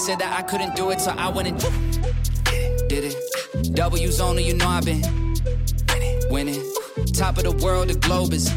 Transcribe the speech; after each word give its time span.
Said 0.00 0.18
that 0.18 0.32
I 0.32 0.42
couldn't 0.42 0.74
do 0.74 0.90
it, 0.90 1.00
so 1.00 1.10
I 1.10 1.28
went 1.28 1.48
and 1.48 1.58
did 2.88 3.04
it. 3.04 3.74
W's 3.74 4.18
only, 4.18 4.46
you 4.46 4.54
know 4.54 4.66
I've 4.66 4.84
been 4.84 5.02
winning. 6.30 6.62
Top 7.12 7.36
of 7.36 7.44
the 7.44 7.52
world, 7.62 7.88
the 7.88 7.94
globe 7.96 8.32
is 8.32 8.50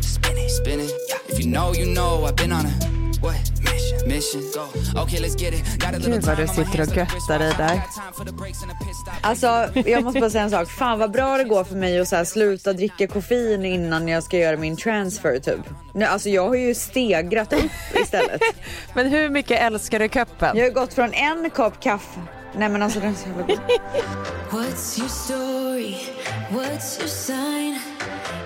spinning, 0.00 0.48
spinning. 0.50 0.90
If 1.28 1.38
you 1.38 1.46
know, 1.50 1.72
you 1.72 1.86
know 1.86 2.26
I've 2.26 2.36
been 2.36 2.52
on 2.52 2.66
a 2.66 2.91
Gud 6.04 6.24
vad 6.24 6.36
du 6.36 6.46
sitter 6.46 6.80
och 6.80 6.96
göttar 6.96 7.38
dig 7.38 7.54
där. 7.58 7.74
Got 7.74 7.94
time 7.94 8.12
for 8.12 8.24
the 8.24 8.32
breaks 8.32 8.62
and 8.62 8.70
the 8.70 8.84
pit 8.84 8.96
stop. 8.96 9.12
Alltså, 9.20 9.68
jag 9.90 10.04
måste 10.04 10.20
bara 10.20 10.30
säga 10.30 10.44
en 10.44 10.50
sak. 10.50 10.68
Fan 10.70 10.98
vad 10.98 11.10
bra 11.10 11.36
det 11.36 11.44
går 11.44 11.64
för 11.64 11.76
mig 11.76 12.00
att 12.00 12.08
så 12.08 12.16
här, 12.16 12.24
sluta 12.24 12.72
dricka 12.72 13.06
koffein 13.06 13.64
innan 13.64 14.08
jag 14.08 14.22
ska 14.22 14.38
göra 14.38 14.56
min 14.56 14.76
transfer 14.76 15.38
typ. 15.38 15.60
Nu, 15.94 16.04
alltså 16.04 16.28
jag 16.28 16.48
har 16.48 16.54
ju 16.54 16.74
stegrat 16.74 17.52
upp 17.52 17.70
istället. 18.02 18.40
Men 18.94 19.06
hur 19.08 19.28
mycket 19.28 19.60
älskar 19.60 19.98
du 19.98 20.08
kuppen? 20.08 20.56
Jag 20.56 20.64
har 20.64 20.70
gått 20.70 20.94
från 20.94 21.12
en 21.12 21.50
kopp 21.50 21.80
kaffe. 21.80 22.20
Nej 22.56 22.68
men 22.68 22.82
alltså 22.82 23.00
den 23.00 23.10
är 23.10 23.14
så 23.14 23.28
jävla 23.28 23.42
god. 23.46 23.60
What's 24.50 24.98
your 24.98 25.08
story? 25.08 25.96
What's 26.50 26.98
your 26.98 27.08
sign? 27.08 27.78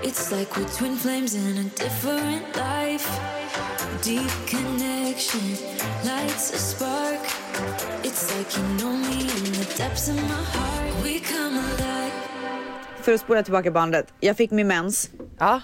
It's 0.03 0.39
like 0.39 0.61
we're 0.61 0.79
twin 0.79 0.97
flames 0.97 1.35
in 1.35 1.59
a 1.59 1.71
different 1.83 2.57
life. 2.57 3.11
Deep 4.05 4.31
connection 4.49 5.41
lights 6.05 6.53
a 6.55 6.59
spark. 6.59 7.21
It's 8.03 8.39
like 8.39 8.59
you 8.59 8.79
know 8.79 8.93
me 8.93 9.21
in 9.21 9.53
the 9.53 9.75
depths 9.79 10.09
of 10.09 10.15
my 10.15 10.21
heart. 10.23 11.05
We 11.05 11.19
come 11.21 11.59
alive. 11.59 12.13
För 13.03 13.13
att 13.13 13.21
spola 13.21 13.43
tillbaka 13.43 13.71
bandet. 13.71 14.07
Jag 14.21 14.37
fick 14.37 14.51
min 14.51 14.67
mens. 14.69 15.11
Ja. 15.39 15.61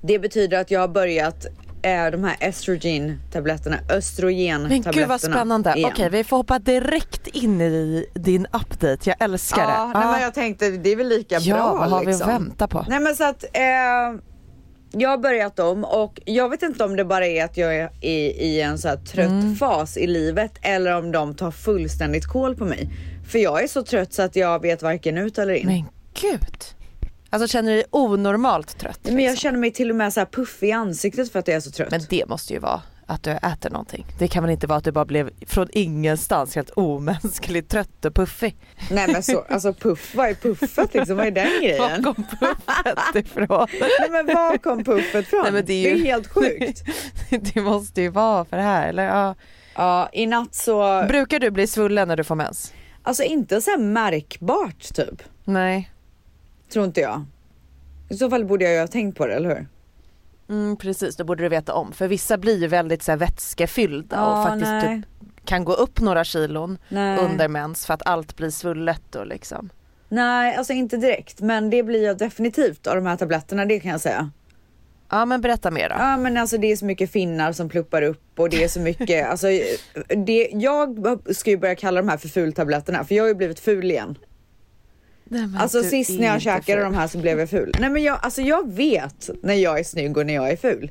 Det 0.00 0.18
betyder 0.18 0.60
att 0.60 0.70
jag 0.70 0.80
har 0.80 0.88
börjat 0.88 1.46
eh, 1.82 2.06
de 2.12 2.24
här 2.24 2.36
estrogen-tabletterna, 2.40 3.76
östrogen-tabletterna. 3.88 4.68
Men 4.68 4.92
gud 4.92 5.08
vad 5.08 5.20
spännande. 5.20 5.74
igen. 5.76 5.90
Okej 5.92 6.10
vi 6.10 6.24
får 6.24 6.36
hoppa 6.36 6.58
direkt 6.58 7.26
in 7.26 7.60
i 7.60 8.06
din 8.14 8.46
update. 8.46 8.98
Jag 9.04 9.16
älskar 9.22 9.62
Ja, 9.62 9.68
det. 9.94 10.00
Ja. 10.00 10.12
men 10.12 10.20
jag 10.22 10.34
tänkte 10.34 10.70
det 10.70 10.90
är 10.92 10.96
väl 10.96 11.08
lika 11.08 11.38
ja, 11.38 11.54
bra 11.54 11.74
vad 11.74 11.90
har 11.90 12.00
vi 12.00 12.06
liksom. 12.06 12.28
att 12.28 12.34
vänta 12.40 12.68
på? 12.68 12.84
Nej 12.88 13.00
men 13.00 13.16
så 13.16 13.24
att 13.24 13.44
eh, 13.44 14.20
jag 14.92 15.08
har 15.10 15.18
börjat 15.18 15.56
dem 15.56 15.84
och 15.84 16.20
jag 16.24 16.48
vet 16.48 16.62
inte 16.62 16.84
om 16.84 16.96
det 16.96 17.04
bara 17.04 17.26
är 17.26 17.44
att 17.44 17.56
jag 17.56 17.76
är 17.76 17.90
i, 18.00 18.14
i 18.46 18.60
en 18.60 18.78
så 18.78 18.88
trött 19.12 19.26
Mm. 19.30 19.56
fas 19.56 19.96
i 19.96 20.06
livet 20.06 20.52
eller 20.62 20.96
om 20.98 21.12
de 21.12 21.34
tar 21.34 21.50
fullständigt 21.50 22.26
koll 22.26 22.56
på 22.56 22.64
mig. 22.64 22.88
För 23.28 23.38
jag 23.38 23.62
är 23.62 23.68
så 23.68 23.82
trött 23.82 24.12
så 24.12 24.22
att 24.22 24.36
jag 24.36 24.62
vet 24.62 24.82
varken 24.82 25.18
ut 25.18 25.38
eller 25.38 25.54
in. 25.54 25.66
Men 25.66 25.84
gud. 26.20 26.64
Alltså 27.30 27.48
känner 27.48 27.70
du 27.70 27.76
dig 27.76 27.86
onormalt 27.90 28.78
trött? 28.78 29.00
Men 29.02 29.12
jag 29.18 29.20
liksom? 29.30 29.36
känner 29.36 29.58
mig 29.58 29.70
till 29.72 29.90
och 29.90 29.96
med 29.96 30.12
så 30.12 30.20
här 30.20 30.26
puffig 30.26 30.68
i 30.68 30.72
ansiktet 30.72 31.32
för 31.32 31.38
att 31.38 31.48
jag 31.48 31.56
är 31.56 31.60
så 31.60 31.70
trött. 31.70 31.90
Men 31.90 32.00
det 32.10 32.28
måste 32.28 32.52
ju 32.52 32.58
vara 32.58 32.82
att 33.06 33.22
du 33.22 33.30
äter 33.30 33.70
någonting. 33.70 34.06
Det 34.18 34.28
kan 34.28 34.42
väl 34.42 34.52
inte 34.52 34.66
vara 34.66 34.78
att 34.78 34.84
du 34.84 34.92
bara 34.92 35.04
blev 35.04 35.30
från 35.46 35.68
ingenstans 35.72 36.54
helt 36.54 36.70
omänskligt 36.70 37.68
trött 37.70 38.04
och 38.04 38.14
puffig. 38.14 38.56
Nej 38.90 39.08
men 39.12 39.22
så, 39.22 39.44
alltså 39.48 39.72
puff, 39.72 40.14
vad 40.14 40.28
är 40.28 40.34
puffet 40.34 40.94
liksom? 40.94 41.16
Vad 41.16 41.26
är 41.26 41.30
den 41.30 41.44
Var 41.52 41.60
grejen? 41.60 42.02
kom 42.02 42.14
puffet 42.14 43.14
ifrån? 43.26 43.66
Nej 43.80 44.10
men 44.10 44.26
var 44.26 44.58
kom 44.58 44.84
puffet 44.84 45.26
från? 45.26 45.42
Nej, 45.42 45.52
men 45.52 45.64
det 45.66 45.72
är 45.86 45.96
ju- 45.96 46.04
helt 46.04 46.28
sjukt. 46.28 46.82
det 47.54 47.60
måste 47.60 48.02
ju 48.02 48.08
vara 48.08 48.44
för 48.44 48.56
det 48.56 48.62
här 48.62 48.88
eller? 48.88 49.04
Ja. 49.04 49.34
Ja, 49.74 50.08
i 50.12 50.26
natt 50.26 50.54
så, 50.54 51.04
Brukar 51.08 51.38
du 51.40 51.50
bli 51.50 51.66
svullen 51.66 52.08
när 52.08 52.16
du 52.16 52.24
får 52.24 52.34
mens? 52.34 52.72
alltså 53.02 53.22
inte 53.22 53.60
så 53.60 53.70
här 53.70 53.78
märkbart 53.78 54.94
typ. 54.94 55.22
Nej. 55.44 55.90
Tror 56.72 56.84
inte 56.84 57.00
jag. 57.00 57.24
I 58.10 58.14
så 58.16 58.30
fall 58.30 58.44
borde 58.44 58.64
jag 58.64 58.74
ju 58.74 58.80
ha 58.80 58.86
tänkt 58.86 59.18
på 59.18 59.26
det, 59.26 59.34
eller 59.34 59.48
hur? 59.48 59.66
Mm, 60.48 60.76
precis, 60.76 61.16
då 61.16 61.24
borde 61.24 61.42
du 61.42 61.48
veta 61.48 61.74
om. 61.74 61.92
För 61.92 62.08
vissa 62.08 62.38
blir 62.38 62.58
ju 62.60 62.66
väldigt 62.66 63.02
så 63.02 63.12
här, 63.12 63.18
vätskefyllda 63.18 64.26
och 64.26 64.38
Ja, 64.38 64.44
faktiskt 64.44 64.70
nej. 64.70 64.96
typ, 64.96 65.06
kan 65.44 65.64
gå 65.64 65.72
upp 65.72 66.00
några 66.00 66.24
kilon 66.24 66.78
Nej. 66.88 67.18
under 67.18 67.48
mens 67.48 67.86
för 67.86 67.94
att 67.94 68.06
allt 68.06 68.36
blir 68.36 68.50
svullet 68.50 69.14
och 69.14 69.26
liksom. 69.26 69.70
Nej, 70.08 70.56
alltså 70.56 70.72
inte 70.72 70.96
direkt. 70.96 71.40
Men 71.40 71.70
det 71.70 71.82
blir 71.82 72.04
jag 72.04 72.18
definitivt 72.18 72.86
av 72.86 72.96
de 72.96 73.06
här 73.06 73.16
tabletterna, 73.16 73.64
det 73.64 73.80
kan 73.80 73.90
jag 73.90 74.00
säga. 74.00 74.30
Ja 75.10 75.24
men 75.24 75.40
berätta 75.40 75.70
mer 75.70 75.88
då. 75.88 75.94
Ja 75.98 76.16
men 76.16 76.36
alltså 76.36 76.58
det 76.58 76.72
är 76.72 76.76
så 76.76 76.84
mycket 76.84 77.10
finnar 77.12 77.52
som 77.52 77.68
pluppar 77.68 78.02
upp 78.02 78.38
och 78.38 78.50
det 78.50 78.64
är 78.64 78.68
så 78.68 78.80
mycket, 78.80 79.26
alltså 79.30 79.46
det, 80.26 80.50
jag 80.52 81.18
ska 81.36 81.50
ju 81.50 81.56
börja 81.56 81.74
kalla 81.74 82.02
de 82.02 82.08
här 82.08 82.16
för 82.16 82.28
fultabletterna 82.28 83.04
för 83.04 83.14
jag 83.14 83.24
har 83.24 83.28
ju 83.28 83.34
blivit 83.34 83.60
ful 83.60 83.90
igen. 83.90 84.18
Nej, 85.28 85.48
Alltså 85.58 85.82
sist 85.82 86.10
är 86.10 86.18
när 86.18 86.26
jag 86.26 86.42
käkade 86.42 86.82
de 86.82 86.94
här 86.94 87.06
så 87.06 87.18
blev 87.18 87.38
jag 87.38 87.50
ful. 87.50 87.72
Nej 87.78 87.90
men 87.90 88.02
jag, 88.02 88.18
alltså 88.22 88.42
jag 88.42 88.72
vet 88.72 89.30
när 89.42 89.54
jag 89.54 89.78
är 89.78 89.84
snygg 89.84 90.16
och 90.16 90.26
när 90.26 90.34
jag 90.34 90.50
är 90.50 90.56
ful. 90.56 90.90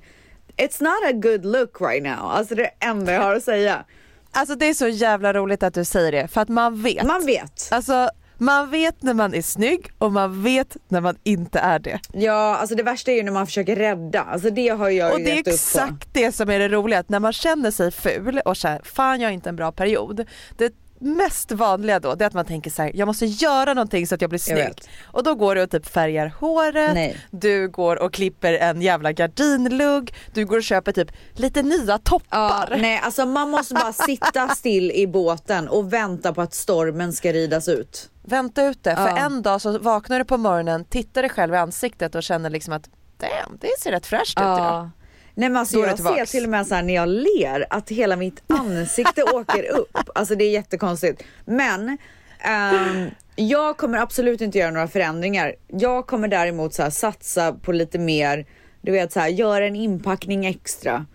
It's 0.57 0.84
not 0.84 1.09
a 1.09 1.12
good 1.13 1.46
look 1.46 1.81
right 1.81 2.03
now. 2.03 2.31
Alltså 2.31 2.56
det 2.56 2.62
är 2.62 2.72
det 2.79 2.85
enda 2.85 3.13
jag 3.13 3.22
har 3.22 3.35
att 3.35 3.44
säga. 3.44 3.85
Alltså 4.31 4.56
det 4.56 4.66
är 4.66 4.74
så 4.74 4.88
jävla 4.88 5.34
roligt 5.34 5.63
att 5.63 5.74
du 5.74 5.85
säger 5.85 6.12
det 6.12 6.28
för 6.28 6.41
att 6.41 6.50
man 6.50 6.81
vet. 6.81 7.03
Man 7.03 7.25
vet. 7.25 7.68
Alltså 7.72 8.09
man 8.38 8.69
vet 8.69 9.03
när 9.03 9.13
man 9.13 9.34
är 9.34 9.41
snygg 9.41 9.91
och 9.97 10.12
man 10.12 10.44
vet 10.44 10.78
när 10.88 11.01
man 11.01 11.18
inte 11.24 11.59
är 11.59 11.79
det. 11.79 12.00
Ja, 12.13 12.57
alltså 12.57 12.75
det 12.75 12.84
värsta 12.84 13.12
är 13.12 13.16
ju 13.16 13.24
när 13.24 13.31
man 13.31 13.45
försöker 13.45 13.75
rädda. 13.75 14.22
Alltså 14.22 14.50
det 14.50 14.69
har 14.69 14.90
jag 14.90 15.13
Och 15.13 15.19
ju 15.19 15.25
det 15.25 15.31
är 15.31 15.50
exakt 15.53 16.13
det 16.13 16.31
som 16.31 16.50
är 16.50 16.59
det 16.59 16.69
roliga, 16.69 17.00
att 17.00 17.09
när 17.09 17.19
man 17.19 17.34
känner 17.34 17.72
sig 17.72 17.91
ful 17.91 18.41
och 18.45 18.57
här, 18.63 18.81
fan 18.84 19.22
jag 19.22 19.28
har 19.28 19.34
inte 19.34 19.50
en 19.50 19.56
bra 19.56 19.72
period. 19.72 20.25
Det 20.57 20.74
mest 21.00 21.51
vanliga 21.51 22.00
då 22.00 22.16
det 22.16 22.25
är 22.25 22.28
att 22.28 22.33
man 22.33 22.45
tänker 22.45 22.72
så 22.72 22.81
här, 22.81 22.91
jag 22.95 23.06
måste 23.06 23.25
göra 23.25 23.73
någonting 23.73 24.07
så 24.07 24.16
att 24.16 24.22
jag 24.22 24.29
blir 24.29 24.39
Jag 24.39 24.57
snygg. 24.57 24.57
vet. 24.67 24.88
Och 25.06 25.23
då 25.23 25.35
går 25.35 25.56
du 25.56 25.61
och 25.63 25.72
typ 25.72 25.85
färgar 25.85 26.33
håret, 26.39 26.94
Nej. 26.94 27.17
du 27.31 27.69
går 27.69 27.95
och 28.01 28.13
klipper 28.13 28.53
en 28.53 28.81
jävla 28.81 29.11
gardinlugg, 29.11 30.13
du 30.33 30.45
går 30.45 30.57
och 30.57 30.63
köper 30.63 30.91
typ 30.91 31.11
lite 31.33 31.61
nya 31.61 31.83
Ja, 31.88 31.97
toppar. 31.97 32.78
nej, 32.81 33.00
alltså 33.03 33.25
man 33.25 33.50
måste 33.50 33.73
bara 33.73 33.94
sitta 33.94 34.47
still 34.56 34.91
i 34.91 35.07
båten 35.07 35.67
och 35.67 35.94
vänta 35.94 36.33
på 36.33 36.41
att 36.41 36.53
stormen 36.53 37.13
ska 37.13 37.33
ridas 37.33 37.67
ut. 37.67 38.09
Vänta 38.27 38.63
ut 38.66 38.83
det, 38.83 38.95
för 38.95 39.07
Ja. 39.07 39.17
en 39.17 39.41
dag 39.41 39.62
så 39.62 39.77
vaknar 39.79 40.19
du 40.19 40.25
på 40.25 40.38
morgonen, 40.38 40.85
tittar 40.85 41.22
dig 41.22 41.29
själv 41.31 41.53
i 41.53 41.57
ansiktet 41.57 42.16
och 42.16 42.23
känner 42.23 42.50
liksom 42.50 42.73
att 42.73 42.89
damn, 43.17 43.57
det 43.62 43.67
ser 43.79 43.91
rätt 43.91 44.06
fräscht 44.06 44.39
ut 44.39 44.44
idag. 44.44 44.89
Nej 45.35 45.50
men 45.50 45.57
alltså 45.57 45.79
jag 45.79 46.00
ser 46.00 46.25
till 46.25 46.44
och 46.44 46.50
med 46.50 46.68
så 46.68 46.75
här 46.75 46.84
när 46.84 46.96
jag 46.96 47.09
ler 47.09 47.66
att 47.69 47.90
hela 47.90 48.16
mitt 48.16 48.44
ansikte 48.47 49.23
åker 49.34 49.72
upp. 49.72 50.09
Alltså 50.16 50.35
det 50.35 50.46
är 50.46 50.51
jättekonstigt. 50.51 51.23
Men 51.46 51.97
ehm, 52.40 53.09
jag 53.35 53.78
kommer 53.78 53.97
absolut 53.97 54.41
inte 54.41 54.57
göra 54.57 54.72
några 54.72 54.88
förändringar. 54.88 55.56
Jag 55.68 56.07
kommer 56.07 56.28
däremot 56.28 56.74
så 56.74 56.84
här, 56.84 56.90
satsa 56.90 57.53
på 57.53 57.72
lite 57.72 58.00
mer, 58.00 58.45
du 58.81 58.91
vet 58.91 59.13
så 59.13 59.19
här, 59.19 59.28
göra 59.28 59.66
en 59.66 59.75
inpackning 59.75 60.45
extra. 60.45 61.06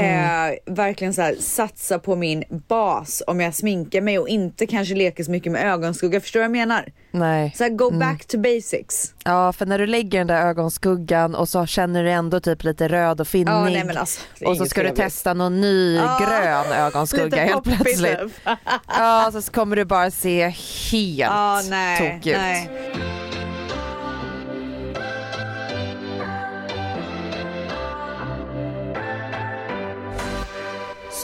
Eh, 0.00 0.74
verkligen 0.74 1.14
så 1.14 1.22
här, 1.22 1.34
satsa 1.40 1.98
på 1.98 2.16
min 2.16 2.44
bas 2.68 3.22
om 3.26 3.40
jag 3.40 3.54
sminkar 3.54 4.00
mig 4.00 4.18
och 4.18 4.28
inte 4.28 4.66
kanske 4.66 4.94
leker 4.94 5.24
så 5.24 5.30
mycket 5.30 5.52
med 5.52 5.72
ögonskugga. 5.72 6.20
Förstår 6.20 6.40
du 6.40 6.42
vad 6.42 6.56
jag 6.56 6.68
menar? 6.68 6.92
Nej. 7.10 7.52
Så 7.56 7.62
här, 7.64 7.70
go 7.70 7.90
back 7.90 8.26
to 8.26 8.38
basics. 8.38 9.14
Ja 9.24 9.52
för 9.52 9.66
när 9.66 9.78
du 9.78 9.86
lägger 9.86 10.18
den 10.18 10.26
där 10.26 10.42
ögonskuggan 10.46 11.34
och 11.34 11.48
så 11.48 11.66
känner 11.66 12.04
du 12.04 12.10
ändå 12.10 12.40
typ 12.40 12.64
lite 12.64 12.88
röd 12.88 13.20
och 13.20 13.28
finnig. 13.28 13.52
Ja, 13.52 13.64
nej, 13.64 13.96
alltså, 13.96 14.20
och 14.44 14.56
så 14.56 14.66
ska 14.66 14.80
du 14.80 14.86
trevligt. 14.88 15.04
testa 15.04 15.34
någon 15.34 15.60
ny 15.60 15.94
Ja. 15.96 16.18
grön 16.20 16.72
ögonskugga 16.72 17.44
helt 17.44 17.64
plötsligt. 17.64 18.18
typ. 18.18 18.32
Ja 18.88 19.30
så 19.42 19.52
kommer 19.52 19.76
du 19.76 19.84
bara 19.84 20.10
se 20.10 20.48
helt 20.92 21.70
nej, 21.70 21.98
tokig 22.14 22.30
ut. 22.32 22.38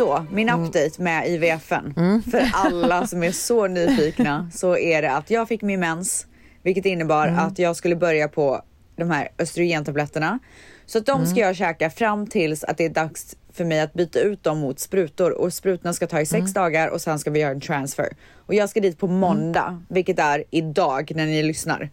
Så, 0.02 0.26
min 0.30 0.48
update 0.50 1.02
med 1.02 1.28
IVFen. 1.28 1.94
För 2.30 2.50
alla 2.52 3.06
som 3.06 3.22
är 3.22 3.32
så 3.32 3.66
nyfikna 3.66 4.50
så 4.54 4.76
är 4.76 5.02
det 5.02 5.12
att 5.12 5.30
jag 5.30 5.48
fick 5.48 5.62
min 5.62 5.80
mens, 5.80 6.26
vilket 6.62 6.86
innebar 6.86 7.28
att 7.28 7.58
jag 7.58 7.76
skulle 7.76 7.96
börja 7.96 8.28
på 8.28 8.62
de 8.96 9.10
här 9.10 9.28
östrogentabletterna. 9.38 10.38
Så 10.86 10.98
att 10.98 11.06
de 11.06 11.26
ska 11.26 11.40
jag 11.40 11.56
käka 11.56 11.90
fram 11.90 12.26
tills 12.26 12.64
att 12.64 12.78
det 12.78 12.84
är 12.84 12.88
dags 12.88 13.36
för 13.52 13.64
mig 13.64 13.80
att 13.80 13.94
byta 13.94 14.20
ut 14.20 14.42
dem 14.42 14.58
mot 14.58 14.80
sprutor 14.80 15.30
och 15.30 15.52
sprutorna 15.52 15.92
ska 15.92 16.06
ta 16.06 16.20
i 16.20 16.26
sex 16.26 16.52
dagar 16.52 16.88
och 16.88 17.00
sen 17.00 17.18
ska 17.18 17.30
vi 17.30 17.40
göra 17.40 17.52
en 17.52 17.60
transfer. 17.60 18.08
Och 18.46 18.54
jag 18.54 18.68
ska 18.68 18.80
dit 18.80 18.98
på 18.98 19.06
måndag, 19.06 19.82
vilket 19.88 20.18
är 20.18 20.44
idag 20.50 21.12
när 21.14 21.26
ni 21.26 21.42
lyssnar. 21.42 21.90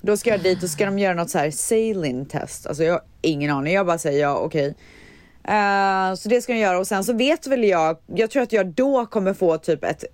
Då 0.00 0.16
ska 0.16 0.30
jag 0.30 0.42
dit 0.42 0.62
och 0.62 0.70
ska 0.70 0.84
de 0.86 0.98
göra 0.98 1.14
något 1.14 1.30
så 1.30 1.38
här 1.38 1.50
saline 1.50 2.26
test. 2.26 2.66
Alltså 2.66 2.84
jag 2.84 2.92
har 2.92 3.02
ingen 3.20 3.50
aning. 3.50 3.74
Jag 3.74 3.86
bara 3.86 3.98
säger 3.98 4.20
ja, 4.20 4.36
okej. 4.36 4.74
Eh, 5.44 6.14
så 6.14 6.28
det 6.28 6.42
ska 6.42 6.52
jag 6.52 6.60
göra 6.60 6.78
och 6.78 6.86
sen 6.86 7.04
så 7.04 7.12
vet 7.12 7.46
väl 7.46 7.64
jag, 7.64 7.96
jag 8.06 8.30
tror 8.30 8.42
att 8.42 8.52
jag 8.52 8.66
då 8.66 9.06
kommer 9.06 9.34
få 9.34 9.58
typ 9.58 9.84
ett 9.84 10.04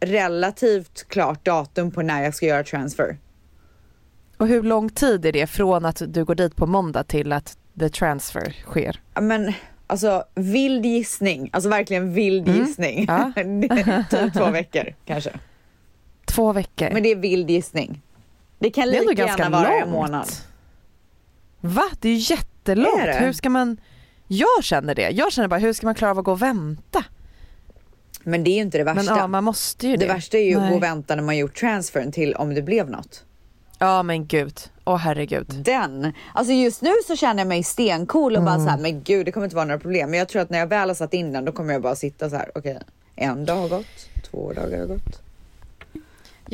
relativt 0.00 1.08
klart 1.08 1.44
datum 1.44 1.90
på 1.90 2.02
när 2.02 2.22
jag 2.22 2.34
ska 2.34 2.46
göra 2.46 2.64
transfer. 2.64 3.16
Och 4.36 4.48
hur 4.48 4.62
lång 4.62 4.90
tid 4.90 5.26
är 5.26 5.32
det 5.32 5.46
från 5.46 5.84
att 5.84 6.02
du 6.08 6.24
går 6.24 6.34
dit 6.34 6.56
på 6.56 6.66
måndag 6.66 7.04
till 7.04 7.32
att 7.32 7.58
the 7.80 7.88
transfer 7.88 8.56
sker? 8.64 9.00
Men 9.20 9.52
alltså 9.86 10.24
vild 10.34 10.86
gissning, 10.86 11.50
alltså 11.52 11.68
verkligen 11.68 12.12
vild 12.14 12.48
gissning. 12.48 13.04
Ja. 13.08 13.32
typ 14.10 14.34
två 14.34 14.50
veckor 14.50 14.94
kanske. 15.04 15.30
Två 16.24 16.52
veckor? 16.52 16.90
Men 16.92 17.02
det 17.02 17.08
är 17.08 17.16
vild 17.16 17.50
gissning. 17.50 18.02
Det 18.58 18.70
kan 18.70 18.88
Det 18.88 18.96
är 18.96 19.08
lika 19.08 19.26
gärna 19.26 19.50
vara 19.50 19.68
en 19.68 19.80
långt. 19.80 19.92
månad. 19.92 20.28
Va? 21.60 21.84
Det 22.00 22.08
är 22.08 22.12
ju 22.12 22.34
jättelångt. 22.34 23.00
Är 23.02 23.06
det? 23.06 23.14
Hur 23.26 23.32
ska 23.32 23.50
man... 23.50 23.76
Jag 24.28 24.64
känner 24.64 24.94
det. 24.94 25.10
Jag 25.10 25.32
känner 25.32 25.48
bara 25.48 25.60
hur 25.60 25.72
ska 25.72 25.86
man 25.86 25.94
klara 25.94 26.10
av 26.10 26.18
att 26.18 26.24
gå 26.24 26.32
och 26.32 26.42
vänta? 26.42 27.04
Men 28.22 28.44
det 28.44 28.50
är 28.50 28.54
ju 28.54 28.60
inte 28.62 28.78
det 28.78 28.84
Men 28.84 28.96
värsta. 28.96 29.16
ja, 29.18 29.26
man 29.26 29.44
måste 29.44 29.86
ju 29.88 29.96
det. 29.96 30.06
det 30.06 30.12
värsta 30.12 30.38
är 30.38 30.42
ju 30.44 30.54
att 30.54 30.60
Nej. 30.60 30.70
gå 30.70 30.76
och 30.76 30.82
vänta 30.82 31.14
när 31.16 31.22
man 31.22 31.36
gjort 31.36 31.54
transfern 31.60 32.12
till 32.12 32.34
om 32.34 32.54
det 32.54 32.62
blev 32.62 32.90
något. 32.90 33.24
Ja 33.78 34.02
men 34.02 34.26
gud. 34.26 34.58
Åh 34.84 34.96
herregud. 34.96 35.46
Den, 35.64 36.12
alltså 36.34 36.52
just 36.52 36.82
nu 36.82 36.90
så 37.06 37.16
känner 37.16 37.40
jag 37.40 37.48
mig 37.48 37.62
stencool 37.62 38.36
och 38.36 38.42
bara 38.42 38.54
Mm. 38.54 38.66
så 38.66 38.70
här, 38.70 38.78
men 38.78 39.02
gud 39.02 39.26
det 39.26 39.32
kommer 39.32 39.44
inte 39.44 39.56
vara 39.56 39.64
några 39.66 39.78
problem. 39.80 40.10
Men 40.10 40.18
jag 40.18 40.28
tror 40.28 40.42
att 40.42 40.50
när 40.50 40.58
jag 40.58 40.66
väl 40.66 40.88
har 40.88 40.94
satt 40.94 41.14
in 41.14 41.32
den 41.32 41.44
då 41.44 41.52
kommer 41.52 41.72
jag 41.72 41.82
bara 41.82 41.96
sitta 41.96 42.30
så 42.30 42.36
här, 42.36 42.50
okej 42.54 42.78
en 43.16 43.44
dag 43.44 43.56
har 43.56 43.68
gått, 43.68 44.08
två 44.30 44.52
dagar 44.52 44.78
har 44.78 44.86
gått. 44.86 45.20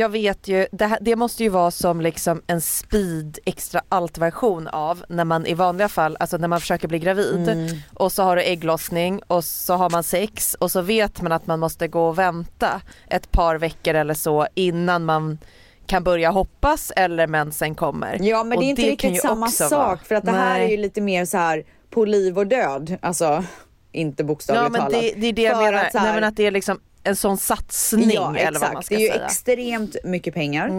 Jag 0.01 0.09
vet 0.09 0.49
ju, 0.49 0.67
det, 0.73 0.87
här, 0.87 0.99
det 1.01 1.17
måste 1.17 1.43
ju 1.43 1.49
vara 1.49 1.71
som 1.71 2.01
liksom 2.01 2.43
en 2.47 2.61
speed 2.61 3.39
extra 3.45 3.81
allt 3.89 4.19
version 4.19 4.67
av 4.69 5.05
när 5.09 5.25
man 5.25 5.47
i 5.47 5.55
vanliga 5.55 5.89
fall, 5.89 6.17
alltså 6.21 6.37
när 6.37 6.49
man 6.49 6.61
försöker 6.61 6.89
bli 6.89 6.99
gravid 6.99 7.49
Mm. 7.49 7.69
och 7.95 8.13
så 8.13 8.23
har 8.23 8.37
du 8.37 8.43
ägglossning 8.43 9.21
och 9.27 9.45
så 9.45 9.75
har 9.75 9.91
man 9.91 10.03
sex 10.03 10.55
och 10.55 10.71
så 10.71 10.81
vet 10.81 11.23
man 11.23 11.33
att 11.33 11.47
man 11.47 11.61
måste 11.61 11.89
gå 11.89 12.09
och 12.09 12.19
vänta 12.19 12.81
ett 13.11 13.33
par 13.33 13.57
veckor 13.57 13.95
eller 13.95 14.15
så 14.15 14.47
innan 14.55 15.05
man 15.05 15.39
kan 15.87 16.05
börja 16.05 16.31
hoppas 16.31 16.93
eller 16.97 17.27
mensen 17.27 17.75
kommer. 17.75 18.19
Ja 18.21 18.45
men 18.45 18.59
Och 18.59 18.63
det 18.65 18.67
är 18.69 18.71
inte 18.71 18.83
kan 18.83 18.91
riktigt 18.91 19.15
ju 19.17 19.19
samma 19.29 19.49
sak 19.49 19.71
vara- 19.73 19.97
för 19.97 20.15
att 20.15 20.25
det 20.25 20.31
här 20.31 20.55
Nej. 20.59 20.65
är 20.67 20.69
ju 20.71 20.77
lite 20.77 21.01
mer 21.01 21.25
så 21.25 21.37
här 21.37 21.65
på 21.91 22.05
liv 22.05 22.39
och 22.39 22.47
död. 22.47 22.97
Alltså 23.03 23.45
inte 23.93 24.25
bokstavligt 24.25 24.65
Ja 24.65 24.69
men 24.71 24.81
talat. 24.81 24.93
det, 25.15 25.21
det 25.21 25.27
är 25.27 25.33
det 25.33 25.43
jag 25.43 25.59
menar, 25.63 25.73
här- 25.79 25.91
Nej, 25.95 26.15
men 26.15 26.25
att 26.25 26.37
det 26.37 26.47
är 26.47 26.51
liksom 26.51 26.81
en 27.05 27.17
sån 27.17 27.37
satsning 27.37 28.11
Ja 28.15 28.37
eller 28.37 28.61
vad 28.61 28.73
man 28.73 28.83
ska 28.83 28.95
det 28.95 29.01
är 29.01 29.05
ju 29.05 29.09
säga. 29.09 29.17
Mm. 29.21 29.27
extremt 29.27 29.97
mycket 30.05 30.35
pengar. 30.35 30.71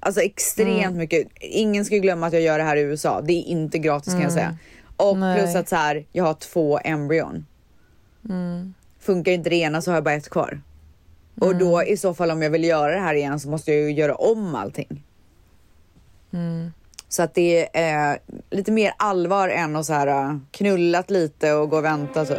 Alltså 0.00 0.20
extremt 0.20 0.96
mycket. 0.96 1.28
Ingen 1.40 1.84
ska 1.84 1.96
glömma 1.96 2.26
att 2.26 2.32
jag 2.32 2.42
gör 2.42 2.58
det 2.58 2.64
här 2.64 2.76
i 2.76 2.80
USA. 2.80 3.20
Det 3.20 3.32
är 3.32 3.42
inte 3.42 3.78
gratis 3.78 4.12
kan 4.12 4.22
jag 4.22 4.32
säga. 4.32 4.56
Och 4.96 5.16
Mm. 5.16 5.20
Nej. 5.20 5.38
plus 5.42 5.54
att 5.56 5.68
så 5.68 5.76
här, 5.76 6.04
jag 6.12 6.24
har 6.24 6.34
två 6.34 6.80
embryon. 6.84 7.46
Mm. 8.28 8.74
Funkar 9.00 9.32
inte 9.32 9.50
det 9.50 9.56
ena 9.56 9.82
så 9.82 9.90
har 9.90 9.96
jag 9.96 10.04
bara 10.04 10.14
ett 10.14 10.30
kvar. 10.30 10.60
Och 11.40 11.56
då 11.56 11.78
Mm. 11.78 11.92
i 11.92 11.96
så 11.96 12.14
fall 12.14 12.30
om 12.30 12.42
jag 12.42 12.50
vill 12.50 12.64
göra 12.64 12.92
det 12.94 13.00
här 13.00 13.14
igen 13.14 13.40
så 13.40 13.48
måste 13.48 13.72
jag 13.72 13.80
ju 13.80 13.92
göra 13.92 14.14
om 14.14 14.54
allting. 14.54 15.02
Mm. 16.32 16.72
Så 17.08 17.22
att 17.22 17.34
det 17.34 17.76
är 17.78 18.12
eh, 18.12 18.16
lite 18.50 18.72
mer 18.72 18.92
allvar 18.96 19.48
än 19.48 19.76
att 19.76 19.86
så 19.86 19.92
här 19.92 20.06
eh, 20.06 20.36
knullat 20.50 21.10
lite 21.10 21.52
och 21.52 21.70
gå 21.70 21.76
och 21.76 21.84
vänta 21.84 22.24
typ. 22.24 22.38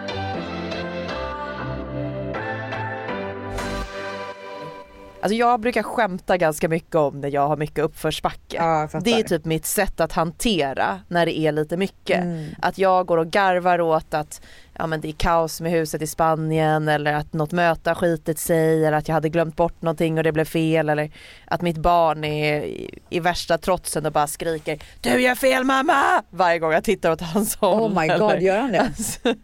Alltså 5.21 5.35
jag 5.35 5.59
brukar 5.59 5.83
skämta 5.83 6.37
ganska 6.37 6.69
mycket 6.69 6.95
om 6.95 7.21
när 7.21 7.29
jag 7.33 7.47
har 7.47 7.57
mycket 7.57 7.83
uppförsbacke. 7.83 8.57
Ja, 8.57 8.89
det 9.01 9.13
är 9.13 9.23
typ 9.23 9.45
mitt 9.45 9.65
sätt 9.65 9.99
att 9.99 10.11
hantera 10.11 10.99
när 11.07 11.25
det 11.25 11.39
är 11.39 11.51
lite 11.51 11.77
mycket. 11.77 12.23
Mm. 12.23 12.49
Att 12.61 12.77
jag 12.77 13.05
går 13.05 13.17
och 13.17 13.27
garvar 13.27 13.81
åt 13.81 14.13
att 14.13 14.41
ja, 14.73 14.87
men 14.87 15.01
det 15.01 15.07
är 15.07 15.11
kaos 15.11 15.61
med 15.61 15.71
huset 15.71 16.01
i 16.01 16.07
Spanien 16.07 16.87
eller 16.87 17.13
att 17.13 17.33
något 17.33 17.51
möte 17.51 17.89
har 17.89 17.95
skitit 17.95 18.39
sig 18.39 18.85
eller 18.85 18.97
att 18.97 19.07
jag 19.07 19.13
hade 19.15 19.29
glömt 19.29 19.55
bort 19.55 19.81
någonting 19.81 20.17
och 20.17 20.23
det 20.23 20.31
blev 20.31 20.45
fel 20.45 20.89
eller 20.89 21.11
att 21.45 21.61
mitt 21.61 21.77
barn 21.77 22.23
är 22.23 22.63
i, 23.09 23.19
värsta 23.19 23.57
trotsen 23.57 24.05
och 24.05 24.11
bara 24.11 24.27
skriker 24.27 24.79
Du 25.01 25.21
gör 25.21 25.35
fel 25.35 25.63
mamma! 25.63 26.23
Varje 26.29 26.59
gång 26.59 26.71
jag 26.71 26.83
tittar 26.83 27.11
åt 27.11 27.21
hans 27.21 27.55
håll. 27.55 27.81
Oh 27.81 28.01
my 28.01 28.07
god, 28.07 28.31
eller- 28.31 28.37
gör 28.37 28.57
han 28.59 28.71
det? 28.71 28.81
Alltså, 28.81 29.19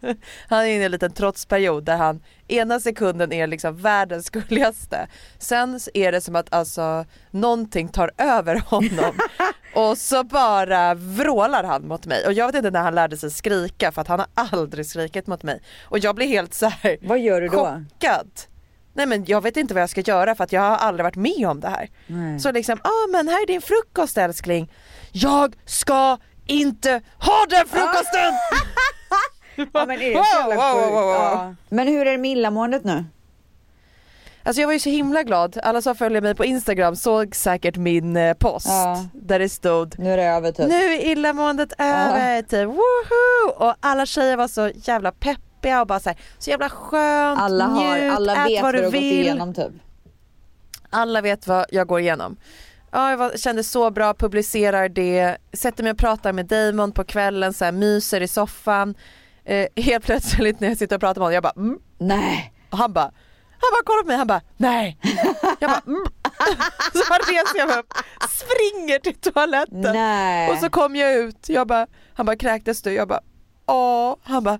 han 0.48 0.58
är 0.58 0.66
inne 0.66 0.82
i 0.82 0.84
en 0.84 0.92
liten 0.92 1.12
trotsperiod 1.12 1.84
där 1.84 1.96
han 1.96 2.20
ena 2.48 2.80
sekunden 2.80 3.32
är 3.32 3.46
liksom 3.46 3.76
världens 3.76 4.30
gulligaste. 4.30 5.08
Sen 5.38 5.80
är 5.94 6.12
det 6.12 6.20
som 6.20 6.36
att 6.36 6.54
alltså 6.54 7.04
någonting 7.40 7.88
tar 7.88 8.10
över 8.18 8.62
honom 8.66 9.18
och 9.74 9.98
så 9.98 10.24
bara 10.24 10.94
vrålar 10.94 11.64
han 11.64 11.88
mot 11.88 12.06
mig 12.06 12.26
och 12.26 12.32
jag 12.32 12.46
vet 12.46 12.54
inte 12.54 12.70
när 12.70 12.82
han 12.82 12.94
lärde 12.94 13.16
sig 13.16 13.30
skrika 13.30 13.92
för 13.92 14.00
att 14.02 14.08
han 14.08 14.18
har 14.18 14.28
aldrig 14.34 14.86
skrikit 14.86 15.26
mot 15.26 15.42
mig 15.42 15.62
och 15.84 15.98
jag 15.98 16.14
blir 16.14 16.26
helt 16.26 16.54
så 16.54 16.66
här 16.66 16.96
Vad 17.02 17.18
gör 17.18 17.40
du 17.40 17.48
då? 17.48 17.56
chockad. 17.56 18.30
Nej 18.94 19.06
men 19.06 19.24
jag 19.24 19.40
vet 19.40 19.56
inte 19.56 19.74
vad 19.74 19.82
jag 19.82 19.90
ska 19.90 20.00
göra 20.00 20.34
för 20.34 20.44
att 20.44 20.52
jag 20.52 20.60
har 20.60 20.76
aldrig 20.76 21.04
varit 21.04 21.16
med 21.16 21.48
om 21.48 21.60
det 21.60 21.68
här. 21.68 21.88
Nej. 22.06 22.40
Så 22.40 22.52
liksom, 22.52 22.80
ja 22.84 22.90
ah, 22.90 23.06
men 23.12 23.28
här 23.28 23.42
är 23.42 23.46
din 23.46 23.60
frukost 23.60 24.18
älskling. 24.18 24.72
Jag 25.12 25.54
ska 25.64 26.18
inte 26.46 27.00
ha 27.18 27.46
den 27.48 27.68
frukosten! 27.68 28.32
Ja, 29.72 29.86
men 29.86 29.90
är 29.90 29.98
det 29.98 30.14
Wow, 30.14 30.56
wow, 30.56 30.90
wow, 30.90 31.02
wow. 31.02 31.12
Ja. 31.12 31.54
Men 31.68 31.88
hur 31.88 32.06
är 32.06 32.12
det 32.12 32.18
med 32.18 32.30
illamåendet 32.30 32.84
nu? 32.84 33.04
Alltså 34.48 34.60
jag 34.60 34.66
var 34.68 34.72
ju 34.72 34.80
så 34.80 34.90
himla 34.90 35.22
glad, 35.22 35.58
alla 35.62 35.82
som 35.82 35.94
följer 35.94 36.20
mig 36.20 36.34
på 36.34 36.44
Instagram 36.44 36.96
såg 36.96 37.34
säkert 37.36 37.76
min 37.76 38.16
eh, 38.16 38.34
post 38.34 38.66
Ja. 38.68 39.04
där 39.12 39.38
det 39.38 39.48
stod 39.48 39.98
Nu 39.98 40.12
är 40.12 40.16
det 40.16 40.24
över 40.24 40.52
typ. 40.52 40.68
Nu 40.68 40.74
är 40.74 41.06
illamåendet 41.06 41.72
över, 41.78 42.42
typ 42.42 42.66
woho! 42.68 43.66
Och 43.68 43.74
alla 43.80 44.06
tjejer 44.06 44.36
var 44.36 44.48
så 44.48 44.70
jävla 44.74 45.12
peppiga 45.12 45.80
och 45.80 45.86
bara 45.86 46.00
så, 46.00 46.08
här, 46.08 46.18
så 46.38 46.50
jävla 46.50 46.68
skönt, 46.68 47.40
Alla, 47.40 47.64
har, 47.64 47.98
njut, 47.98 48.12
alla 48.12 48.44
vet 48.44 48.62
vad 48.62 48.62
vad 48.62 48.74
du 48.74 48.78
du 48.78 48.84
har 48.84 48.90
vill. 48.92 49.02
igenom 49.20 49.54
typ. 49.54 49.72
Alla 50.90 51.20
vet 51.20 51.46
vad 51.46 51.66
jag 51.70 51.86
går 51.86 52.00
igenom. 52.00 52.36
Ja, 52.90 53.10
jag 53.10 53.16
var, 53.16 53.36
kände 53.36 53.64
så 53.64 53.90
bra, 53.90 54.14
publicerar 54.14 54.88
det, 54.88 55.36
sätter 55.52 55.82
mig 55.82 55.92
och 55.92 55.98
pratar 55.98 56.32
med 56.32 56.46
Damon 56.46 56.92
på 56.92 57.04
kvällen, 57.04 57.52
så 57.52 57.64
här, 57.64 57.72
myser 57.72 58.20
i 58.20 58.28
soffan. 58.28 58.94
Eh, 59.44 59.66
helt 59.82 60.04
plötsligt 60.04 60.60
när 60.60 60.68
jag 60.68 60.78
sitter 60.78 60.96
och 60.96 61.00
pratar 61.00 61.20
med 61.20 61.24
honom, 61.24 61.34
jag 61.34 61.42
bara 61.42 61.52
mm. 61.56 61.78
Nej. 61.98 62.52
Och 62.70 62.78
han 62.78 62.92
bara, 62.92 63.10
han 63.60 63.70
bara 63.72 63.84
kollar 63.84 64.02
på 64.02 64.06
mig, 64.06 64.16
han 64.16 64.26
bara 64.26 64.40
nej. 64.56 64.98
Jag 65.60 65.70
bara 65.70 65.82
mm. 65.86 66.04
Så 66.92 67.14
reser 67.14 67.58
jag 67.58 67.68
mig 67.68 67.78
upp, 67.78 67.94
springer 68.30 68.98
till 68.98 69.14
toaletten. 69.14 69.92
Nej. 69.92 70.50
Och 70.50 70.58
så 70.58 70.70
kom 70.70 70.96
jag 70.96 71.14
ut, 71.14 71.48
jag 71.48 71.66
bara, 71.66 71.86
han 72.14 72.26
bara 72.26 72.36
kräktes 72.36 72.82
du? 72.82 72.92
Jag 72.92 73.08
bara 73.08 73.20
åh, 73.66 74.16
han 74.22 74.44
bara 74.44 74.58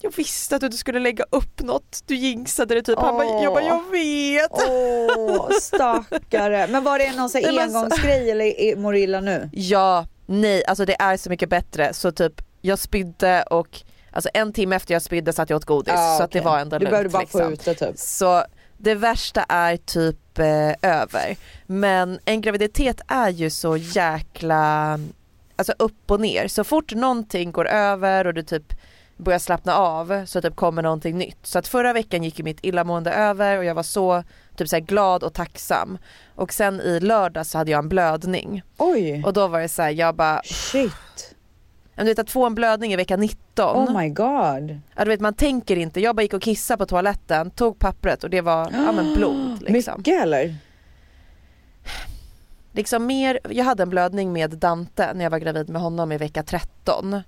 jag 0.00 0.16
visste 0.16 0.54
att 0.54 0.60
du 0.60 0.66
inte 0.66 0.78
skulle 0.78 0.98
lägga 0.98 1.24
upp 1.30 1.62
något, 1.62 2.02
du 2.06 2.14
jinxade 2.14 2.74
det 2.74 2.82
typ. 2.82 2.98
Han 2.98 3.16
bara, 3.16 3.42
jag 3.42 3.52
bara, 3.52 3.64
jag 3.64 3.90
vet. 3.90 4.50
Åh 4.68 5.50
stackare. 5.60 6.66
Men 6.66 6.84
var 6.84 6.98
det 6.98 7.16
någon 7.16 7.30
sån 7.30 7.44
engångsgrej 7.44 8.30
eller 8.30 8.76
mår 8.76 8.92
du 8.92 8.98
illa 8.98 9.20
nu? 9.20 9.50
Ja, 9.52 10.06
nej, 10.26 10.64
alltså 10.66 10.84
det 10.84 10.96
är 10.98 11.16
så 11.16 11.30
mycket 11.30 11.48
bättre. 11.48 11.94
Så 11.94 12.12
typ, 12.12 12.32
jag 12.60 12.78
spydde 12.78 13.42
och 13.42 13.82
alltså 14.12 14.30
en 14.34 14.52
timme 14.52 14.76
efter 14.76 14.94
jag 14.94 15.02
spydde 15.02 15.32
satt 15.32 15.50
jag 15.50 15.56
åt 15.56 15.64
godis. 15.64 15.94
Ja, 15.96 16.14
så 16.18 16.24
att 16.24 16.30
det 16.30 16.40
var 16.40 16.58
ändå 16.58 16.78
Du 16.78 16.84
lugnt 16.84 16.90
behövde 16.90 17.10
bara 17.10 17.20
liksom. 17.22 17.52
ut 17.52 17.64
det 17.64 17.74
typ. 17.74 17.98
Så 17.98 18.44
det 18.78 18.94
värsta 18.94 19.42
är 19.48 19.76
typ 19.76 20.38
eh, 20.38 20.90
över. 20.90 21.36
Men 21.66 22.18
en 22.24 22.40
graviditet 22.40 23.00
är 23.08 23.28
ju 23.28 23.50
så 23.50 23.76
jäkla 23.76 24.98
alltså 25.56 25.72
upp 25.78 26.10
och 26.10 26.20
ner. 26.20 26.48
Så 26.48 26.64
fort 26.64 26.94
någonting 26.94 27.52
går 27.52 27.68
över 27.68 28.26
och 28.26 28.34
du 28.34 28.42
typ 28.42 28.72
börjar 29.16 29.38
slappna 29.38 29.74
av 29.76 30.26
så 30.26 30.42
typ 30.42 30.56
kommer 30.56 30.82
någonting 30.82 31.18
nytt. 31.18 31.38
Så 31.46 31.58
att 31.58 31.68
förra 31.68 31.92
veckan 31.92 32.22
gick 32.22 32.38
ju 32.38 32.44
mitt 32.44 32.58
illamående 32.62 33.12
över 33.12 33.58
och 33.58 33.64
jag 33.64 33.74
var 33.74 33.82
så 33.82 34.24
typ 34.56 34.68
så 34.68 34.78
glad 34.80 35.22
och 35.22 35.34
tacksam. 35.34 35.98
Och 36.34 36.52
sen 36.52 36.80
i 36.80 37.00
lördag 37.00 37.46
så 37.46 37.58
hade 37.58 37.70
jag 37.70 37.78
en 37.78 37.88
blödning. 37.88 38.62
Oj, 38.78 39.22
Och 39.24 39.32
då 39.32 39.48
var 39.48 39.60
det 39.60 39.68
så 39.68 39.82
här, 39.82 39.90
jag 39.90 40.14
bara, 40.14 40.42
shit. 40.44 41.31
Du 41.96 42.04
vet 42.04 42.18
att 42.18 42.30
få 42.30 42.46
en 42.46 42.54
blödning 42.54 42.92
i 42.92 42.96
vecka 42.96 43.16
19. 43.16 43.88
Oh 43.88 44.00
my 44.00 44.08
god. 44.08 44.80
Ja, 44.96 45.04
du 45.04 45.08
vet, 45.10 45.20
man 45.20 45.34
tänker 45.34 45.76
inte, 45.76 46.00
jag 46.00 46.16
bara 46.16 46.22
gick 46.22 46.34
och 46.34 46.42
kissade 46.42 46.78
på 46.78 46.86
toaletten, 46.86 47.50
tog 47.50 47.78
pappret 47.78 48.24
och 48.24 48.30
det 48.30 48.40
var 48.40 48.70
ja, 48.72 48.92
men 48.92 49.14
blod. 49.16 49.62
Liksom. 49.62 49.94
Mycket 49.96 50.22
eller? 50.22 50.56
liksom 52.72 53.06
mer, 53.06 53.40
jag 53.50 53.64
hade 53.64 53.82
en 53.82 53.90
blödning 53.90 54.32
med 54.32 54.50
Dante 54.50 55.14
när 55.14 55.24
jag 55.24 55.30
var 55.30 55.38
gravid 55.38 55.68
med 55.68 55.82
honom 55.82 56.12
i 56.12 56.18
vecka 56.18 56.42
13 56.42 57.22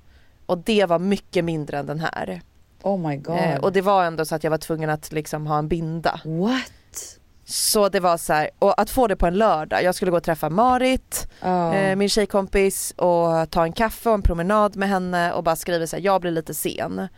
och 0.47 0.59
det 0.59 0.87
var 0.87 0.99
mycket 0.99 1.45
mindre 1.45 1.79
än 1.79 1.87
den 1.87 2.01
här. 2.01 2.43
Oh 2.83 3.09
my 3.09 3.17
god. 3.17 3.37
Eh, 3.37 3.57
och 3.57 3.73
det 3.73 3.81
var 3.81 4.05
ändå 4.05 4.25
så 4.25 4.35
att 4.35 4.45
jag 4.45 4.51
var 4.51 4.59
tvungen 4.59 4.91
att 4.91 5.13
liksom 5.13 5.47
ha 5.47 5.59
en 5.59 5.69
binda. 5.69 6.21
What? 6.25 7.19
Så 7.47 7.89
det 7.89 8.01
var 8.01 8.17
så 8.17 8.33
här, 8.33 8.51
och 8.59 8.81
att 8.81 8.91
få 8.91 9.07
det 9.07 9.17
på 9.17 9.27
en 9.27 9.35
lördag, 9.35 9.83
jag 9.83 9.95
skulle 9.95 10.11
gå 10.11 10.17
och 10.17 10.23
träffa 10.23 10.51
Marit, 10.51 11.29
Ja. 11.41 11.75
eh, 11.75 11.97
min 11.97 12.09
tjejkompis 12.09 12.95
och 12.97 13.51
ta 13.51 13.65
en 13.65 13.73
kaffe 13.73 14.09
och 14.09 14.15
en 14.15 14.23
promenad 14.23 14.77
med 14.77 14.89
henne 14.89 15.33
och 15.33 15.45
bara 15.45 15.57
skriva 15.57 15.87
så 15.87 15.97
här, 15.97 16.03
jag 16.03 16.21
blir 16.21 16.31
lite 16.31 16.55
sen. 16.55 17.09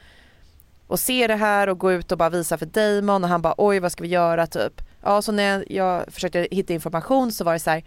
Och 0.86 1.00
se 1.00 1.26
det 1.26 1.34
här 1.36 1.68
och 1.68 1.78
gå 1.78 1.92
ut 1.92 2.12
och 2.12 2.18
bara 2.18 2.30
visa 2.30 2.58
för 2.58 2.66
Damon 2.66 3.24
och 3.24 3.30
han 3.30 3.42
bara 3.42 3.54
oj 3.58 3.80
vad 3.80 3.92
ska 3.92 4.02
vi 4.02 4.08
göra 4.08 4.46
typ. 4.46 4.82
Ja 5.02 5.22
så 5.22 5.32
när 5.32 5.64
jag, 5.72 6.04
försökte 6.12 6.48
hitta 6.50 6.72
information 6.72 7.32
så 7.32 7.44
var 7.44 7.52
det 7.52 7.58
så 7.58 7.70
här, 7.70 7.84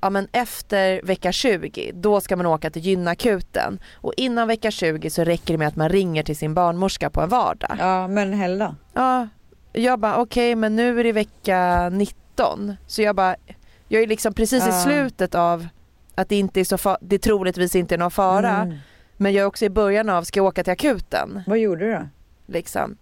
ja 0.00 0.10
men 0.10 0.28
efter 0.32 1.00
vecka 1.02 1.32
20 1.32 1.92
då 1.94 2.20
ska 2.20 2.36
man 2.36 2.46
åka 2.46 2.70
till 2.70 2.82
gynakuten 2.82 3.80
och 3.94 4.12
innan 4.16 4.48
vecka 4.48 4.70
20 4.70 5.10
så 5.10 5.24
räcker 5.24 5.54
det 5.54 5.58
med 5.58 5.68
att 5.68 5.76
man 5.76 5.88
ringer 5.88 6.22
till 6.22 6.36
sin 6.36 6.54
barnmorska 6.54 7.10
på 7.10 7.20
en 7.20 7.28
vardag. 7.28 7.76
ja 7.78 8.08
men 8.08 8.32
Hella. 8.32 8.76
Ja, 8.92 9.28
jag 9.72 9.98
bara 10.00 10.16
okej 10.20 10.54
men 10.54 10.76
nu 10.76 11.00
är 11.00 11.04
det 11.04 11.12
vecka 11.12 11.88
19 11.92 12.76
så 12.86 13.02
jag 13.02 13.16
bara, 13.16 13.36
jag 13.88 14.02
är 14.02 14.06
liksom 14.06 14.34
precis 14.34 14.64
i 14.66 14.68
Ja. 14.68 14.72
slutet 14.84 15.34
av 15.34 15.66
att 16.14 16.28
det 16.28 16.36
inte 16.36 16.60
är 16.60 16.64
så 16.64 16.76
fa- 16.76 16.96
det 17.00 17.18
troligtvis 17.18 17.76
inte 17.76 17.94
är 17.94 17.98
någon 17.98 18.10
fara 18.10 18.56
Mm. 18.56 18.76
men 19.16 19.32
jag 19.32 19.42
är 19.42 19.46
också 19.46 19.64
i 19.64 19.70
början 19.70 20.08
av, 20.08 20.22
ska 20.22 20.38
jag 20.40 20.46
åka 20.46 20.64
till 20.64 20.72
akuten? 20.72 21.42
Vad 21.46 21.58
gjorde 21.58 21.84
du 21.86 21.92
då? 21.94 22.06
Liksom. 22.46 22.96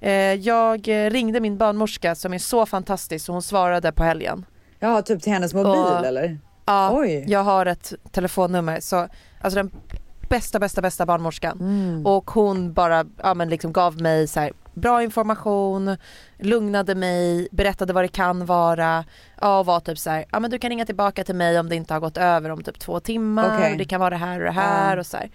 Eh, 0.00 0.12
jag 0.34 0.88
eh, 0.88 1.10
ringde 1.10 1.40
min 1.40 1.58
barnmorska 1.58 2.14
som 2.14 2.34
är 2.34 2.38
så 2.38 2.66
fantastisk 2.66 3.24
så 3.26 3.32
hon 3.32 3.42
svarade 3.42 3.92
på 3.92 4.02
helgen. 4.04 4.46
Ja, 4.78 5.02
typ 5.02 5.22
till 5.22 5.32
hennes 5.32 5.54
mobil 5.54 5.70
Och- 5.82 6.06
eller? 6.06 6.38
Ja, 6.66 6.90
Oj. 6.92 7.24
jag 7.28 7.42
har 7.44 7.66
ett 7.66 7.92
telefonnummer 8.12 8.80
så 8.80 9.08
alltså 9.40 9.56
den 9.56 9.70
bästa 10.28 10.58
bästa 10.58 10.82
bästa 10.82 11.06
barnmorskan 11.06 11.60
Mm. 11.60 12.06
och 12.06 12.30
hon 12.30 12.72
bara 12.72 13.04
ja, 13.22 13.34
men 13.34 13.48
liksom 13.48 13.72
gav 13.72 14.00
mig 14.00 14.26
så 14.28 14.40
här, 14.40 14.52
bra 14.74 15.02
information, 15.02 15.96
lugnade 16.38 16.94
mig, 16.94 17.48
berättade 17.52 17.92
vad 17.92 18.04
det 18.04 18.08
kan 18.08 18.46
vara 18.46 19.04
ja, 19.40 19.58
och 19.58 19.66
var 19.66 19.80
typ 19.80 19.98
så 19.98 20.10
här, 20.10 20.24
ja 20.32 20.40
men 20.40 20.50
du 20.50 20.58
kan 20.58 20.70
ringa 20.70 20.84
tillbaka 20.86 21.24
till 21.24 21.34
mig 21.34 21.60
om 21.60 21.68
det 21.68 21.76
inte 21.76 21.94
har 21.94 22.00
gått 22.00 22.16
över 22.16 22.50
om 22.50 22.62
typ 22.62 22.78
två 22.78 23.00
timmar, 23.00 23.56
Okej. 23.58 23.74
det 23.78 23.84
kan 23.84 24.00
vara 24.00 24.10
det 24.10 24.16
här 24.16 24.38
och 24.38 24.44
det 24.44 24.50
här 24.52 24.94
Ja. 24.96 25.00
och 25.00 25.06
så 25.06 25.16
här. 25.16 25.30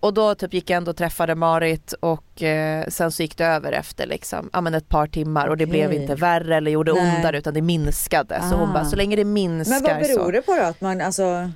Och 0.00 0.14
då 0.14 0.34
typ 0.34 0.54
gick 0.54 0.70
jag 0.70 0.76
ändå 0.76 0.90
och 0.90 0.96
träffade 0.96 1.34
Marit 1.34 1.92
och 2.00 2.42
eh, 2.42 2.86
sen 2.88 3.12
så 3.12 3.22
gick 3.22 3.36
det 3.38 3.44
över 3.46 3.72
efter 3.72 4.06
liksom, 4.06 4.50
ja 4.52 4.60
men 4.60 4.74
ett 4.74 4.88
par 4.88 5.06
timmar 5.06 5.46
och 5.46 5.56
det 5.56 5.64
Okej. 5.64 5.70
blev 5.72 5.92
inte 5.92 6.14
värre 6.14 6.56
eller 6.56 6.70
gjorde 6.70 6.92
Nej. 6.92 7.16
ondare 7.16 7.38
utan 7.38 7.54
det 7.54 7.62
minskade. 7.62 8.40
Så 8.50 8.56
hon 8.56 8.70
Ah. 8.70 8.72
bara, 8.72 8.84
så 8.84 8.96
länge 8.96 9.16
det 9.16 9.24
minskar 9.24 9.72
Men 9.74 9.82
vad 9.82 10.02
beror 10.02 10.24
så. 10.24 10.30
det 10.30 10.42
på 10.42 10.56
då? 10.56 10.62
Att 10.62 10.80
man 10.80 11.00
alltså... 11.00 11.50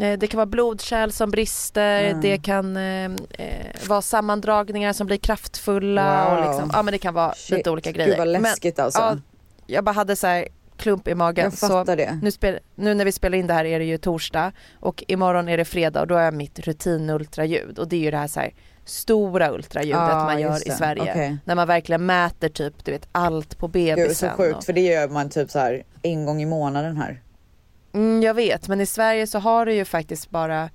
Eh, 0.00 0.18
Det 0.18 0.26
kan 0.26 0.38
vara 0.38 0.46
blodkärl 0.46 1.10
som 1.10 1.30
brister, 1.30 2.04
Mm. 2.04 2.20
det 2.20 2.38
kan 2.38 2.76
eh, 2.76 3.04
eh, 3.04 3.88
vara 3.88 4.02
sammandragningar 4.02 4.92
som 4.92 5.06
blir 5.06 5.16
kraftfulla 5.16 6.24
Wow. 6.30 6.38
och 6.38 6.44
liksom, 6.50 6.70
ja 6.72 6.82
men 6.82 6.92
det 6.92 6.98
kan 6.98 7.14
vara 7.14 7.34
Shit, 7.34 7.50
lite 7.56 7.70
olika 7.70 7.90
Gud 7.90 7.96
grejer. 7.96 8.18
vad 8.18 8.28
läskigt 8.28 8.78
alltså. 8.78 9.00
ja, 9.00 9.16
jag 9.66 9.84
bara 9.84 9.92
hade 9.92 10.16
så 10.16 10.26
här 10.26 10.48
klump 10.76 11.08
i 11.08 11.14
magen. 11.14 11.44
jag 11.44 11.52
Så 11.58 11.68
fattar 11.68 11.96
det. 11.96 12.18
nu, 12.22 12.30
spel, 12.30 12.58
nu 12.74 12.94
när 12.94 13.04
vi 13.04 13.12
spelar 13.12 13.38
in 13.38 13.46
det 13.46 13.54
här 13.54 13.64
är 13.64 13.78
det 13.78 13.84
ju 13.84 13.98
torsdag 13.98 14.52
och 14.80 15.04
imorgon 15.08 15.48
är 15.48 15.56
det 15.56 15.64
fredag 15.64 16.00
och 16.00 16.06
då 16.06 16.14
har 16.14 16.22
jag 16.22 16.34
mitt 16.34 16.58
rutinultraljud 16.58 17.78
och 17.78 17.88
det 17.88 17.96
är 17.96 18.00
ju 18.00 18.10
det 18.10 18.16
här, 18.16 18.26
så 18.26 18.40
här 18.40 18.54
stora 18.84 19.50
ultraljudet 19.52 20.00
Ja, 20.00 20.24
man 20.24 20.40
gör 20.40 20.68
i. 20.68 20.70
Sverige. 20.70 21.02
Okej. 21.02 21.36
När 21.44 21.54
man 21.54 21.66
verkligen 21.68 22.06
mäter 22.06 22.48
typ 22.48 22.84
du 22.84 22.92
vet 22.92 23.08
allt 23.12 23.58
på 23.58 23.66
Gud, 23.68 23.88
så 23.90 23.96
bebisen. 23.96 24.30
sjukt 24.36 24.56
och- 24.56 24.64
för 24.64 24.72
det 24.72 24.80
gör 24.80 25.08
man 25.08 25.28
typ 25.30 25.50
så 25.50 25.58
här 25.58 25.82
en 26.02 26.24
gång 26.26 26.42
i 26.42 26.46
månaden 26.46 26.96
här. 26.96 27.22
Mm, 27.94 28.22
jag 28.22 28.34
vet, 28.34 28.68
men 28.68 28.80
i 28.80 28.86
Sverige 28.86 29.26
så 29.26 29.38
har 29.38 29.66
du 29.66 29.72
ju 29.74 29.84
faktiskt 29.84 30.30
bara 30.30 30.70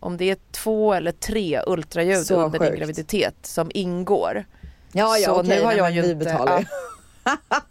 om 0.00 0.16
det 0.16 0.30
är 0.30 0.36
två 0.52 0.94
eller 0.94 1.12
tre 1.12 1.60
ultraljud 1.66 2.26
Så 2.26 2.34
under 2.36 2.58
din 2.58 2.68
sjukt. 2.68 2.78
graviditet 2.80 3.34
som 3.42 3.70
ingår. 3.74 4.44
Ja, 4.92 5.18
ja 5.18 5.26
Så 5.28 5.40
okej, 5.40 5.58
nu 5.58 5.64
har 5.64 5.72
jag 5.72 5.90
ju 5.90 6.02
vi 6.02 6.10
inte- 6.10 6.24
betalar. 6.24 6.64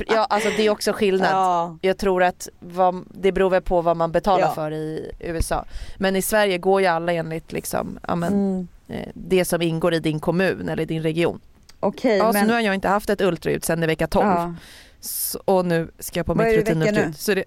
Ja, 0.08 0.26
alltså 0.30 0.50
det 0.58 0.66
är 0.66 0.70
också 0.70 0.94
skillnad. 0.94 1.30
Ja. 1.32 1.78
Jag 1.82 1.98
tror 1.98 2.24
att 2.24 2.48
vad, 2.60 3.06
det 3.12 3.32
beror 3.32 3.50
väl 3.50 3.62
på 3.62 3.82
vad 3.82 3.98
man 3.98 4.12
betalar 4.12 4.46
Ja. 4.48 4.54
för 4.56 4.72
i 4.72 5.12
USA. 5.20 5.66
Men 5.98 6.16
i 6.16 6.22
Sverige 6.22 6.58
går 6.58 6.82
ju 6.82 6.88
alla 6.88 7.14
enligt 7.14 7.52
liksom, 7.52 8.00
ja, 8.08 8.16
men, 8.16 8.34
Mm. 8.34 8.68
eh, 8.88 9.10
det 9.14 9.46
som 9.46 9.62
ingår 9.62 9.94
i 9.94 10.00
din 10.00 10.20
kommun 10.20 10.70
eller 10.70 10.86
din 10.86 11.04
region. 11.04 11.40
Okej, 11.80 12.18
Ja, 12.18 12.32
men... 12.32 12.42
Så 12.42 12.48
nu 12.48 12.54
har 12.54 12.60
jag 12.62 12.76
inte 12.76 12.88
haft 12.88 13.10
ett 13.10 13.22
ultraljud 13.22 13.66
sedan 13.66 13.84
i 13.84 13.88
vecka 13.88 14.08
12 14.08 14.26
Ja. 14.28 14.54
så, 15.00 15.40
och 15.46 15.66
nu 15.66 15.92
ska 16.00 16.20
jag 16.20 16.26
på 16.26 16.36
mitt 16.36 16.46
rutinultraljud. 16.56 17.08
nu? 17.08 17.14
Så 17.14 17.34
det, 17.34 17.44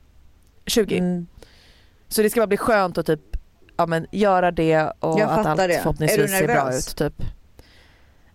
20. 0.67 0.99
Mm. 0.99 1.27
Så 2.09 2.23
det 2.23 2.31
ska 2.31 2.41
bara 2.41 2.47
bli 2.47 2.57
skönt 2.57 2.99
att 2.99 3.07
typ 3.07 3.21
ja, 3.77 3.87
men, 3.87 4.07
göra 4.11 4.51
det 4.51 4.93
och 5.01 5.21
Jag 5.21 5.31
att 5.31 5.47
allt 5.47 5.59
det. 5.59 5.79
Förhoppningsvis 5.83 6.31
ser 6.31 6.47
bra 6.47 6.75
ut. 6.75 6.97
Typ. 6.97 7.15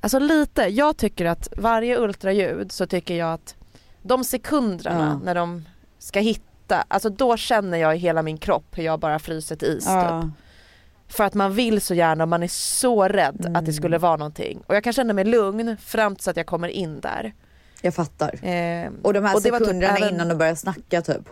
Alltså 0.02 0.20
lite, 0.20 0.62
jag 0.62 0.98
tycker 0.98 1.26
att 1.26 1.48
varje 1.58 1.98
ultraljud 2.00 2.72
så 2.72 2.86
tycker 2.88 3.16
jag 3.16 3.34
att 3.34 3.56
de 4.02 4.24
sekunderna 4.24 5.20
Ja. 5.20 5.26
när 5.26 5.36
de 5.36 5.66
ska 6.00 6.20
hitta, 6.20 6.84
alltså 6.88 7.10
då 7.10 7.38
känner 7.38 7.78
jag 7.78 7.96
i 7.96 8.00
hela 8.00 8.22
min 8.22 8.38
kropp 8.38 8.66
hur 8.78 8.84
jag 8.84 9.00
bara 9.00 9.20
fryser 9.20 9.56
till 9.56 9.68
is 9.68 9.86
typ. 9.86 9.94
Ja. 9.94 10.30
För 11.08 11.24
att 11.24 11.34
man 11.34 11.54
vill 11.54 11.82
så 11.82 11.94
gärna 11.94 12.24
och 12.24 12.28
man 12.28 12.44
är 12.44 12.48
så 12.48 13.08
rädd 13.08 13.40
Mm. 13.46 13.56
att 13.56 13.66
det 13.66 13.74
skulle 13.74 13.98
vara 13.98 14.18
någonting. 14.18 14.62
Och 14.68 14.76
jag 14.76 14.84
kan 14.84 14.94
känna 14.94 15.14
mig 15.14 15.24
lugn 15.26 15.78
fram 15.78 16.16
tills 16.16 16.28
att 16.28 16.38
jag 16.38 16.46
kommer 16.46 16.68
in 16.68 17.00
där. 17.00 17.34
Jag 17.82 17.94
fattar. 17.94 18.46
Eh, 18.46 18.90
Och 19.02 19.14
de 19.14 19.26
här 19.26 19.36
och 19.36 19.44
typ 19.44 19.54
sekunderna 19.54 19.98
även- 19.98 20.14
innan 20.16 20.28
du 20.28 20.36
börjar 20.36 20.56
snacka 20.56 21.02
typ. 21.02 21.30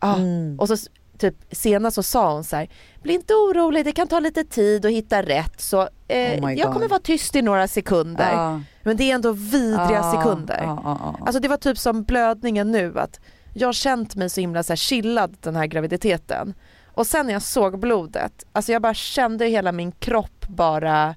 Ja, 0.00 0.14
Mm. 0.16 0.56
och 0.60 0.68
så 0.68 0.76
typ 1.18 1.34
senast 1.50 1.94
så 1.94 2.02
sa 2.02 2.32
hon 2.32 2.44
så 2.44 2.56
här, 2.56 2.68
bli 3.02 3.14
inte 3.14 3.34
orolig, 3.34 3.84
det 3.84 3.92
kan 3.92 4.08
ta 4.08 4.20
lite 4.20 4.44
tid 4.44 4.86
att 4.86 4.92
hitta 4.92 5.22
rätt 5.22 5.60
så 5.60 5.80
eh, 6.08 6.44
Oh 6.44 6.52
jag 6.54 6.72
kommer 6.72 6.88
vara 6.88 7.00
tyst 7.00 7.36
i 7.36 7.42
några 7.42 7.68
sekunder. 7.68 8.32
Ja. 8.32 8.60
Men 8.82 8.96
det 8.96 9.10
är 9.10 9.14
ändå 9.14 9.32
vidriga 9.32 9.92
Ja, 10.02 10.12
sekunder. 10.16 10.60
ja. 10.62 11.16
Alltså 11.20 11.40
det 11.40 11.48
var 11.48 11.56
typ 11.56 11.78
som 11.78 12.02
blödningen 12.04 12.72
nu 12.72 12.98
att 12.98 13.20
jag 13.54 13.68
har 13.68 13.72
känt 13.72 14.14
mig 14.16 14.30
så 14.30 14.40
himla 14.40 14.62
så 14.62 14.72
här 14.72 14.76
chillad 14.76 15.36
den 15.40 15.56
här 15.56 15.66
graviditeten. 15.66 16.54
Och 16.94 17.06
sen 17.06 17.26
när 17.26 17.32
jag 17.32 17.42
såg 17.42 17.78
blodet, 17.80 18.44
alltså 18.52 18.72
jag 18.72 18.82
bara 18.82 18.94
kände 18.94 19.46
hela 19.46 19.72
min 19.72 19.92
kropp 19.92 20.46
bara 20.48 21.14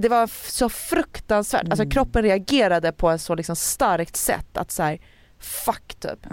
det 0.00 0.08
var 0.08 0.26
så 0.50 0.68
fruktansvärt, 0.68 1.62
alltså 1.64 1.82
Mm. 1.82 1.90
kroppen 1.90 2.22
reagerade 2.22 2.92
på 2.92 3.10
ett 3.10 3.20
så 3.20 3.34
liksom 3.34 3.56
starkt 3.56 4.16
sätt 4.16 4.56
att 4.56 4.70
så 4.70 4.82
här, 4.82 4.98
fuck 5.38 5.94
typ. 6.00 6.26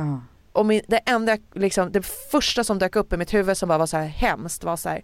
Och 0.54 0.66
min, 0.66 0.82
det 0.88 0.98
enda, 0.98 1.38
liksom, 1.54 1.92
det 1.92 2.02
första 2.32 2.64
som 2.64 2.80
dök 2.80 2.96
upp 2.96 3.14
i 3.14 3.18
mitt 3.18 3.34
huvud 3.34 3.58
som 3.58 3.70
bara 3.70 3.78
var 3.78 3.86
så 3.86 3.98
här 3.98 4.06
hemskt 4.06 4.64
var 4.64 4.78
så 4.78 4.90
här, 4.90 5.04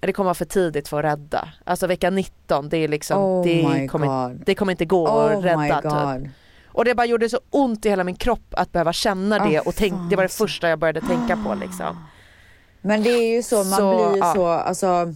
det 0.00 0.12
kommer 0.12 0.24
vara 0.24 0.34
för 0.34 0.44
tidigt 0.44 0.88
för 0.88 0.98
att 0.98 1.04
rädda. 1.04 1.48
Alltså 1.64 1.86
vecka 1.86 2.10
19, 2.10 2.68
det 2.68 2.76
är 2.76 2.88
liksom, 2.88 3.18
Oh 3.18 3.44
det, 3.44 3.88
kommer, 3.88 4.34
det 4.46 4.54
kommer 4.54 4.72
inte 4.72 4.84
gå 4.84 5.08
Oh 5.08 5.38
att 5.38 5.44
rädda 5.44 5.80
typ. 5.82 6.30
Och 6.66 6.84
det 6.84 6.94
bara 6.94 7.06
gjorde 7.06 7.28
så 7.28 7.40
ont 7.50 7.86
i 7.86 7.88
hela 7.88 8.04
min 8.04 8.16
kropp 8.16 8.46
att 8.50 8.72
behöva 8.72 8.92
känna 8.92 9.38
det 9.38 9.58
Ah, 9.58 9.62
och 9.66 9.74
tänk, 9.74 10.10
det 10.10 10.16
var 10.16 10.22
det 10.22 10.28
första 10.28 10.68
jag 10.68 10.78
började 10.78 11.00
tänka 11.00 11.36
på 11.36 11.54
liksom. 11.54 12.06
Men 12.80 13.02
det 13.02 13.10
är 13.10 13.36
ju 13.36 13.42
så, 13.42 13.56
man 13.56 13.78
Så, 13.78 13.96
blir 13.96 14.14
ju 14.14 14.18
ja. 14.18 14.34
så, 14.34 14.46
alltså 14.46 15.14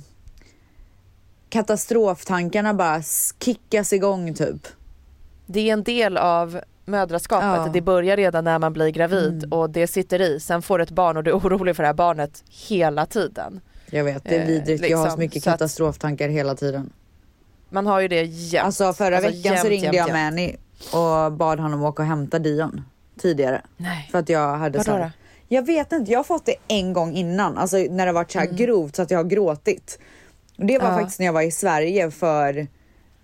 katastroftankarna 1.49 2.75
bara 2.75 3.03
kickas 3.41 3.93
igång 3.93 4.35
typ. 4.35 4.67
Det 5.47 5.69
är 5.69 5.73
en 5.73 5.83
del 5.83 6.17
av 6.17 6.61
mödraskapet, 6.89 7.49
Ja. 7.67 7.71
det 7.73 7.81
börjar 7.81 8.17
redan 8.17 8.45
när 8.45 8.59
man 8.59 8.73
blir 8.73 8.89
gravid 8.89 9.39
Mm. 9.45 9.53
och 9.53 9.71
det 9.71 9.87
sitter 9.87 10.21
i. 10.21 10.41
Sen 10.41 10.63
får 10.63 10.79
du 10.79 10.85
ett 10.85 10.91
barn 10.91 11.17
och 11.17 11.25
du 11.25 11.31
är 11.31 11.35
orolig 11.39 11.77
för 11.77 11.83
det 11.83 11.87
här 11.87 11.95
barnet 11.95 12.45
hela 12.69 13.07
tiden. 13.07 13.61
Jag 13.91 14.05
vet, 14.05 14.25
det 14.25 14.37
är 14.37 14.41
Eh, 14.41 14.47
vidrigt. 14.47 14.89
jag 14.91 14.99
har 14.99 15.05
så 15.05 15.09
liksom, 15.09 15.21
mycket 15.21 15.43
så 15.43 15.51
katastroftankar 15.51 16.29
hela 16.29 16.55
tiden. 16.55 16.91
Man 17.71 17.87
har 17.87 18.01
ju 18.01 18.09
det 18.09 18.23
jämt. 18.23 18.65
Alltså 18.67 18.93
förra 18.93 19.17
Alltså, 19.17 19.31
veckan 19.31 19.43
så 19.43 19.49
jämt, 19.55 19.69
ringde 19.69 19.87
jämt, 19.87 19.97
jag 19.97 20.07
jämt. 20.09 20.13
Manny 20.35 20.57
och 20.93 21.33
bad 21.33 21.61
honom 21.61 21.83
åka 21.83 22.03
och 22.03 22.09
hämta 22.09 22.39
Dion 22.39 22.83
tidigare. 23.21 23.63
Nej. 23.77 24.09
För 24.13 24.19
att 24.19 24.29
jag 24.29 24.57
hade 24.57 24.85
så 24.85 24.93
här? 24.93 25.13
Jag 25.49 25.67
vet 25.67 25.93
inte, 25.93 26.13
jag 26.13 26.19
har 26.19 26.25
fått 26.25 26.47
det 26.47 26.55
en 26.69 26.93
gång 26.93 27.13
innan, 27.15 27.59
alltså 27.59 27.77
när 27.77 28.07
det 28.07 28.13
varit 28.13 28.31
så 28.31 28.39
här 28.39 28.47
grovt 28.47 28.97
så 28.97 29.03
att 29.03 29.11
jag 29.11 29.19
har 29.19 29.25
gråtit. 29.25 29.99
Och 30.59 30.67
det 30.67 30.79
var 30.79 30.85
Mm. 30.87 30.93
Ja. 30.93 30.99
faktiskt 31.01 31.19
när 31.19 31.27
jag 31.27 31.33
var 31.33 31.43
i 31.43 31.51
Sverige 31.51 32.11
för 32.11 32.59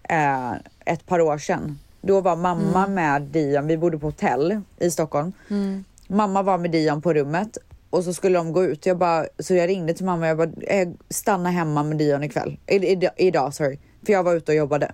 eh, 0.09 0.53
ett 0.87 1.07
par 1.07 1.21
år 1.21 1.39
sedan. 1.39 1.79
Då 2.07 2.21
var 2.21 2.37
mamma 2.37 2.85
Mm. 2.85 2.95
med 2.95 3.23
Dion, 3.23 3.67
vi 3.67 3.77
bodde 3.77 3.99
på 3.99 4.07
hotell 4.07 4.61
i 4.79 4.91
Stockholm. 4.91 5.33
Mamma 6.09 6.43
var 6.43 6.59
med 6.59 6.71
Dion 6.71 7.03
på 7.03 7.13
rummet 7.15 7.59
och 7.91 8.05
så 8.05 8.15
skulle 8.15 8.39
de 8.39 8.53
gå 8.53 8.65
ut. 8.65 8.87
Jag 8.87 8.99
bara, 8.99 9.27
så 9.39 9.55
jag 9.55 9.69
ringde 9.69 9.95
till 9.95 10.05
mamma 10.05 10.21
och 10.23 10.27
jag 10.29 10.37
bara, 10.37 10.51
eh, 10.67 10.89
stanna 11.09 11.51
hemma 11.51 11.83
med 11.83 11.99
Dion 11.99 12.23
ikväll. 12.23 12.59
I, 12.67 12.75
i, 12.77 13.09
idag, 13.17 13.55
sorry. 13.55 13.79
För 14.07 14.13
jag 14.13 14.23
var 14.23 14.35
ute 14.35 14.53
och 14.53 14.57
jobbade. 14.57 14.87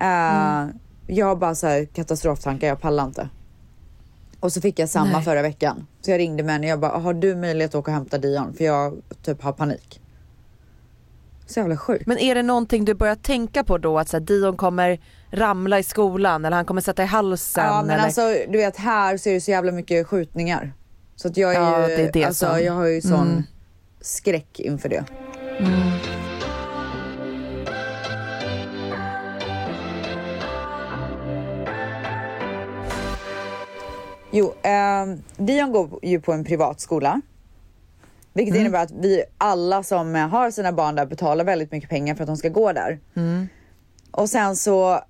Eh, 0.00 0.66
Jag 1.10 1.26
har 1.26 1.36
bara 1.36 1.54
så 1.54 1.66
här 1.66 1.84
katastroftankar, 1.84 2.68
jag 2.68 2.80
pallar 2.80 3.04
inte. 3.04 3.28
Och 4.40 4.52
så 4.52 4.60
fick 4.60 4.78
jag 4.78 4.88
samma 4.88 5.12
Nej. 5.12 5.22
förra 5.22 5.42
veckan. 5.42 5.86
Så 6.00 6.10
jag 6.10 6.18
ringde 6.18 6.42
med 6.42 6.60
och 6.60 6.66
jag 6.66 6.80
bara, 6.80 6.98
har 6.98 7.14
du 7.14 7.34
möjlighet 7.36 7.70
att 7.70 7.78
åka 7.78 7.90
och 7.90 7.94
hämta 7.94 8.18
Dion? 8.18 8.52
För 8.54 8.64
jag 8.64 8.96
typ 9.22 9.42
har 9.42 9.52
panik. 9.52 10.00
Så 11.46 11.60
jävla 11.60 11.76
sjukt. 11.76 12.06
Men 12.06 12.18
är 12.18 12.34
det 12.34 12.42
någonting 12.42 12.84
du 12.84 12.94
börjar 12.94 13.14
tänka 13.14 13.64
på 13.64 13.78
då 13.78 13.98
att 13.98 14.08
så 14.08 14.16
här, 14.16 14.24
Dion 14.24 14.56
kommer 14.56 15.00
ramla 15.30 15.78
i 15.78 15.82
skolan 15.82 16.44
eller 16.44 16.56
han 16.56 16.64
kommer 16.64 16.80
sätta 16.80 17.02
i 17.02 17.06
halsen? 17.06 17.64
Ja 17.64 17.82
men 17.82 17.90
eller? 17.90 18.04
alltså 18.04 18.20
du 18.48 18.58
vet 18.58 18.76
här 18.76 19.16
så 19.16 19.28
är 19.28 19.34
det 19.34 19.40
så 19.40 19.50
jävla 19.50 19.72
mycket 19.72 20.06
skjutningar. 20.06 20.72
Så 21.16 21.28
att 21.28 21.36
jag 21.36 21.54
är 21.54 21.60
Ja, 21.60 21.88
ju, 21.88 21.96
det 21.96 22.02
är 22.02 22.12
det 22.12 22.24
alltså 22.24 22.46
som- 22.46 22.64
jag 22.64 22.72
har 22.72 22.86
ju 22.86 23.00
sån 23.00 23.28
Mm. 23.28 23.42
skräck 24.00 24.60
inför 24.60 24.88
det. 24.88 25.04
Jo, 34.30 34.54
eh, 34.62 35.06
Dion 35.36 35.72
går 35.72 35.98
ju 36.02 36.20
på 36.20 36.32
en 36.32 36.44
privatskola. 36.44 37.20
Vilket 38.32 38.54
Mm. 38.54 38.60
innebär 38.66 38.82
att 38.82 38.90
vi 38.90 39.22
alla 39.38 39.82
som 39.82 40.14
har 40.14 40.50
sina 40.50 40.72
barn 40.72 40.94
där 40.94 41.06
betalar 41.06 41.44
väldigt 41.44 41.72
mycket 41.72 41.90
pengar 41.90 42.14
för 42.14 42.22
att 42.22 42.26
de 42.28 42.36
ska 42.36 42.48
gå 42.48 42.72
där. 42.72 42.98
Mm. 43.14 43.48
Och 44.10 44.30
sen 44.30 44.56
så 44.56 45.00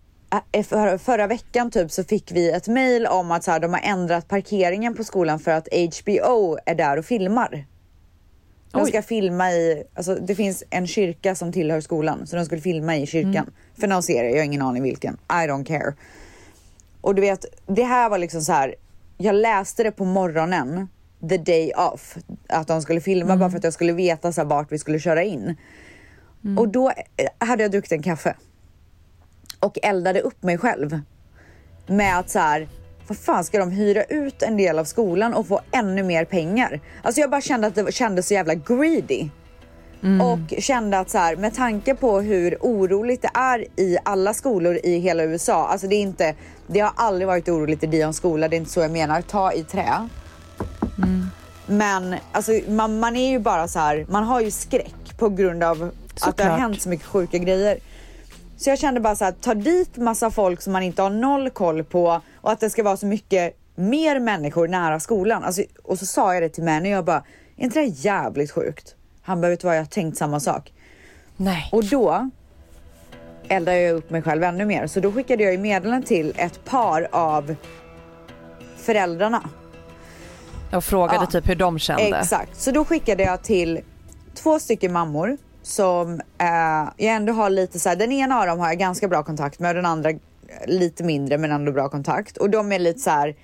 för, 0.64 0.98
förra 0.98 1.26
veckan 1.26 1.70
typ 1.70 1.90
så 1.90 2.04
fick 2.04 2.32
vi 2.32 2.50
ett 2.50 2.68
mail 2.68 3.06
om 3.06 3.30
att 3.30 3.44
så 3.44 3.50
här, 3.50 3.60
de 3.60 3.72
har 3.72 3.80
ändrat 3.80 4.28
parkeringen 4.28 4.94
på 4.94 5.04
skolan 5.04 5.38
för 5.40 5.50
att 5.50 5.68
HBO 5.72 6.58
är 6.66 6.74
där 6.74 6.96
och 6.96 7.04
filmar. 7.04 7.66
De 8.70 8.82
Oj. 8.82 8.88
ska 8.88 9.02
filma 9.02 9.52
i, 9.52 9.84
alltså 9.94 10.14
det 10.14 10.34
finns 10.34 10.64
en 10.70 10.86
kyrka 10.86 11.34
som 11.34 11.52
tillhör 11.52 11.80
skolan 11.80 12.26
så 12.26 12.36
de 12.36 12.44
skulle 12.44 12.60
filma 12.60 12.96
i 12.96 13.06
kyrkan. 13.06 13.34
Mm. 13.34 13.52
För 13.80 13.86
någon 13.86 14.02
serie, 14.02 14.30
jag 14.30 14.38
har 14.38 14.44
ingen 14.44 14.62
aning 14.62 14.82
vilken. 14.82 15.14
I 15.14 15.48
don't 15.48 15.64
care. 15.64 15.94
Och 17.00 17.14
du 17.14 17.20
vet, 17.20 17.44
det 17.66 17.84
här 17.84 18.08
var 18.08 18.18
liksom 18.18 18.40
så 18.40 18.52
här. 18.52 18.74
Jag 19.18 19.34
läste 19.34 19.82
det 19.82 19.90
på 19.90 20.04
morgonen, 20.04 20.88
the 21.28 21.38
day 21.38 21.72
off, 21.72 22.16
att 22.48 22.66
de 22.66 22.82
skulle 22.82 23.00
filma 23.00 23.36
bara 23.36 23.50
för 23.50 23.58
att 23.58 23.64
jag 23.64 23.72
skulle 23.72 23.92
veta 23.92 24.32
så 24.32 24.40
här, 24.40 24.48
vart 24.48 24.72
vi 24.72 24.78
skulle 24.78 24.98
köra 24.98 25.22
in. 25.22 25.56
Och 26.58 26.68
då 26.68 26.90
eh, 26.90 27.46
hade 27.46 27.62
jag 27.62 27.70
druckit 27.70 27.92
en 27.92 28.02
kaffe 28.02 28.34
och 29.60 29.78
eldade 29.82 30.20
upp 30.20 30.42
mig 30.42 30.58
själv 30.58 31.00
med 31.86 32.18
att 32.18 32.30
så 32.30 32.38
här, 32.38 32.68
vad 33.08 33.18
fan 33.18 33.44
ska 33.44 33.58
de 33.58 33.70
hyra 33.70 34.04
ut 34.04 34.42
en 34.42 34.56
del 34.56 34.78
av 34.78 34.84
skolan 34.84 35.34
och 35.34 35.46
få 35.46 35.60
ännu 35.72 36.02
mer 36.02 36.24
pengar? 36.24 36.80
Alltså 37.02 37.20
jag 37.20 37.30
bara 37.30 37.40
kände 37.40 37.66
att 37.66 37.74
det 37.74 37.92
kändes 37.94 38.28
så 38.28 38.34
jävla 38.34 38.54
greedy. 38.54 39.28
Och 40.22 40.62
kände 40.62 40.98
att 40.98 41.10
så 41.10 41.18
här, 41.18 41.36
med 41.36 41.54
tanke 41.54 41.94
på 41.94 42.20
hur 42.20 42.56
oroligt 42.60 43.22
det 43.22 43.30
är 43.34 43.64
i 43.76 43.98
alla 44.04 44.34
skolor 44.34 44.78
i 44.84 44.98
hela 44.98 45.22
USA. 45.22 45.68
Alltså 45.68 45.86
det 45.86 45.94
är 45.94 46.00
inte, 46.00 46.34
det 46.66 46.80
har 46.80 46.92
aldrig 46.96 47.26
varit 47.26 47.48
oroligt 47.48 47.84
i 47.84 47.86
Dions 47.86 48.16
skola, 48.16 48.48
det 48.48 48.56
är 48.56 48.58
inte 48.58 48.70
så 48.70 48.80
jag 48.80 48.90
menar. 48.90 49.22
Ta 49.22 49.52
i 49.52 49.64
trä. 49.64 50.08
Men 51.66 52.14
alltså 52.32 52.52
man, 52.68 53.00
man 53.00 53.16
är 53.16 53.30
ju 53.30 53.38
bara 53.38 53.68
så 53.68 53.78
här, 53.78 54.06
man 54.08 54.24
har 54.24 54.40
ju 54.40 54.50
skräck 54.50 55.18
på 55.18 55.28
grund 55.28 55.62
av 55.62 55.70
att 55.72 55.78
det 55.80 56.24
har 56.24 56.30
Såklart. 56.30 56.60
hänt 56.60 56.82
så 56.82 56.88
mycket 56.88 57.06
sjuka 57.06 57.38
grejer. 57.38 57.78
Så 58.58 58.70
jag 58.70 58.78
kände 58.78 59.00
bara 59.00 59.16
så 59.16 59.24
här, 59.24 59.32
ta 59.32 59.54
dit 59.54 59.96
massa 59.96 60.30
folk 60.30 60.62
som 60.62 60.72
man 60.72 60.82
inte 60.82 61.02
har 61.02 61.10
noll 61.10 61.50
koll 61.50 61.84
på 61.84 62.20
och 62.36 62.52
att 62.52 62.60
det 62.60 62.70
ska 62.70 62.82
vara 62.82 62.96
så 62.96 63.06
mycket 63.06 63.56
mer 63.74 64.20
människor 64.20 64.68
nära 64.68 65.00
skolan. 65.00 65.44
Alltså, 65.44 65.62
och 65.82 65.98
så 65.98 66.06
sa 66.06 66.34
jag 66.34 66.42
det 66.42 66.48
till 66.48 66.64
Manny 66.64 66.88
och 66.88 66.96
jag 66.96 67.04
bara, 67.04 67.24
är 67.56 67.64
inte 67.64 67.78
det 67.80 67.86
här 67.86 67.92
jävligt 67.94 68.50
sjukt? 68.50 68.94
Han 69.22 69.40
bara, 69.40 69.48
vet 69.48 69.60
du 69.60 69.66
vad, 69.66 69.76
jag 69.76 69.80
har 69.80 69.86
tänkt 69.86 70.18
samma 70.18 70.40
sak. 70.40 70.72
Nej. 71.36 71.68
Och 71.72 71.84
då 71.84 72.30
eldade 73.48 73.80
jag 73.80 73.96
upp 73.96 74.10
mig 74.10 74.22
själv 74.22 74.44
ännu 74.44 74.64
mer. 74.64 74.86
Så 74.86 75.00
då 75.00 75.12
skickade 75.12 75.42
jag 75.42 75.52
ju 75.52 75.58
meddelande 75.58 76.06
till 76.06 76.34
ett 76.36 76.64
par 76.64 77.08
av 77.12 77.54
föräldrarna. 78.76 79.48
Jag 80.70 80.84
frågade 80.84 81.18
Ja. 81.20 81.26
typ 81.26 81.48
hur 81.48 81.54
de 81.54 81.78
kände. 81.78 82.18
Exakt, 82.18 82.56
så 82.60 82.70
då 82.70 82.84
skickade 82.84 83.22
jag 83.22 83.42
till 83.42 83.80
två 84.34 84.58
stycken 84.58 84.92
mammor 84.92 85.36
som 85.68 86.20
eh, 86.38 86.88
jag 86.96 87.14
ändå 87.14 87.32
har 87.32 87.50
lite 87.50 87.78
så 87.80 87.88
här, 87.88 87.96
den 87.96 88.12
ena 88.12 88.40
av 88.40 88.46
dem 88.46 88.58
har 88.58 88.68
jag 88.68 88.78
ganska 88.78 89.08
bra 89.08 89.22
kontakt 89.22 89.58
med 89.58 89.68
och 89.68 89.74
den 89.74 89.86
andra 89.86 90.10
lite 90.66 91.04
mindre 91.04 91.38
men 91.38 91.50
ändå 91.52 91.72
bra 91.72 91.88
kontakt. 91.88 92.36
Och 92.36 92.50
de 92.50 92.72
är 92.72 92.78
lite 92.78 93.00
så 93.00 93.10
här, 93.10 93.36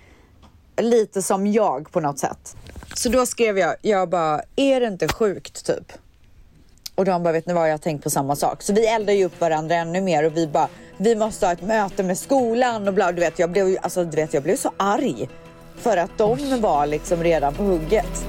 lite 0.81 1.23
som 1.23 1.47
jag 1.47 1.93
på 1.93 2.01
något 2.01 2.19
sätt. 2.19 2.57
Så 2.95 3.09
då 3.09 3.27
skrev 3.27 3.59
jag, 3.59 3.75
jag 3.83 4.09
bara, 4.09 4.41
är 4.57 4.81
det 4.81 4.87
inte 4.87 5.09
sjukt 5.09 5.67
typ? 5.67 5.93
Och 6.95 7.05
de 7.05 7.23
bara, 7.23 7.33
vet 7.33 7.47
ni 7.47 7.53
vad, 7.53 7.69
jag 7.69 7.73
har 7.73 7.79
tänkt 7.79 8.03
på 8.05 8.11
samma 8.11 8.37
sak. 8.37 8.63
Så 8.63 8.73
vi 8.73 8.87
eldar 8.87 9.13
ju 9.13 9.25
upp 9.25 9.41
varandra 9.41 9.75
ännu 9.75 10.01
mer 10.01 10.25
och 10.27 10.37
vi 10.37 10.47
bara, 10.47 10.69
vi 10.97 11.17
måste 11.17 11.47
ha 11.47 11.53
ett 11.53 11.63
möte 11.63 12.03
med 12.03 12.19
skolan 12.19 12.89
och 12.89 12.95
bla. 12.95 13.13
Du 13.13 13.21
vet, 13.21 13.39
jag 13.39 13.51
blev, 13.51 13.69
ju- 13.69 13.79
alltså, 13.83 14.05
du 14.05 14.17
vet, 14.17 14.35
jag 14.35 14.43
blev 14.43 14.57
så 14.57 14.73
arg. 14.77 15.29
För 15.77 15.97
att 15.97 16.11
de 16.19 16.61
var 16.61 16.87
liksom 16.87 17.23
redan 17.23 17.55
på 17.55 17.63
hugget. 17.63 18.27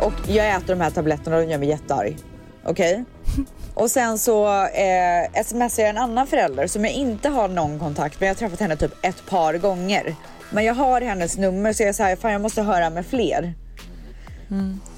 Och 0.00 0.12
jag 0.28 0.48
äter 0.50 0.66
de 0.74 0.80
här 0.80 0.90
tabletterna 0.90 1.36
och 1.36 1.42
de 1.42 1.48
gör 1.50 1.58
mig 1.58 1.68
jättearg. 1.68 2.16
Okej? 2.64 3.04
Och 3.78 3.90
sen 3.90 4.18
så 4.18 4.64
eh, 4.64 5.42
smsar 5.44 5.82
jag 5.82 5.90
en 5.90 5.98
annan 5.98 6.26
förälder 6.26 6.66
som 6.66 6.84
jag 6.84 6.94
inte 6.94 7.28
har 7.28 7.48
någon 7.48 7.78
kontakt 7.78 8.20
med. 8.20 8.26
Jag 8.28 8.34
har 8.34 8.38
träffat 8.38 8.60
henne 8.60 8.76
typ 8.76 8.94
ett 9.02 9.26
par 9.26 9.54
gånger. 9.54 10.14
Men 10.50 10.64
jag 10.64 10.74
har 10.74 11.00
hennes 11.00 11.36
nummer 11.36 11.72
så 11.72 11.82
jag 11.82 11.94
säger 11.94 12.16
fan 12.16 12.32
jag 12.32 12.40
måste 12.40 12.62
höra 12.62 12.90
med 12.90 13.06
fler. 13.06 13.54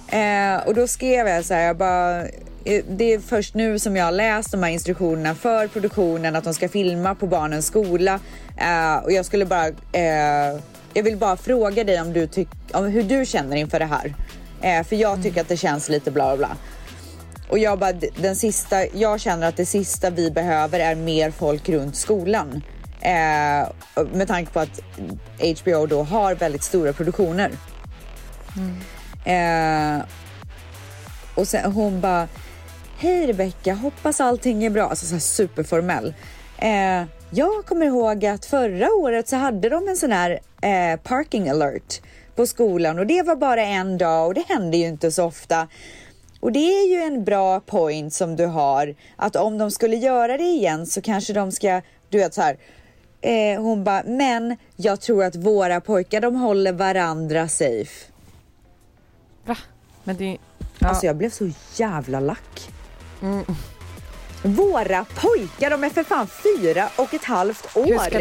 Eh, 0.08 0.66
och 0.66 0.74
då 0.74 0.86
skrev 0.86 1.26
jag 1.28 1.44
så 1.44 1.54
här, 1.54 1.60
jag 1.60 1.76
bara, 1.76 2.22
eh, 2.64 2.84
det 2.88 3.14
är 3.14 3.18
först 3.20 3.54
nu 3.54 3.78
som 3.78 3.96
jag 3.96 4.04
har 4.04 4.12
läst 4.12 4.50
de 4.50 4.62
här 4.62 4.70
instruktionerna 4.70 5.34
för 5.34 5.68
produktionen 5.68 6.36
att 6.36 6.44
de 6.44 6.54
ska 6.54 6.68
filma 6.68 7.14
på 7.14 7.26
barnens 7.26 7.66
skola. 7.66 8.20
Eh, 8.56 8.96
och 9.04 9.12
jag 9.12 9.26
skulle 9.26 9.44
bara, 9.44 9.66
eh, 9.92 10.60
jag 10.94 11.02
vill 11.02 11.16
bara 11.16 11.36
fråga 11.36 11.84
dig 11.84 12.00
om, 12.00 12.12
du 12.12 12.26
tyck, 12.26 12.48
om 12.72 12.84
hur 12.84 13.02
du 13.02 13.26
känner 13.26 13.56
inför 13.56 13.78
det 13.78 13.84
här. 13.84 14.14
Eh, 14.62 14.84
för 14.86 14.96
jag 14.96 15.22
tycker 15.22 15.40
att 15.40 15.48
det 15.48 15.56
känns 15.56 15.88
lite 15.88 16.10
bla 16.10 16.36
bla 16.36 16.46
bla. 16.46 16.56
Och 17.50 17.58
jag 17.58 17.78
bara, 17.78 17.92
den 18.16 18.36
sista, 18.36 18.86
jag 18.86 19.20
känner 19.20 19.48
att 19.48 19.56
det 19.56 19.66
sista 19.66 20.10
vi 20.10 20.30
behöver 20.30 20.80
är 20.80 20.94
mer 20.94 21.30
folk 21.30 21.68
runt 21.68 21.96
skolan. 21.96 22.62
Eh, 23.00 23.68
med 24.12 24.28
tanke 24.28 24.52
på 24.52 24.60
att 24.60 24.80
HBO 25.60 25.86
då 25.86 26.02
har 26.02 26.34
väldigt 26.34 26.62
stora 26.62 26.92
produktioner. 26.92 27.50
Eh, 29.24 30.04
och 31.34 31.48
sen 31.48 31.72
hon 31.72 32.00
bara, 32.00 32.28
hej 32.98 33.26
Rebecka, 33.26 33.74
hoppas 33.74 34.20
allting 34.20 34.64
är 34.64 34.70
bra. 34.70 34.88
Alltså 34.88 35.06
så 35.06 35.12
här 35.12 35.20
superformell. 35.20 36.14
Eh, 36.58 37.04
jag 37.30 37.66
kommer 37.66 37.86
ihåg 37.86 38.26
att 38.26 38.46
förra 38.46 38.92
året 38.92 39.28
så 39.28 39.36
hade 39.36 39.68
de 39.68 39.88
en 39.88 39.96
sån 39.96 40.12
här 40.12 40.40
eh, 40.62 41.00
parking 41.00 41.48
alert 41.48 42.00
på 42.36 42.46
skolan 42.46 42.98
och 42.98 43.06
det 43.06 43.22
var 43.22 43.36
bara 43.36 43.62
en 43.62 43.98
dag 43.98 44.26
och 44.26 44.34
det 44.34 44.44
hände 44.48 44.76
ju 44.76 44.86
inte 44.86 45.10
så 45.10 45.24
ofta. 45.24 45.68
Och 46.40 46.52
det 46.52 46.58
är 46.82 46.88
ju 46.88 46.96
en 47.02 47.24
bra 47.24 47.60
point 47.60 48.12
som 48.14 48.36
du 48.36 48.46
har 48.46 48.94
att 49.16 49.36
om 49.36 49.58
de 49.58 49.70
skulle 49.70 49.96
göra 49.96 50.36
det 50.36 50.44
igen 50.44 50.86
så 50.86 51.02
kanske 51.02 51.32
de 51.32 51.52
ska, 51.52 51.80
du 52.08 52.18
vet 52.18 52.34
så 52.34 52.42
här. 52.42 52.56
Eh, 53.20 53.60
hon 53.62 53.84
bara, 53.84 54.02
men 54.06 54.56
jag 54.76 55.00
tror 55.00 55.24
att 55.24 55.36
våra 55.36 55.80
pojkar 55.80 56.20
de 56.20 56.34
håller 56.34 56.72
varandra 56.72 57.48
safe. 57.48 58.06
Va? 59.46 59.56
Men 60.04 60.16
det, 60.16 60.36
ja. 60.78 60.88
Alltså 60.88 61.06
jag 61.06 61.16
blev 61.16 61.30
så 61.30 61.50
jävla 61.76 62.20
lack. 62.20 62.70
Våra 64.42 65.04
pojkar, 65.14 65.70
de 65.70 65.84
är 65.84 65.90
för 65.90 66.02
fan 66.04 66.26
fyra 66.26 66.88
och 66.96 67.14
ett 67.14 67.24
halvt 67.24 67.76
år. 67.76 67.86
Ska- 68.06 68.18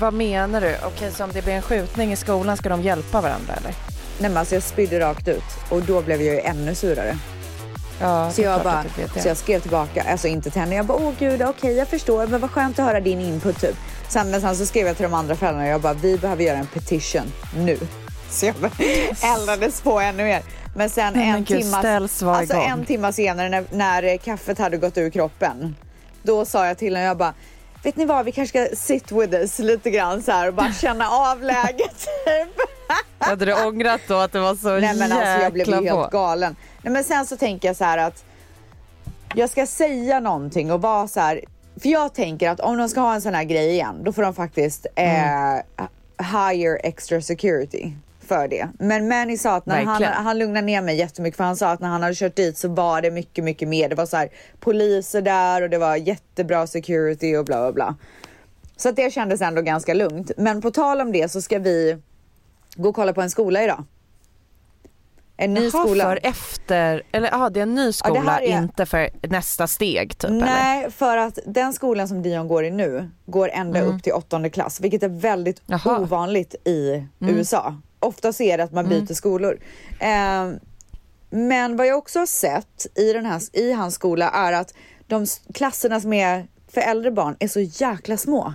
Vad 0.00 0.14
menar 0.14 0.60
du? 0.60 0.76
Okej, 0.86 1.12
så 1.12 1.24
om 1.24 1.30
det 1.32 1.42
blir 1.44 1.54
en 1.54 1.62
skjutning 1.62 2.12
i 2.12 2.16
skolan 2.16 2.56
ska 2.56 2.68
de 2.68 2.82
hjälpa 2.82 3.20
varandra 3.20 3.54
eller? 3.54 3.74
Nej 4.18 4.30
men 4.30 4.36
alltså 4.36 4.54
jag 4.54 4.62
spydde 4.62 5.00
rakt 5.00 5.28
ut 5.28 5.44
och 5.68 5.82
då 5.82 6.02
blev 6.02 6.22
jag 6.22 6.34
ju 6.34 6.40
ännu 6.40 6.74
surare. 6.74 7.16
Ja, 8.00 8.30
Så 8.30 8.42
jag, 8.42 8.62
bara, 8.62 8.84
det. 9.14 9.20
så 9.20 9.28
jag 9.28 9.36
skrev 9.36 9.60
tillbaka, 9.60 10.02
alltså 10.10 10.28
inte 10.28 10.50
till 10.50 10.60
henne. 10.60 10.74
Jag 10.74 10.86
bara, 10.86 10.98
åh 10.98 11.12
gud, 11.18 11.42
okej 11.42 11.76
jag 11.76 11.88
förstår, 11.88 12.26
men 12.26 12.40
vad 12.40 12.50
skönt 12.50 12.78
att 12.78 12.84
höra 12.86 13.00
din 13.00 13.20
input 13.20 13.60
typ. 13.60 13.76
Sen, 14.08 14.30
men 14.30 14.40
sen 14.40 14.56
så 14.56 14.66
skrev 14.66 14.86
jag 14.86 14.96
till 14.96 15.02
de 15.02 15.14
andra 15.14 15.34
föräldrarna, 15.34 15.66
jag 15.68 15.80
bara, 15.80 15.94
vi 15.94 16.18
behöver 16.18 16.44
göra 16.44 16.58
en 16.58 16.66
petition 16.66 17.32
nu. 17.56 17.78
Så 18.30 18.46
jag 18.46 18.54
eldades 19.22 19.80
på 19.80 20.00
ännu 20.00 20.24
mer. 20.24 20.42
Men 20.76 20.90
sen 20.90 21.12
Nej, 21.14 21.26
men 21.26 21.34
en 21.36 21.44
gud, 21.44 21.60
timma, 21.62 21.78
ställs 21.78 22.22
var 22.22 22.34
alltså 22.34 22.56
en 22.56 22.84
timma 22.84 23.12
senare 23.12 23.48
när, 23.48 23.64
när 23.70 24.16
kaffet 24.16 24.58
hade 24.58 24.76
gått 24.76 24.98
ur 24.98 25.10
kroppen, 25.10 25.76
då 26.22 26.44
sa 26.44 26.66
jag 26.66 26.78
till 26.78 26.96
henne, 26.96 27.06
jag 27.06 27.16
bara, 27.16 27.34
vet 27.82 27.96
ni 27.96 28.04
vad, 28.04 28.24
vi 28.24 28.32
kanske 28.32 28.66
ska 28.66 28.76
sit 28.76 29.12
with 29.12 29.34
us 29.34 29.58
lite 29.58 29.90
grann 29.90 30.22
så 30.22 30.32
här 30.32 30.48
och 30.48 30.54
bara 30.54 30.72
känna 30.72 31.08
av 31.10 31.42
läget. 31.42 31.98
typ. 32.24 32.66
Hade 33.18 33.44
du 33.44 33.66
ångrat 33.66 34.00
då 34.08 34.14
att 34.16 34.32
det 34.32 34.40
var 34.40 34.54
så 34.54 34.68
Nej 34.78 34.96
men 34.96 35.12
alltså 35.12 35.28
jag 35.28 35.52
blev 35.52 35.66
jäkla 35.68 35.76
helt 35.94 36.10
på? 36.10 36.18
galen. 36.18 36.56
Nej 36.82 36.92
men 36.92 37.04
sen 37.04 37.26
så 37.26 37.36
tänker 37.36 37.68
jag 37.68 37.76
så 37.76 37.84
här 37.84 37.98
att 37.98 38.24
jag 39.34 39.50
ska 39.50 39.66
säga 39.66 40.20
någonting 40.20 40.72
och 40.72 40.82
vara 40.82 41.08
så 41.08 41.20
här. 41.20 41.40
För 41.82 41.88
jag 41.88 42.14
tänker 42.14 42.50
att 42.50 42.60
om 42.60 42.76
de 42.78 42.88
ska 42.88 43.00
ha 43.00 43.14
en 43.14 43.20
sån 43.22 43.34
här 43.34 43.44
grej 43.44 43.70
igen, 43.70 44.00
då 44.04 44.12
får 44.12 44.22
de 44.22 44.34
faktiskt 44.34 44.86
Mm. 44.94 45.62
eh, 45.78 45.86
hire 46.50 46.76
extra 46.76 47.20
security 47.20 47.92
för 48.28 48.48
det. 48.48 48.68
Men 48.78 49.08
Manny 49.08 49.36
sa 49.38 49.56
att 49.56 49.66
när 49.66 49.84
han, 49.84 50.02
han 50.02 50.38
lugnade 50.38 50.66
ner 50.66 50.82
mig 50.82 50.96
jättemycket 50.96 51.36
för 51.36 51.44
han 51.44 51.56
sa 51.56 51.70
att 51.70 51.80
när 51.80 51.88
han 51.88 52.02
hade 52.02 52.14
kört 52.14 52.36
dit 52.36 52.58
så 52.58 52.68
var 52.68 53.02
det 53.02 53.10
mycket, 53.10 53.44
mycket 53.44 53.68
mer. 53.68 53.88
Det 53.88 53.94
var 53.94 54.06
så 54.06 54.16
här 54.16 54.28
poliser 54.60 55.22
där 55.22 55.62
och 55.62 55.70
det 55.70 55.78
var 55.78 55.96
jättebra 55.96 56.66
security 56.66 57.36
och 57.36 57.44
bla 57.44 57.60
bla 57.60 57.72
bla. 57.72 57.96
Så 58.76 58.88
att 58.88 58.96
det 58.96 59.12
kändes 59.12 59.40
ändå 59.40 59.62
ganska 59.62 59.94
lugnt. 59.94 60.30
Men 60.36 60.60
på 60.62 60.70
tal 60.70 61.00
om 61.00 61.12
det 61.12 61.28
så 61.32 61.42
ska 61.42 61.58
vi 61.58 61.96
gå 62.76 62.88
och 62.88 62.94
kolla 62.94 63.12
på 63.12 63.22
en 63.22 63.30
skola 63.30 63.62
idag. 63.64 63.84
En 65.40 65.54
ny 65.54 65.60
Jaha, 65.60 65.70
skola. 65.84 66.04
för 66.04 66.18
efter, 66.22 67.02
eller 67.12 67.28
ja 67.32 67.50
det 67.50 67.60
är 67.60 67.62
en 67.62 67.74
ny 67.74 67.92
skola, 67.92 68.20
här 68.20 68.42
är- 68.42 68.58
inte 68.62 68.86
för 68.86 69.10
nästa 69.22 69.66
steg 69.66 70.18
typ 70.18 70.30
eller? 70.30 70.40
Nej, 70.46 70.90
för 70.90 71.16
att 71.16 71.38
den 71.46 71.72
skolan 71.72 72.08
som 72.08 72.22
Dion 72.22 72.48
går 72.48 72.64
i 72.64 72.70
nu 72.70 73.10
går 73.26 73.48
ända 73.52 73.78
Mm. 73.78 73.96
upp 73.96 74.02
till 74.02 74.12
åttonde 74.12 74.50
klass, 74.50 74.80
vilket 74.80 75.02
är 75.02 75.08
väldigt 75.08 75.62
Jaha. 75.66 75.98
ovanligt 75.98 76.54
i 76.64 76.90
Mm. 77.20 77.34
USA. 77.36 77.76
Ofta 78.00 78.32
så 78.32 78.42
är 78.42 78.58
det 78.58 78.64
att 78.64 78.72
man 78.72 78.88
byter 78.88 78.96
Mm. 78.98 79.06
skolor. 79.14 79.58
Eh, 80.00 80.50
men 81.30 81.76
vad 81.76 81.86
jag 81.86 81.98
också 81.98 82.18
har 82.18 82.26
sett 82.26 82.86
i, 82.94 83.12
den 83.12 83.26
här, 83.26 83.40
i 83.52 83.72
hans 83.72 83.94
skola 83.94 84.30
är 84.30 84.52
att 84.52 84.74
de 85.06 85.26
klasserna 85.54 86.00
som 86.00 86.12
är 86.12 86.46
för 86.68 86.80
äldre 86.80 87.10
barn 87.10 87.36
är 87.38 87.48
så 87.48 87.60
jäkla 87.60 88.16
små. 88.16 88.54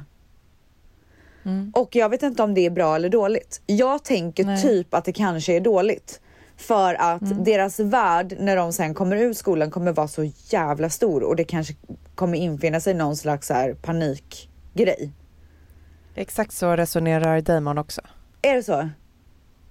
Mm. 1.46 1.72
Och 1.76 1.96
jag 1.96 2.10
vet 2.10 2.24
inte 2.24 2.44
om 2.44 2.54
det 2.54 2.66
är 2.66 2.70
bra 2.70 2.96
eller 2.96 3.10
dåligt. 3.10 3.62
Jag 3.66 4.04
tänker 4.04 4.46
Nej. 4.46 4.62
typ 4.62 4.94
att 4.94 5.06
det 5.06 5.14
kanske 5.14 5.54
är 5.54 5.60
dåligt. 5.60 6.20
För 6.58 6.94
att 7.02 7.22
Mm. 7.22 7.44
deras 7.44 7.80
värld 7.80 8.36
när 8.40 8.56
de 8.56 8.74
sen 8.74 8.94
kommer 8.94 9.16
ur 9.16 9.34
skolan 9.34 9.72
kommer 9.72 9.92
vara 9.92 10.08
så 10.08 10.24
jävla 10.50 10.90
stor 10.90 11.24
och 11.24 11.36
det 11.36 11.44
kanske 11.44 11.76
kommer 12.16 12.38
infinna 12.38 12.80
sig 12.80 12.94
någon 12.94 13.18
slags 13.18 13.50
här 13.50 13.74
panikgrej. 13.74 15.12
Exakt 16.16 16.54
så 16.54 16.76
resonerar 16.76 17.42
Damon 17.42 17.78
också. 17.78 18.02
Är 18.42 18.56
det 18.56 18.64
så? 18.64 18.90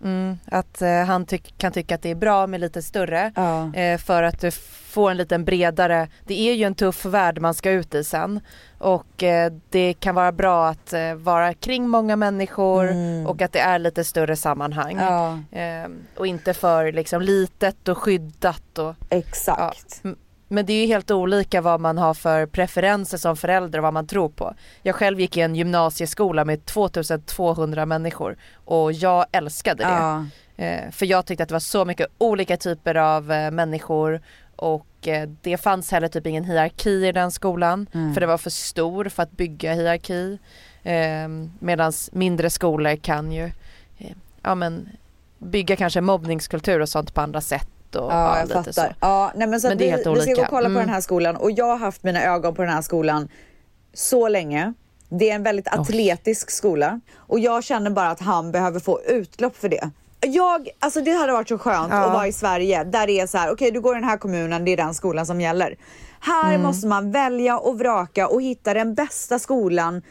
Mm, 0.03 0.39
att 0.47 0.83
eh, 0.83 1.05
han 1.05 1.27
tyck- 1.27 1.55
kan 1.59 1.73
tycka 1.73 1.95
att 1.95 2.03
det 2.03 2.11
är 2.11 2.15
bra 2.15 2.47
med 2.47 2.61
lite 2.61 2.83
större 2.83 3.33
Ja. 3.37 3.75
eh, 3.75 3.99
för 3.99 4.23
att 4.23 4.41
du 4.41 4.51
får 4.51 5.11
en 5.11 5.17
liten 5.17 5.45
bredare, 5.45 6.09
det 6.27 6.35
är 6.49 6.55
ju 6.55 6.65
en 6.65 6.75
tuff 6.75 7.05
värld 7.05 7.39
man 7.41 7.55
ska 7.55 7.71
ut 7.71 7.95
i 7.95 8.05
sen 8.05 8.41
och 8.79 9.23
eh, 9.23 9.53
det 9.71 9.95
kan 9.95 10.15
vara 10.15 10.33
bra 10.33 10.69
att 10.69 10.93
eh, 10.93 11.15
vara 11.15 11.55
kring 11.55 11.89
många 11.89 12.17
människor 12.17 12.89
Mm. 12.91 13.27
och 13.27 13.43
att 13.43 13.53
det 13.53 13.61
är 13.61 13.79
lite 13.79 14.05
större 14.05 14.37
sammanhang 14.37 14.97
Ja, 15.01 15.39
eh, 15.59 15.89
och 16.17 16.27
inte 16.27 16.55
för 16.55 16.93
liksom 16.93 17.23
litet 17.23 17.89
och 17.89 17.99
skyddat 17.99 18.79
och 18.79 18.95
exakt. 19.11 20.01
Ja, 20.03 20.11
Men 20.53 20.67
det 20.67 20.73
är 20.73 20.81
ju 20.81 20.87
helt 20.87 21.11
olika 21.11 21.61
vad 21.61 21.81
man 21.81 21.99
har 21.99 22.15
för 22.15 22.47
preferenser 22.47 23.19
som 23.19 23.37
förälder 23.37 23.79
och 23.79 23.83
vad 23.83 23.95
man 23.95 24.07
tror 24.07 24.29
på. 24.29 24.55
Jag 24.83 24.95
själv 24.95 25.21
gick 25.21 25.37
i 25.37 25.41
en 25.41 25.55
gymnasieskola 25.55 26.45
med 26.45 26.67
2200 26.67 27.87
människor 27.87 28.37
och 28.65 28.93
jag 28.93 29.27
älskade 29.33 29.85
det. 29.85 29.91
Ja. 29.91 30.27
Eh, 30.57 30.91
för 30.91 31.07
jag 31.07 31.27
tyckte 31.27 31.43
att 31.43 31.49
det 31.49 31.55
var 31.55 31.61
så 31.61 31.85
mycket 31.85 32.07
olika 32.19 32.57
typer 32.57 32.95
av 32.95 33.33
eh, 33.33 33.51
människor 33.51 34.21
och 34.57 35.09
eh, 35.09 35.29
det 35.43 35.57
fanns 35.57 35.91
heller 35.91 36.09
typ 36.09 36.27
ingen 36.27 36.45
hierarki 36.45 37.07
i 37.09 37.13
den 37.13 37.31
skolan 37.31 37.87
Mm. 37.95 38.15
för 38.15 38.21
det 38.21 38.27
var 38.27 38.39
för 38.39 38.51
stor 38.51 39.05
för 39.05 39.23
att 39.23 39.31
bygga 39.31 39.75
hierarki. 39.75 40.39
Eh, 40.83 41.29
Medan 41.59 41.93
mindre 42.13 42.51
skolor 42.51 42.97
kan 42.97 43.33
ju 43.33 43.51
ja, 44.43 44.55
men, 44.55 44.89
bygga 45.39 45.77
kanske 45.77 46.01
mobbningskultur 46.01 46.81
och 46.81 46.89
sånt 46.89 47.15
på 47.15 47.21
andra 47.21 47.41
sätt. 47.41 47.69
Och, 47.97 48.13
Ja, 48.13 48.39
jag 48.39 48.43
lite 48.49 48.55
fattar. 48.55 48.73
Så. 48.73 48.95
Ja, 49.01 49.33
nej, 49.35 49.47
men 49.49 49.61
så 49.61 49.69
Men 49.69 49.79
det 49.79 49.85
är 49.85 49.87
vi, 49.87 49.91
helt 49.91 50.01
vi 50.01 50.05
ska 50.05 50.13
gå 50.15 50.21
olika. 50.31 50.43
och 50.43 50.49
kolla 50.49 50.63
på 50.67 50.71
Mm. 50.71 50.81
den 50.81 50.89
här 50.95 51.01
skolan 51.01 51.37
och 51.37 51.51
jag 51.51 51.65
har 51.67 51.77
haft 51.77 52.03
mina 52.03 52.23
ögon 52.25 52.55
på 52.55 52.63
den 52.63 52.71
här 52.71 52.83
skolan 52.83 53.29
så 53.95 54.29
länge. 54.29 54.73
Det 55.09 55.31
är 55.31 55.35
en 55.35 55.43
väldigt 55.43 55.69
atletisk 55.69 56.51
skola 56.51 57.01
och 57.17 57.39
jag 57.39 57.65
känner 57.65 57.91
bara 57.91 58.11
att 58.11 58.21
han 58.21 58.53
behöver 58.53 58.81
få 58.81 59.01
utlopp 59.03 59.57
för 59.57 59.69
det. 59.69 59.91
Jag, 60.21 60.69
alltså 60.79 61.01
det 61.01 61.11
hade 61.11 61.33
varit 61.33 61.49
så 61.49 61.59
skönt 61.59 61.93
Ja. 61.93 62.05
att 62.05 62.13
vara 62.13 62.27
i 62.27 62.33
Sverige 62.33 62.85
där 62.85 63.07
det 63.07 63.21
är 63.21 63.27
så 63.27 63.39
här, 63.39 63.53
okej 63.53 63.71
du 63.71 63.81
går 63.81 63.97
i 63.97 64.01
den 64.01 64.09
här 64.09 64.17
kommunen, 64.17 64.65
det 64.65 64.71
är 64.73 64.77
den 64.77 64.95
skolan 64.95 65.27
som 65.27 65.41
gäller. 65.41 65.77
Här 66.21 66.49
Mm. 66.55 66.63
måste 66.63 66.87
man 66.87 67.11
välja 67.13 67.59
och 67.59 67.79
vraka 67.79 68.29
och 68.29 68.43
hitta 68.43 68.75
den 68.75 68.95
bästa 68.95 69.39
skolan 69.39 70.03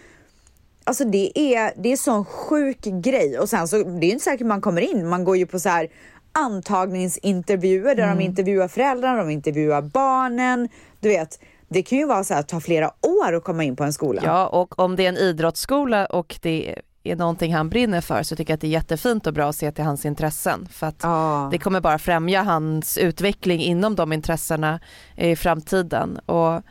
Alltså 0.84 1.06
det 1.06 1.32
är, 1.40 1.74
det 1.78 1.92
är 1.92 1.98
sån 1.98 2.26
sjuk 2.26 2.78
grej 2.82 3.40
och 3.40 3.50
sen 3.50 3.68
så 3.68 3.78
det 3.78 4.06
är 4.06 4.12
inte 4.12 4.24
säkert 4.24 4.48
man 4.48 4.62
kommer 4.62 4.82
in. 4.82 5.08
Man 5.10 5.24
går 5.24 5.38
ju 5.38 5.46
på 5.46 5.60
så 5.60 5.70
här 5.70 5.88
antagningsintervjuer 6.32 7.96
där 7.96 8.04
Mm. 8.04 8.18
de 8.18 8.24
intervjuar 8.24 8.68
föräldrarna, 8.68 9.18
de 9.18 9.30
intervjuar 9.30 9.82
barnen. 9.82 10.70
Du 11.00 11.10
vet, 11.10 11.40
det 11.70 11.84
kan 11.84 11.98
ju 11.98 12.06
vara 12.06 12.24
så 12.24 12.34
här 12.34 12.42
ta 12.42 12.60
flera 12.60 12.88
år 13.02 13.34
att 13.36 13.44
komma 13.44 13.64
in 13.64 13.76
på 13.76 13.84
en 13.84 13.94
skola. 13.94 14.22
Ja, 14.26 14.48
och 14.48 14.80
om 14.80 14.96
det 14.96 15.06
är 15.06 15.10
en 15.10 15.18
idrottsskola 15.18 16.06
och 16.06 16.40
det 16.42 16.76
är 17.04 17.16
någonting 17.16 17.54
han 17.54 17.70
brinner 17.70 18.02
för 18.02 18.24
så 18.24 18.36
tycker 18.36 18.52
jag 18.52 18.56
att 18.56 18.62
det 18.62 18.68
är 18.68 18.72
jättefint 18.72 19.28
och 19.28 19.34
bra 19.34 19.50
att 19.50 19.56
se 19.56 19.72
till 19.72 19.84
hans 19.84 20.06
intressen 20.06 20.68
för 20.72 20.88
att 20.88 21.00
Ja. 21.04 21.48
det 21.52 21.58
kommer 21.58 21.82
bara 21.82 22.00
främja 22.00 22.44
hans 22.44 22.98
utveckling 22.98 23.62
inom 23.62 23.96
de 23.96 24.14
intressena 24.14 24.80
i 25.18 25.36
framtiden 25.36 26.18
och 26.26 26.62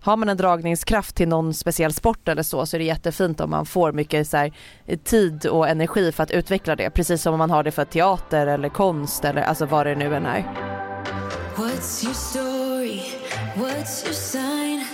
har 0.00 0.16
man 0.16 0.28
en 0.28 0.36
dragningskraft 0.36 1.14
till 1.16 1.28
någon 1.28 1.54
speciell 1.54 1.92
sport 1.92 2.28
eller 2.28 2.42
så 2.42 2.66
så 2.66 2.76
är 2.76 2.78
det 2.78 2.84
jättefint 2.84 3.40
om 3.40 3.50
man 3.50 3.66
får 3.66 3.92
mycket 3.92 4.28
så 4.28 4.36
här, 4.36 4.52
eh, 4.86 4.98
tid 4.98 5.46
och 5.46 5.68
energi 5.68 6.12
för 6.12 6.22
att 6.22 6.30
utveckla 6.30 6.76
det 6.76 6.90
precis 6.90 7.22
som 7.22 7.32
om 7.32 7.38
man 7.38 7.50
har 7.50 7.62
det 7.62 7.70
för 7.70 7.84
teater 7.84 8.46
eller 8.46 8.68
konst 8.68 9.24
eller 9.24 9.42
alltså 9.42 9.66
vad 9.66 9.86
det 9.86 9.94
nu 9.94 10.16
än 10.16 10.26
är. 10.26 10.44
What's 11.56 12.04
your 12.04 12.14
story? 12.14 13.02
What's 13.56 14.04
your 14.04 14.14
sign? 14.14 14.84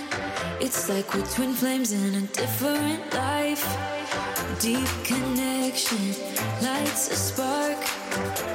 It's 0.60 0.88
like 0.88 1.14
we're 1.14 1.26
twin 1.36 1.54
flames 1.54 1.92
in 1.92 2.14
a 2.14 2.26
different 2.40 3.00
life. 3.12 3.66
Deep 4.60 4.88
connection 5.04 6.14
lights 6.62 7.12
a 7.12 7.16
spark. 7.16 7.76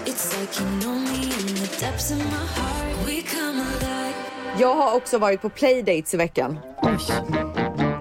It's 0.05 0.39
like 0.39 0.59
you 0.59 0.69
know 0.81 0.95
me 0.95 1.23
in 1.23 1.55
the 1.55 1.77
depths 1.79 2.11
of 2.11 2.17
my 2.17 2.45
heart. 2.55 3.05
We 3.05 3.21
come 3.21 3.59
alive. 3.59 4.30
Jag 4.59 4.75
har 4.75 4.95
också 4.95 5.17
varit 5.17 5.41
på 5.41 5.49
playdates 5.49 6.13
i 6.13 6.17
veckan. 6.17 6.59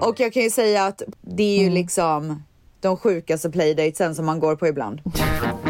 Och 0.00 0.20
jag 0.20 0.32
kan 0.32 0.42
ju 0.42 0.50
säga 0.50 0.84
att 0.84 1.02
det 1.20 1.42
är 1.42 1.56
ju 1.58 1.62
Mm. 1.62 1.74
liksom 1.74 2.42
de 2.80 2.96
sjukaste 2.96 3.50
playdatesen 3.50 4.14
som 4.14 4.26
man 4.26 4.40
går 4.40 4.56
på 4.56 4.66
ibland. 4.68 5.00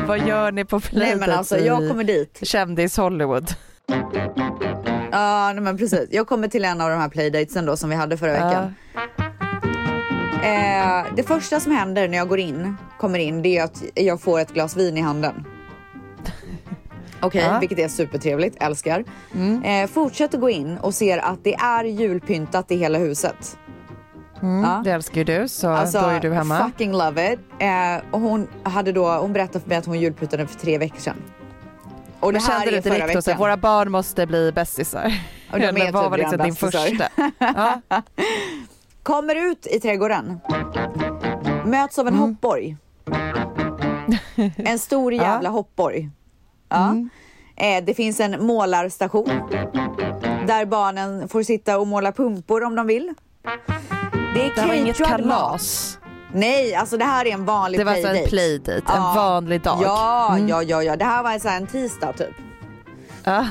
Vad 0.07 0.27
gör 0.29 0.53
ni 0.53 0.65
på 0.65 0.77
Nej 0.77 0.89
Playdates 0.91 1.21
men 1.21 1.31
alltså 1.31 1.59
jag 1.59 1.89
kommer 1.89 2.05
dit. 2.05 2.39
kändis 2.43 2.97
Hollywood? 2.97 3.49
Ja 5.13 5.53
nej, 5.53 5.61
men 5.63 5.79
precis. 5.79 6.09
Jag 6.11 6.27
kommer 6.27 6.49
till 6.49 6.65
en 6.65 6.81
av 6.81 6.91
de 6.91 6.97
här 6.97 7.09
playdatesen 7.09 7.67
då 7.67 7.77
som 7.77 7.91
vi 7.91 7.97
hade 7.97 8.17
förra 8.17 8.33
veckan. 8.33 8.75
Eh, 10.43 11.15
det 11.17 11.23
första 11.23 11.61
som 11.61 11.73
händer 11.73 12.09
när 12.09 12.19
jag 12.19 12.29
går 12.29 12.39
in, 12.39 12.77
kommer 12.99 13.19
in, 13.19 13.43
det 13.43 13.59
är 13.59 13.65
att 13.65 13.83
jag 13.95 14.21
får 14.21 14.41
ett 14.41 14.53
glas 14.53 14.77
vin 14.77 14.97
i 14.97 15.01
handen. 15.01 15.45
Okej, 17.23 17.43
Ja. 17.45 17.59
vilket 17.59 17.79
är 17.79 17.89
supertrevligt, 17.89 18.63
älskar. 18.63 19.05
Eh, 19.65 19.87
fortsätter 19.91 20.39
gå 20.39 20.51
in 20.51 20.79
och 20.79 20.95
ser 20.95 21.19
att 21.19 21.45
det 21.45 21.55
är 21.55 21.85
julpyntat 21.85 22.71
i 22.71 22.77
hela 22.77 22.99
huset. 22.99 23.57
Mm, 24.43 24.65
Ja. 24.65 24.81
Det 24.85 24.91
älskar 24.91 25.17
ju 25.17 25.25
du 25.25 25.49
så 25.49 25.69
Alltså, 25.71 26.01
då 26.01 26.07
är 26.07 26.21
du 26.21 26.33
hemma. 26.33 26.65
fucking 26.71 26.93
love 26.93 27.33
it. 27.33 27.41
Eh, 27.59 27.69
och 28.11 28.21
hon, 28.21 28.49
hade 28.63 28.93
då, 28.93 29.09
hon 29.13 29.33
berättade 29.33 29.61
för 29.61 29.69
mig 29.69 29.79
att 29.79 29.87
hon 29.87 30.01
julpyntade 30.01 30.47
för 30.47 30.59
tre 30.61 30.79
veckor 30.79 30.99
sedan. 31.01 31.17
Och 32.21 32.33
det 32.33 32.41
kände 32.41 32.65
du 32.71 32.81
direkt 32.81 33.17
veckan. 33.27 33.39
våra 33.39 33.57
barn 33.57 33.91
måste 33.91 34.27
bli 34.27 34.53
bästisar? 34.53 35.13
Och 35.53 35.59
de 35.61 35.65
är 35.67 35.69
Eller 35.69 35.93
vad 35.93 36.11
var 36.11 36.19
liksom 36.19 36.39
din 36.39 36.55
första? 36.55 37.09
Ja. 37.39 37.81
Kommer 39.03 39.51
ut 39.51 39.67
i 39.67 39.81
trädgården. 39.81 40.41
Möts 41.67 41.99
av 41.99 42.07
en 42.07 42.15
Mm. 42.15 42.29
hoppborg. 42.29 42.77
En 44.57 44.79
stor 44.79 45.13
jävla 45.13 45.49
hoppborg. 45.49 46.11
Ja. 46.71 46.85
Mm. 46.89 47.11
Eh, 47.57 47.85
det 47.85 47.95
finns 47.95 48.21
en 48.21 48.47
målarstation. 48.47 49.31
Där 50.47 50.67
barnen 50.67 51.29
får 51.29 51.43
sitta 51.43 51.79
och 51.79 51.87
måla 51.87 52.13
pumpor 52.13 52.65
om 52.65 52.75
de 52.77 52.87
vill. 52.87 53.15
Det 54.35 54.45
är 54.45 54.55
Det 54.63 54.67
var 54.67 54.75
inget 54.75 54.97
kalas. 54.97 55.99
Nej, 56.33 56.75
alltså 56.75 56.97
det 56.97 57.05
här 57.05 57.27
är 57.27 57.31
en 57.33 57.45
vanlig 57.45 57.81
Det 57.81 57.85
var 57.85 57.93
alltså 57.93 58.09
en 58.09 58.15
playdate. 58.29 58.31
playdate, 58.31 58.93
en 58.97 59.03
vanlig 59.03 59.63
dag. 59.63 59.79
Ja, 59.83 60.29
Mm. 60.37 60.49
ja, 60.49 60.63
ja, 60.63 60.83
ja. 60.83 60.97
Det 60.97 61.05
här 61.05 61.23
var 61.23 61.33
en, 61.33 61.41
så 61.41 61.49
här, 61.49 61.57
en 61.57 61.67
tisdag 61.67 62.13
typ. 62.13 62.35
Ja. 63.25 63.47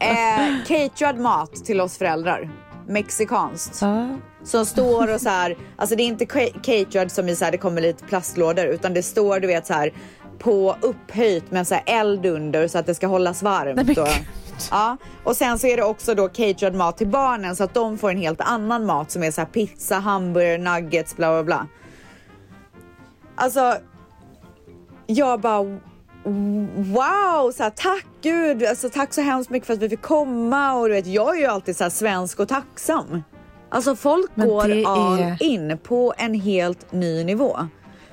Eh, 0.00 0.64
caterad 0.66 1.18
mat 1.18 1.54
till 1.54 1.80
oss 1.80 1.98
föräldrar. 1.98 2.50
Mexikanskt. 2.88 3.78
Ja. 3.82 4.06
Som 4.44 4.66
står 4.66 5.14
och 5.14 5.20
så 5.20 5.28
här, 5.28 5.56
alltså 5.76 5.96
det 5.96 6.02
är 6.02 6.06
inte 6.06 6.24
ca- 6.24 6.60
caterad 6.62 7.12
som 7.12 7.28
i 7.28 7.36
så 7.36 7.44
här, 7.44 7.52
det 7.52 7.58
kommer 7.58 7.80
lite 7.80 8.04
plastlådor 8.04 8.64
utan 8.64 8.94
det 8.94 9.02
står 9.02 9.40
du 9.40 9.46
vet 9.46 9.66
så 9.66 9.72
här 9.72 9.92
på 10.38 10.76
upphöjt 10.80 11.50
med 11.50 11.66
så 11.68 11.74
här 11.74 11.82
eld 11.86 12.26
under 12.26 12.68
så 12.68 12.78
att 12.78 12.86
det 12.86 12.94
ska 12.94 13.06
hållas 13.06 13.42
varmt. 13.42 13.86
Nej, 13.86 13.98
och, 14.00 14.08
ja. 14.70 14.96
och 15.24 15.36
sen 15.36 15.58
så 15.58 15.66
är 15.66 15.76
det 15.76 15.82
också 15.84 16.14
då 16.14 16.28
caterad 16.28 16.74
mat 16.74 16.96
till 16.98 17.06
barnen 17.08 17.56
så 17.56 17.64
att 17.64 17.74
de 17.74 17.98
får 17.98 18.10
en 18.10 18.18
helt 18.18 18.40
annan 18.40 18.86
mat 18.86 19.10
som 19.10 19.22
är 19.22 19.30
så 19.30 19.40
här 19.40 19.48
pizza, 19.48 19.94
hamburgare, 19.98 20.58
nuggets, 20.58 21.16
bla 21.16 21.28
bla 21.30 21.42
bla. 21.42 21.66
Alltså, 23.34 23.74
jag 25.06 25.40
bara 25.40 25.62
wow, 26.74 27.52
så 27.52 27.62
här, 27.62 27.70
tack 27.70 28.06
gud, 28.22 28.64
alltså, 28.64 28.90
tack 28.90 29.14
så 29.14 29.20
hemskt 29.20 29.50
mycket 29.50 29.66
för 29.66 29.74
att 29.74 29.82
vi 29.82 29.88
fick 29.88 30.02
komma 30.02 30.72
och 30.74 30.88
du 30.88 30.94
vet, 30.94 31.06
jag 31.06 31.36
är 31.36 31.40
ju 31.40 31.46
alltid 31.46 31.76
så 31.76 31.84
här 31.84 31.90
svensk 31.90 32.40
och 32.40 32.48
tacksam. 32.48 33.22
Alltså 33.68 33.96
folk 33.96 34.30
Men 34.34 34.48
går 34.48 34.62
all 34.86 35.18
är- 35.18 35.42
in 35.42 35.78
på 35.82 36.14
en 36.18 36.34
helt 36.34 36.92
ny 36.92 37.24
nivå. 37.24 37.58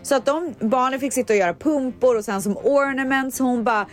Så 0.04 0.16
att 0.16 0.26
de 0.26 0.54
barnen 0.60 1.00
fick 1.00 1.13
sitta 1.13 1.34
och 1.34 1.39
göra 1.39 1.54
pumpor 1.54 2.18
och 2.18 2.26
sen 2.26 2.42
som 2.42 2.58
ornaments, 2.58 3.39
hon 3.39 3.63
bara 3.63 3.86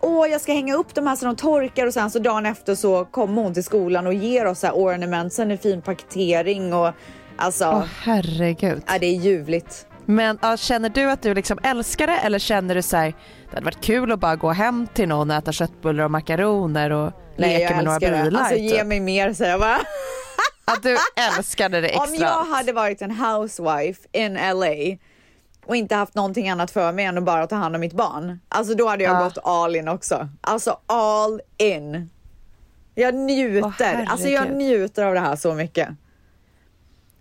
Åh, 0.00 0.28
jag 0.28 0.40
ska 0.40 0.52
hänga 0.52 0.74
upp 0.74 0.94
de 0.94 1.06
här 1.06 1.16
så 1.16 1.26
de 1.26 1.36
torkar 1.36 1.86
och 1.86 1.94
sen 1.94 2.10
så 2.10 2.18
dagen 2.18 2.46
efter 2.46 2.74
så 2.74 3.04
kommer 3.04 3.42
hon 3.42 3.54
till 3.54 3.64
skolan 3.64 4.06
och 4.06 4.14
ger 4.14 4.46
oss 4.46 4.58
så 4.60 4.66
här 4.66 4.74
ornamentsen 4.74 5.50
i 5.50 5.56
fin 5.58 5.82
paketering 5.82 6.74
och 6.74 6.92
alltså, 7.36 7.64
Åh 7.64 7.84
herregud. 8.02 8.82
ja, 8.86 8.98
det 8.98 9.06
är 9.06 9.14
ljuvligt. 9.16 9.86
Men 10.04 10.38
ja, 10.42 10.56
känner 10.56 10.88
du 10.88 11.10
att 11.10 11.22
du 11.22 11.34
liksom 11.34 11.58
älskar 11.62 12.06
det 12.06 12.16
eller 12.16 12.38
känner 12.38 12.74
du 12.74 12.82
så 12.82 12.96
här, 12.96 13.06
det 13.50 13.56
hade 13.56 13.64
varit 13.64 13.80
kul 13.80 14.12
att 14.12 14.20
bara 14.20 14.36
gå 14.36 14.50
hem 14.50 14.86
till 14.94 15.08
någon 15.08 15.30
och 15.30 15.36
äta 15.36 15.52
köttbullar 15.52 16.04
och 16.04 16.10
makaroner 16.10 16.90
och 16.90 17.12
Nej, 17.36 17.58
leka 17.58 17.76
med 17.76 17.84
några 17.84 17.96
älskar 17.96 18.12
det. 18.18 18.22
bilar? 18.22 18.40
Alltså 18.40 18.54
typ? 18.54 18.72
ge 18.72 18.84
mig 18.84 19.00
mer 19.00 19.32
säger 19.32 19.50
jag 19.50 19.60
bara. 19.60 19.78
Att 20.64 20.82
du 20.82 20.96
älskade 21.36 21.80
det 21.80 21.88
extra. 21.88 22.04
Om 22.08 22.14
jag 22.14 22.44
hade 22.44 22.72
varit 22.72 23.02
en 23.02 23.10
housewife 23.10 24.00
in 24.12 24.34
LA 24.34 24.96
och 25.68 25.76
inte 25.76 25.94
haft 25.94 26.14
någonting 26.14 26.48
annat 26.48 26.70
för 26.70 26.92
mig 26.92 27.04
än 27.04 27.18
att 27.18 27.24
bara 27.24 27.46
ta 27.46 27.56
hand 27.56 27.74
om 27.74 27.80
mitt 27.80 27.92
barn. 27.92 28.40
Alltså 28.48 28.74
då 28.74 28.88
hade 28.88 29.04
jag 29.04 29.16
Ja. 29.16 29.24
gått 29.24 29.38
all 29.44 29.76
in 29.76 29.88
också. 29.88 30.28
Alltså 30.40 30.78
all 30.86 31.40
in. 31.56 32.10
Jag 32.94 33.14
njuter. 33.14 34.00
Åh, 34.02 34.12
alltså 34.12 34.28
jag 34.28 34.52
njuter 34.52 35.04
av 35.04 35.14
det 35.14 35.20
här 35.20 35.36
så 35.36 35.54
mycket. 35.54 35.88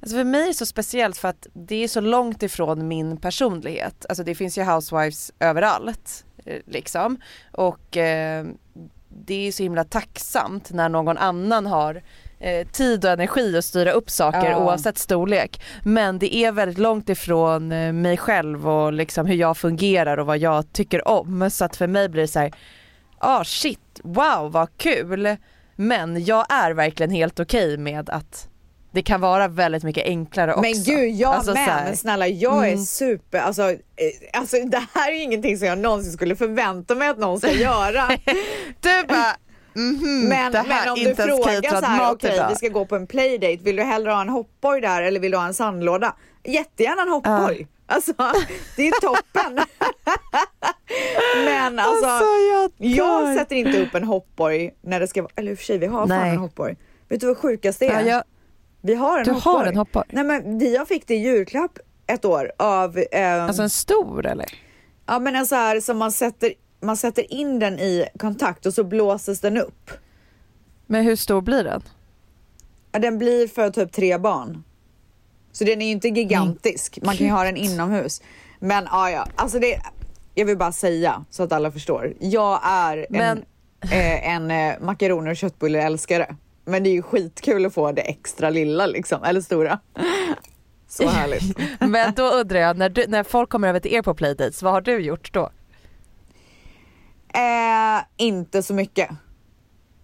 Alltså 0.02 0.16
för 0.18 0.24
mig 0.24 0.42
är 0.44 0.48
det 0.48 0.54
så 0.54 0.66
speciellt 0.66 1.18
för 1.18 1.28
att 1.28 1.48
det 1.54 1.84
är 1.84 1.88
så 1.88 2.02
långt 2.02 2.44
ifrån 2.44 2.88
min 2.88 3.18
personlighet. 3.18 4.06
Alltså 4.10 4.24
det 4.24 4.36
finns 4.36 4.58
ju 4.58 4.64
housewives 4.64 5.32
överallt 5.40 6.26
eh, 6.46 6.62
liksom. 6.66 7.18
Och 7.52 7.98
eh, 7.98 8.46
det 9.10 9.48
är 9.48 9.52
så 9.52 9.64
himla 9.64 9.84
tacksamt 9.84 10.72
när 10.72 10.90
någon 10.90 11.18
annan 11.18 11.66
har 11.66 12.02
eh, 12.40 12.68
tid 12.68 13.06
och 13.06 13.12
energi 13.12 13.58
att 13.58 13.66
styra 13.66 13.92
upp 13.92 14.10
saker 14.10 14.50
Ja. 14.50 14.58
oavsett 14.58 14.98
storlek. 14.98 15.62
Men 15.84 16.20
det 16.20 16.36
är 16.36 16.52
väldigt 16.52 16.78
långt 16.78 17.10
ifrån 17.10 17.72
eh, 17.72 17.94
mig 17.94 18.18
själv 18.18 18.70
och 18.70 18.94
liksom 18.94 19.26
hur 19.26 19.36
jag 19.36 19.58
fungerar 19.58 20.18
och 20.18 20.26
vad 20.26 20.38
jag 20.38 20.74
tycker 20.74 21.08
om. 21.08 21.50
Så 21.52 21.66
att 21.66 21.76
för 21.76 21.88
mig 21.88 22.10
blir 22.10 22.22
det 22.22 22.28
så 22.28 22.40
här, 22.40 22.54
ah 23.20 23.44
shit, 23.44 23.80
wow 24.04 24.52
vad 24.52 24.78
kul. 24.78 25.36
Men 25.76 26.26
jag 26.26 26.46
är 26.54 26.72
verkligen 26.72 27.12
helt 27.12 27.40
okej 27.40 27.78
med 27.78 28.10
att 28.10 28.48
det 28.92 29.02
kan 29.02 29.22
vara 29.22 29.48
väldigt 29.48 29.84
mycket 29.84 30.06
enklare 30.06 30.52
också. 30.54 30.62
Men 30.62 30.84
gud, 30.84 31.16
jag 31.16 31.34
Alltså, 31.34 31.52
så 31.52 31.54
med. 31.54 31.66
här- 31.66 31.84
Men 31.86 31.98
snälla, 31.98 32.28
jag 32.28 32.64
är 32.68 32.72
Mm. 32.72 32.86
super, 32.86 33.40
alltså, 33.40 33.70
eh, 33.72 33.78
alltså 34.34 34.58
det 34.66 34.84
här 34.94 35.12
är 35.12 35.16
ju 35.16 35.22
ingenting 35.22 35.58
som 35.58 35.68
jag 35.68 35.78
någonsin 35.78 36.12
skulle 36.12 36.36
förvänta 36.36 36.96
mig 36.96 37.10
att 37.10 37.18
någon 37.18 37.40
ska 37.40 37.52
göra. 37.52 38.08
Du 38.82 39.04
bara, 39.08 39.36
mhm, 39.78 40.26
Men, 40.30 40.52
det 40.52 40.58
här 40.58 40.86
men 40.86 40.90
om 40.94 41.00
du 41.00 41.16
frågar 41.16 41.80
så 41.82 41.86
här, 41.86 42.12
okej 42.14 42.34
idag. 42.36 42.50
vi 42.50 42.56
ska 42.56 42.68
gå 42.68 42.86
på 42.86 42.96
en 42.96 43.08
playdate, 43.08 43.58
vill 43.64 43.76
du 43.76 43.84
hellre 43.84 44.12
ha 44.12 44.22
en 44.22 44.30
hoppborg 44.30 44.82
där 44.82 45.02
eller 45.02 45.20
vill 45.20 45.32
du 45.32 45.38
ha 45.38 45.46
en 45.46 45.54
sandlåda? 45.54 46.16
Jättegärna 46.44 47.02
en 47.02 47.10
hoppborg. 47.10 47.68
Alltså 47.90 48.14
det 48.76 48.88
är 48.88 49.02
toppen. 49.02 49.66
men 51.46 51.80
alltså, 51.80 52.06
Alltså, 52.06 52.26
jag 52.52 52.72
jag 52.92 53.36
sätter 53.38 53.56
inte 53.56 53.82
upp 53.84 53.96
en 53.96 54.04
hoppborg 54.04 54.72
när 54.82 55.00
det 55.00 55.08
ska 55.08 55.22
vara, 55.22 55.32
eller 55.36 55.52
i 55.52 55.56
och 55.56 55.58
för 55.58 55.66
sig 55.66 55.78
vi 55.78 55.86
har 55.86 56.08
fan 56.08 56.28
en 56.28 56.38
hoppborg. 56.38 56.76
Vet 57.10 57.20
du 57.22 57.28
vad 57.28 57.38
sjukast 57.38 57.80
det 57.80 57.88
är? 57.88 58.02
Ja, 58.02 58.08
jag, 58.08 58.24
Vi 58.82 58.94
har 58.96 59.18
en 59.18 59.24
Du 59.24 59.32
hoppborg. 59.32 59.58
har 59.58 59.66
en 59.66 59.78
hoppborg? 59.78 60.06
Nej 60.10 60.24
men 60.24 60.72
jag 60.74 60.88
fick 60.88 61.08
det 61.08 61.16
i 61.16 61.18
julklapp 61.18 61.80
ett 62.08 62.26
år 62.26 62.52
av 62.60 62.98
eh, 63.12 63.44
alltså 63.44 63.62
en 63.62 63.70
stor 63.70 64.26
eller? 64.26 64.46
Ja 65.06 65.20
men 65.20 65.36
en 65.36 65.48
så 65.48 65.56
här 65.56 65.80
som 65.80 65.98
man 65.98 66.12
sätter, 66.12 66.54
man 66.82 66.98
sätter 66.98 67.34
in 67.34 67.60
den 67.60 67.80
i 67.80 68.06
kontakt 68.20 68.66
och 68.66 68.74
så 68.74 68.84
blåses 68.84 69.40
den 69.42 69.58
upp. 69.58 69.92
Men 70.86 71.04
hur 71.06 71.16
stor 71.16 71.42
blir 71.42 71.64
den? 71.64 71.84
Ja, 72.92 73.00
den 73.00 73.18
blir 73.18 73.48
för 73.48 73.70
typ 73.70 73.92
tre 73.92 74.18
barn. 74.18 74.64
Så 75.52 75.64
den 75.64 75.82
är 75.82 75.86
ju 75.86 75.92
inte 75.92 76.08
gigantisk. 76.08 77.00
Man 77.04 77.16
kan 77.18 77.28
ju 77.28 77.32
ha 77.34 77.44
den 77.44 77.58
inomhus. 77.58 78.22
Men 78.60 78.88
ja, 78.92 79.10
ja, 79.12 79.28
alltså 79.36 79.60
det, 79.60 79.82
jag 80.36 80.46
vill 80.46 80.58
bara 80.58 80.72
säga 80.72 81.26
så 81.30 81.44
att 81.44 81.52
alla 81.52 81.72
förstår. 81.72 82.14
Jag 82.20 82.60
är 82.64 83.06
Men- 83.10 83.44
en, 83.82 83.90
eh, 83.92 84.30
en 84.36 84.52
eh, 84.52 84.80
makaroner 84.82 85.32
och 85.32 85.38
köttbulleälskare. 85.38 86.36
Men 86.66 86.84
det 86.84 86.90
är 86.90 86.92
ju 86.94 87.02
skitkul 87.02 87.66
att 87.66 87.74
få 87.74 87.92
det 87.92 88.02
extra 88.02 88.50
lilla 88.50 88.86
liksom, 88.86 89.24
eller 89.24 89.42
stora. 89.42 89.80
Så 90.88 91.08
härligt. 91.08 91.58
Men 91.80 92.14
då 92.14 92.24
undrar 92.24 92.60
jag, 92.60 92.78
när, 92.78 92.90
du, 92.90 93.06
när 93.08 93.24
folk 93.24 93.50
kommer 93.50 93.68
över 93.68 93.80
till 93.80 93.94
er 93.94 94.02
på 94.02 94.14
playdates, 94.14 94.64
vad 94.64 94.74
har 94.74 94.82
du 94.82 95.00
gjort 95.00 95.34
då? 95.34 95.50
Eh, 97.38 98.04
inte 98.18 98.64
så 98.64 98.74
mycket. 98.74 99.10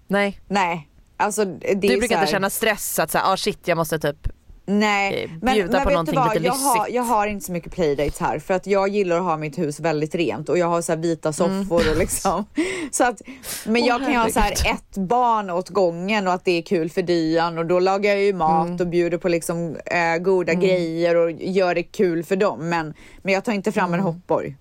Nej, 0.07 0.39
Nej. 0.47 0.89
Alltså, 1.17 1.45
det 1.45 1.73
du 1.73 1.79
brukar 1.97 2.15
här- 2.15 2.21
inte 2.23 2.31
känna 2.31 2.49
stress 2.49 2.99
att 2.99 3.11
säga, 3.11 3.23
ah 3.25 3.37
shit 3.37 3.59
jag 3.67 3.75
måste 3.77 3.99
typ 3.99 4.27
Nej, 4.65 5.23
eh, 5.23 5.31
men, 5.41 5.53
bjuda 5.53 5.71
men 5.71 5.83
på 5.83 5.89
vet 6.03 6.05
du 6.05 6.15
vad? 6.15 6.41
jag 6.41 6.53
har, 6.53 6.87
jag 6.89 7.03
har 7.03 7.27
inte 7.27 7.45
så 7.45 7.51
mycket 7.51 7.71
playdates 7.73 8.19
här 8.19 8.39
för 8.39 8.53
att 8.53 8.67
jag 8.67 8.87
gillar 8.89 9.17
att 9.17 9.23
ha 9.23 9.37
mitt 9.37 9.57
hus 9.57 9.79
väldigt 9.79 10.15
rent 10.15 10.49
och 10.49 10.57
jag 10.57 10.67
har 10.67 10.81
så 10.81 10.91
här 10.91 10.99
vita 10.99 11.33
soffor 11.33 11.91
och 11.91 11.97
liksom. 11.97 12.45
Så 12.91 13.03
att, 13.03 13.21
men 13.65 13.75
Mm. 13.75 13.81
Åh, 13.83 13.87
jag 13.87 13.99
kan 14.01 14.11
ju 14.11 14.17
ha 14.17 14.29
så 14.29 14.39
här 14.39 14.51
ett 14.51 14.97
barn 14.97 15.49
åt 15.49 15.69
gången 15.69 16.27
och 16.27 16.33
att 16.33 16.45
det 16.45 16.51
är 16.51 16.61
kul 16.61 16.89
för 16.89 17.01
Dian 17.01 17.57
och 17.57 17.65
då 17.65 17.79
lagar 17.79 18.11
jag 18.11 18.21
ju 18.23 18.33
mat 18.33 18.67
Mm. 18.67 18.79
och 18.81 18.87
bjuder 18.87 19.17
på 19.17 19.29
liksom 19.29 19.75
eh, 19.85 20.17
goda 20.17 20.53
grejer 20.53 21.15
och 21.15 21.31
gör 21.31 21.75
det 21.75 21.83
kul 21.83 22.23
för 22.23 22.35
dem. 22.35 22.69
Men, 22.69 22.93
men 23.21 23.33
jag 23.33 23.43
tar 23.43 23.53
inte 23.53 23.71
fram 23.71 23.93
en 23.93 23.99
Mm. 23.99 24.05
hoppborg. 24.05 24.57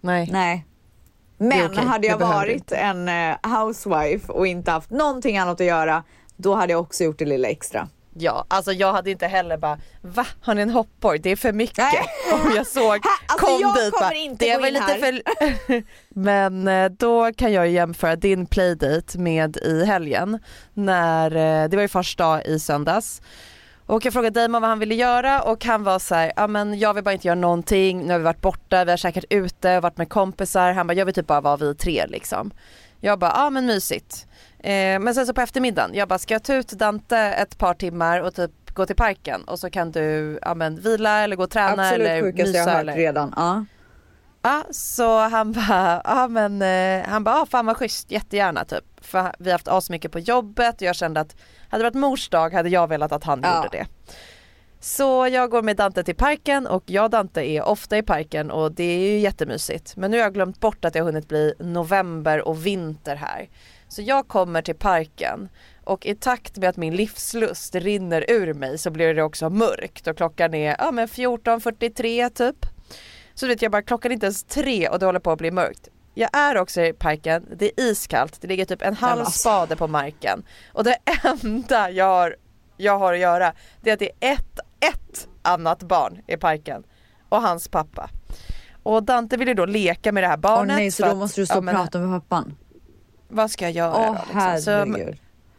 Nej. 0.00 0.28
Nej. 0.32 0.66
Det 1.38 1.44
Men 1.44 1.66
okej, 1.70 1.84
hade 1.84 2.02
det 2.02 2.06
jag 2.08 2.18
varit 2.18 2.54
inte. 2.54 2.76
en 2.76 3.08
eh, 3.08 3.36
housewife 3.42 4.32
och 4.32 4.46
inte 4.46 4.70
haft 4.70 4.90
någonting 4.90 5.38
annat 5.38 5.60
att 5.60 5.66
göra, 5.66 6.02
då 6.36 6.54
hade 6.54 6.72
jag 6.72 6.80
också 6.80 7.04
gjort 7.04 7.18
det 7.18 7.24
lilla 7.24 7.48
extra. 7.48 7.88
Ja, 8.18 8.44
alltså 8.48 8.72
jag 8.72 8.92
hade 8.92 9.10
inte 9.10 9.26
heller 9.26 9.56
bara, 9.56 9.78
va 10.02 10.26
har 10.40 10.54
ni 10.54 10.62
en 10.62 10.70
hoppborg? 10.70 11.18
Det 11.18 11.30
är 11.30 11.36
för 11.36 11.52
mycket. 11.52 11.78
Nej. 11.78 12.02
Om 12.32 12.52
jag 12.56 12.66
såg, 12.66 13.00
Alltså, 13.26 13.46
kom 13.46 13.58
jag 13.60 13.74
dit 13.74 13.92
kommer 13.92 14.06
bara, 14.10 14.14
inte 14.14 14.44
det 14.44 14.58
var 14.58 14.70
lite 14.70 14.84
här." 14.84 14.98
för... 14.98 15.82
Men 16.20 16.68
eh, 16.68 16.88
då 16.90 17.32
kan 17.32 17.52
jag 17.52 17.68
jämföra 17.68 18.16
din 18.16 18.46
playdate 18.46 19.18
med 19.18 19.56
i 19.56 19.84
helgen 19.84 20.38
när, 20.74 21.30
eh, 21.36 21.68
det 21.68 21.76
var 21.76 21.82
ju 21.82 21.88
första 21.88 22.24
dag 22.24 22.46
i 22.46 22.58
söndags. 22.58 23.22
Och 23.86 24.04
jag 24.04 24.12
frågade 24.12 24.42
Damon 24.42 24.62
vad 24.62 24.68
han 24.68 24.78
ville 24.78 24.94
göra 24.94 25.42
och 25.42 25.64
han 25.64 25.82
var 25.82 25.98
så 25.98 26.14
här, 26.14 26.32
ja 26.36 26.46
men 26.46 26.78
jag 26.78 26.94
vill 26.94 27.04
bara 27.04 27.12
inte 27.12 27.26
göra 27.26 27.38
någonting, 27.38 28.06
nu 28.06 28.12
har 28.12 28.18
vi 28.18 28.24
varit 28.24 28.40
borta, 28.40 28.84
vi 28.84 28.90
har 28.90 28.96
käkat 28.96 29.24
ute, 29.30 29.80
varit 29.80 29.96
med 29.96 30.08
kompisar, 30.08 30.72
han 30.72 30.86
bara 30.86 30.94
jag 30.94 31.04
vill 31.04 31.14
typ 31.14 31.26
bara 31.26 31.40
vara 31.40 31.56
vi 31.56 31.74
tre 31.74 32.06
liksom. 32.06 32.50
Jag 33.00 33.18
bara, 33.18 33.32
ja 33.34 33.50
men 33.50 33.66
mysigt. 33.66 34.26
Eh, 34.58 34.98
men 34.98 35.14
sen 35.14 35.26
så 35.26 35.34
på 35.34 35.40
eftermiddagen, 35.40 35.94
jag 35.94 36.08
bara 36.08 36.18
ska 36.18 36.34
jag 36.34 36.42
ta 36.42 36.54
ut 36.54 36.68
Dante 36.68 37.18
ett 37.18 37.58
par 37.58 37.74
timmar 37.74 38.20
och 38.20 38.34
typ 38.34 38.50
gå 38.74 38.86
till 38.86 38.96
parken 38.96 39.44
och 39.44 39.58
så 39.58 39.70
kan 39.70 39.92
du 39.92 40.38
ja, 40.42 40.54
men, 40.54 40.80
vila 40.80 41.18
eller 41.24 41.36
gå 41.36 41.42
och 41.42 41.50
träna 41.50 41.82
Absolut 41.82 42.08
eller 42.08 42.22
sjukaste 42.22 42.46
mysa 42.46 42.58
jag 42.58 42.66
har 42.66 42.84
hört 42.84 42.96
redan. 42.96 43.32
Ja. 43.36 43.64
Ja, 44.42 44.64
så 44.70 45.18
han 45.18 45.52
bara, 45.52 46.02
ja 46.04 46.28
men 46.28 46.62
eh, 46.62 47.08
han 47.08 47.24
bara, 47.24 47.40
ah, 47.40 47.46
fan 47.46 47.66
vad 47.66 47.76
schysst, 47.76 48.10
jättegärna 48.10 48.64
typ. 48.64 48.84
För 49.06 49.32
vi 49.38 49.50
har 49.50 49.54
haft 49.54 49.68
asmycket 49.68 50.12
på 50.12 50.18
jobbet 50.18 50.74
och 50.74 50.82
jag 50.82 50.96
kände 50.96 51.20
att 51.20 51.36
hade 51.68 51.84
det 51.84 51.90
varit 51.90 52.00
mors 52.00 52.28
dag 52.28 52.52
hade 52.52 52.68
jag 52.68 52.88
velat 52.88 53.12
att 53.12 53.24
han 53.24 53.40
Ja. 53.42 53.56
gjorde 53.56 53.78
det. 53.78 53.86
Så 54.80 55.28
jag 55.28 55.50
går 55.50 55.62
med 55.62 55.76
Dante 55.76 56.04
till 56.04 56.14
parken 56.16 56.66
och 56.66 56.82
jag 56.86 57.04
och 57.04 57.10
Dante 57.10 57.40
är 57.50 57.62
ofta 57.62 57.98
i 57.98 58.02
parken 58.02 58.50
och 58.50 58.72
det 58.72 58.84
är 58.84 58.98
ju 59.10 59.18
jättemysigt. 59.18 59.96
Men 59.96 60.10
nu 60.10 60.16
har 60.16 60.24
jag 60.24 60.34
glömt 60.34 60.60
bort 60.60 60.84
att 60.84 60.92
det 60.92 60.98
har 60.98 61.06
hunnit 61.06 61.28
bli 61.28 61.54
november 61.58 62.48
och 62.48 62.66
vinter 62.66 63.16
här. 63.16 63.48
Så 63.88 64.02
jag 64.02 64.28
kommer 64.28 64.62
till 64.62 64.74
parken 64.74 65.48
och 65.84 66.06
i 66.06 66.14
takt 66.14 66.56
med 66.56 66.68
att 66.68 66.76
min 66.76 66.96
livslust 66.96 67.74
rinner 67.74 68.24
ur 68.30 68.54
mig 68.54 68.78
så 68.78 68.90
blir 68.90 69.14
det 69.14 69.22
också 69.22 69.50
mörkt 69.50 70.06
och 70.06 70.16
klockan 70.16 70.54
är 70.54 70.76
ja, 70.78 70.90
men 70.90 71.08
14.43 71.08 72.30
typ. 72.30 72.56
Så 73.34 73.46
vet 73.46 73.62
jag 73.62 73.72
bara 73.72 73.82
klockan 73.82 74.10
är 74.10 74.14
inte 74.14 74.26
ens 74.26 74.44
tre 74.44 74.88
och 74.88 74.98
det 74.98 75.06
håller 75.06 75.20
på 75.20 75.32
att 75.32 75.38
bli 75.38 75.50
mörkt. 75.50 75.88
Jag 76.18 76.30
är 76.32 76.56
också 76.56 76.80
i 76.80 76.92
parken, 76.92 77.46
det 77.56 77.66
är 77.66 77.84
iskallt, 77.84 78.40
det 78.40 78.48
ligger 78.48 78.64
typ 78.64 78.82
en 78.82 78.94
halv 78.94 79.20
alltså. 79.20 79.38
spade 79.38 79.76
på 79.76 79.86
marken. 79.86 80.42
Och 80.72 80.84
det 80.84 80.96
enda 81.42 81.90
jag 81.90 82.04
har, 82.06 82.36
jag 82.76 82.98
har 82.98 83.12
att 83.12 83.18
göra 83.18 83.52
det 83.80 83.90
är 83.90 83.94
att 83.94 83.98
det 83.98 84.10
är 84.20 84.32
ett, 84.32 84.60
ett 84.80 85.28
annat 85.42 85.82
barn 85.82 86.18
i 86.26 86.36
parken 86.36 86.82
och 87.28 87.42
hans 87.42 87.68
pappa. 87.68 88.10
Och 88.82 89.02
Dante 89.02 89.36
vill 89.36 89.48
ju 89.48 89.54
då 89.54 89.66
leka 89.66 90.12
med 90.12 90.22
det 90.22 90.26
här 90.28 90.36
Åh 90.36 90.40
barnet. 90.40 90.76
nej, 90.76 90.90
så 90.90 91.02
då 91.04 91.10
att- 91.10 91.16
måste 91.16 91.40
du 91.40 91.46
stå 91.46 91.54
ja, 91.54 91.58
och 91.58 91.64
prata 91.70 91.98
med 91.98 92.20
pappan? 92.22 92.56
Vad 93.28 93.50
ska 93.50 93.64
jag 93.64 93.72
göra 93.72 93.94
Åh 93.96 94.06
då? 94.32 94.40
Liksom? 94.54 94.62
Så, 94.94 95.12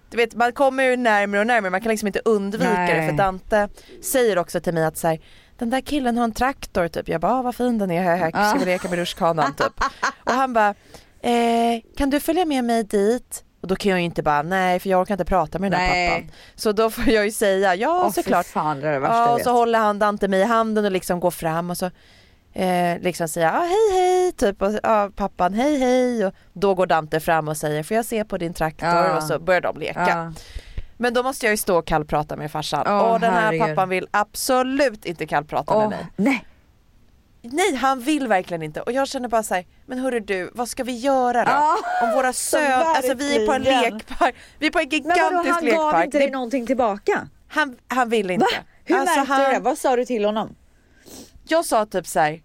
du 0.09 0.17
vet 0.17 0.35
man 0.35 0.53
kommer 0.53 0.83
ju 0.83 0.95
närmare 0.95 1.41
och 1.41 1.47
närmare, 1.47 1.71
man 1.71 1.81
kan 1.81 1.89
liksom 1.89 2.07
inte 2.07 2.21
undvika 2.25 2.69
det 2.69 2.97
Nej. 2.97 3.09
för 3.09 3.17
Dante 3.17 3.69
säger 4.03 4.37
också 4.37 4.59
till 4.59 4.73
mig 4.73 4.85
att 4.85 4.97
så 4.97 5.07
här, 5.07 5.19
den 5.57 5.69
där 5.69 5.81
killen 5.81 6.17
har 6.17 6.23
en 6.23 6.31
traktor 6.31 6.87
typ. 6.87 7.09
Jag 7.09 7.21
bara, 7.21 7.33
ah, 7.33 7.41
vad 7.41 7.55
fin 7.55 7.77
den 7.77 7.91
är, 7.91 8.01
här, 8.03 8.17
här 8.17 8.49
ska 8.49 8.59
vi 8.59 8.65
leka 8.65 8.89
med 8.89 8.99
rutschkanan 8.99 9.53
typ. 9.53 9.83
Och 10.23 10.31
han 10.31 10.53
bara, 10.53 10.69
eh, 11.21 11.81
kan 11.97 12.09
du 12.09 12.19
följa 12.19 12.45
med 12.45 12.63
mig 12.63 12.83
dit? 12.83 13.43
Och 13.61 13.67
då 13.67 13.75
kan 13.75 13.89
jag 13.89 13.99
ju 13.99 14.05
inte 14.05 14.23
bara, 14.23 14.41
nej 14.41 14.79
för 14.79 14.89
jag 14.89 15.01
orkar 15.01 15.13
inte 15.13 15.25
prata 15.25 15.59
med 15.59 15.71
den 15.71 15.79
där 15.79 15.87
Nej. 15.87 16.09
pappan. 16.09 16.31
Så 16.55 16.71
då 16.71 16.89
får 16.89 17.09
jag 17.09 17.25
ju 17.25 17.31
säga, 17.31 17.75
ja 17.75 18.11
fy 18.15 18.21
såklart. 18.21 18.45
fan, 18.45 18.79
det 18.79 18.99
det 18.99 19.07
Ja, 19.07 19.29
och 19.33 19.41
så 19.41 19.51
håller 19.51 19.79
han 19.79 19.99
Dante 19.99 20.27
mig 20.27 20.39
i 20.39 20.43
handen 20.43 20.85
och 20.85 20.91
liksom 20.91 21.19
går 21.19 21.31
fram 21.31 21.69
och 21.69 21.77
så 21.77 21.85
eh, 22.53 22.99
liksom 23.01 23.27
säger 23.27 23.47
ah, 23.47 23.61
hej 23.61 23.91
hej 24.01 24.31
typ 24.31 24.61
och 24.61 24.71
ja, 24.83 25.09
pappan 25.15 25.53
hej 25.53 25.79
hej 25.79 26.25
och 26.25 26.33
då 26.53 26.75
går 26.75 26.85
Dante 26.85 27.19
fram 27.19 27.47
och 27.47 27.57
säger 27.57 27.83
får 27.83 27.95
jag 27.95 28.05
se 28.05 28.25
på 28.25 28.37
din 28.37 28.53
traktor 28.53 28.89
Ja. 28.89 29.17
och 29.17 29.23
så 29.23 29.39
börjar 29.39 29.61
de 29.61 29.79
leka. 29.79 30.33
Men 30.97 31.13
då 31.13 31.23
måste 31.23 31.45
jag 31.45 31.53
ju 31.53 31.57
stå 31.57 31.77
och 31.77 31.85
kallprata 31.87 32.35
med 32.35 32.51
farsan 32.51 32.83
Åh, 32.87 32.99
och 33.13 33.19
den 33.19 33.33
här 33.33 33.41
herregud. 33.41 33.67
pappan 33.67 33.89
vill 33.89 34.07
absolut 34.11 35.05
inte 35.05 35.25
kallprata 35.27 35.73
Åh, 35.75 35.79
med 35.79 35.89
mig. 35.89 36.05
nej. 36.15 36.45
Nej 37.41 37.75
han 37.75 37.99
vill 37.99 38.27
verkligen 38.27 38.63
inte 38.63 38.81
och 38.81 38.91
jag 38.91 39.07
känner 39.07 39.29
bara 39.29 39.43
så 39.43 39.53
här, 39.55 39.65
men 39.85 39.99
hörru 39.99 40.19
du 40.19 40.51
vad 40.53 40.69
ska 40.69 40.83
vi 40.83 40.97
göra 40.97 41.43
då? 41.45 41.51
Ja, 41.51 41.77
Om 42.03 42.11
våra 42.13 42.33
söner, 42.33 42.85
alltså 42.85 43.13
vi 43.13 43.35
är 43.43 43.45
på 43.47 43.53
en 43.53 43.61
lekpark, 43.61 44.35
vi 44.59 44.67
är 44.67 44.71
på 44.71 44.79
en 44.79 44.87
Men 44.91 45.01
vadå, 45.03 45.13
gigantisk 45.15 45.53
han 45.55 45.65
gav 45.65 45.85
lekpark. 45.85 46.05
inte 46.05 46.17
dig 46.17 46.31
någonting 46.31 46.65
tillbaka? 46.67 47.27
han, 47.47 47.77
han 47.87 48.09
vill 48.09 48.31
inte. 48.31 48.45
Va? 48.45 48.61
Hur 48.85 48.95
Alltså, 48.97 49.15
märkte 49.19 49.33
han- 49.33 49.45
du 49.45 49.53
det? 49.53 49.59
Vad 49.59 49.77
sa 49.77 49.95
du 49.95 50.05
till 50.05 50.25
honom? 50.25 50.55
jag 51.47 51.65
sa 51.65 51.85
typ 51.85 52.07
så 52.07 52.19
här. 52.19 52.41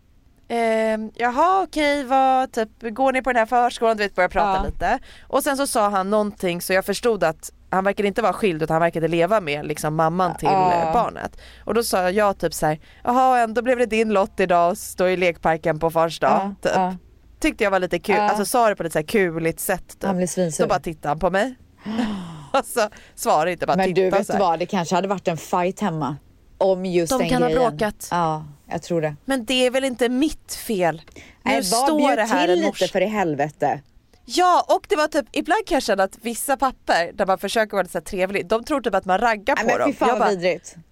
ehm, 0.48 1.10
jaha 1.14 1.62
okej 1.62 2.04
vad, 2.04 2.52
typ 2.52 2.68
går 2.80 3.12
ni 3.12 3.22
på 3.22 3.30
den 3.32 3.38
här 3.38 3.46
förskolan? 3.46 3.96
Du 3.96 4.02
vet 4.02 4.14
börja 4.14 4.28
prata 4.28 4.56
Ja. 4.60 4.64
lite. 4.66 4.98
Och 5.28 5.42
sen 5.42 5.56
så 5.56 5.66
sa 5.66 5.88
han 5.88 6.10
någonting 6.10 6.62
så 6.62 6.72
jag 6.72 6.84
förstod 6.84 7.24
att 7.24 7.50
han 7.72 7.84
verkade 7.84 8.08
inte 8.08 8.22
vara 8.22 8.32
skild 8.32 8.62
utan 8.62 8.74
han 8.74 8.80
verkade 8.82 9.08
leva 9.08 9.40
med 9.40 9.66
liksom 9.66 9.94
mamman 9.94 10.36
till 10.36 10.48
eh, 10.48 10.92
barnet. 10.92 11.40
Och 11.64 11.74
då 11.74 11.82
sa 11.82 12.10
jag 12.10 12.38
typ 12.38 12.54
så 12.54 12.66
här, 12.66 12.80
jaha 13.04 13.38
ändå 13.38 13.62
blev 13.62 13.78
det 13.78 13.86
din 13.86 14.08
lott 14.08 14.40
idag 14.40 14.72
att 14.72 14.78
stå 14.78 15.06
i 15.06 15.16
lekparken 15.16 15.78
på 15.78 15.90
fars 15.90 16.20
dag. 16.20 16.30
Ja, 16.30 16.54
typ. 16.62 16.72
ja. 16.74 16.96
Tyckte 17.40 17.64
jag 17.64 17.70
var 17.70 17.78
lite 17.80 17.98
kul, 17.98 18.16
alltså 18.16 18.44
sa 18.44 18.68
det 18.68 18.76
på 18.76 18.82
lite 18.82 18.92
så 18.92 18.98
här 18.98 19.06
kuligt 19.06 19.60
sätt. 19.60 19.88
Typ. 19.88 20.04
Han 20.04 20.16
blev 20.16 20.26
svinsur. 20.26 20.64
Då 20.64 20.68
bara 20.68 20.80
tittade 20.80 21.08
han 21.08 21.18
på 21.18 21.30
mig. 21.30 21.54
alltså 22.52 22.88
svarade 23.14 23.52
inte 23.52 23.66
bara 23.66 23.76
Men 23.76 23.94
du 23.94 24.10
vet 24.10 24.26
så 24.26 24.32
här. 24.32 24.40
vad, 24.40 24.58
det 24.58 24.66
kanske 24.66 24.94
hade 24.94 25.08
varit 25.08 25.28
en 25.28 25.36
fight 25.36 25.80
hemma. 25.80 26.16
Om 26.58 26.86
just 26.86 27.12
De 27.12 27.18
den 27.18 27.28
kan 27.28 27.42
ha 27.42 27.48
grejen. 27.48 27.70
bråkat. 27.70 28.08
Ja, 28.10 28.44
jag 28.66 28.82
tror 28.82 29.00
det. 29.00 29.16
Men 29.24 29.44
det 29.44 29.66
är 29.66 29.70
väl 29.70 29.84
inte 29.84 30.08
mitt 30.08 30.54
fel? 30.54 31.02
Nu 31.14 31.22
Nej, 31.42 31.56
var 31.56 31.62
står 31.62 32.16
det 32.16 32.22
här 32.22 32.46
till 32.46 32.58
en 32.58 32.60
lite 32.64 32.88
för 32.88 33.00
i 33.00 33.06
helvete. 33.06 33.80
Ja 34.24 34.64
och 34.68 34.86
det 34.88 34.96
var 34.96 35.08
typ, 35.08 35.26
ibland 35.32 35.66
kan 35.66 35.76
jag 35.76 35.82
känna 35.82 36.02
att 36.02 36.18
vissa 36.22 36.56
papper 36.56 37.12
där 37.14 37.26
man 37.26 37.38
försöker 37.38 37.72
vara 37.72 37.82
lite 37.82 37.92
så 37.92 37.98
här 37.98 38.04
trevlig, 38.04 38.46
de 38.46 38.64
tror 38.64 38.80
typ 38.80 38.94
att 38.94 39.04
man 39.04 39.18
raggar 39.18 39.54
Nej 39.56 39.64
på 39.64 39.70
men 39.70 39.78
dem. 39.78 39.92
fy 39.92 39.98
fan 39.98 40.08
jag, 40.08 40.18
bara, 40.18 40.28
vidrigt. 40.30 40.74
nej 40.76 40.82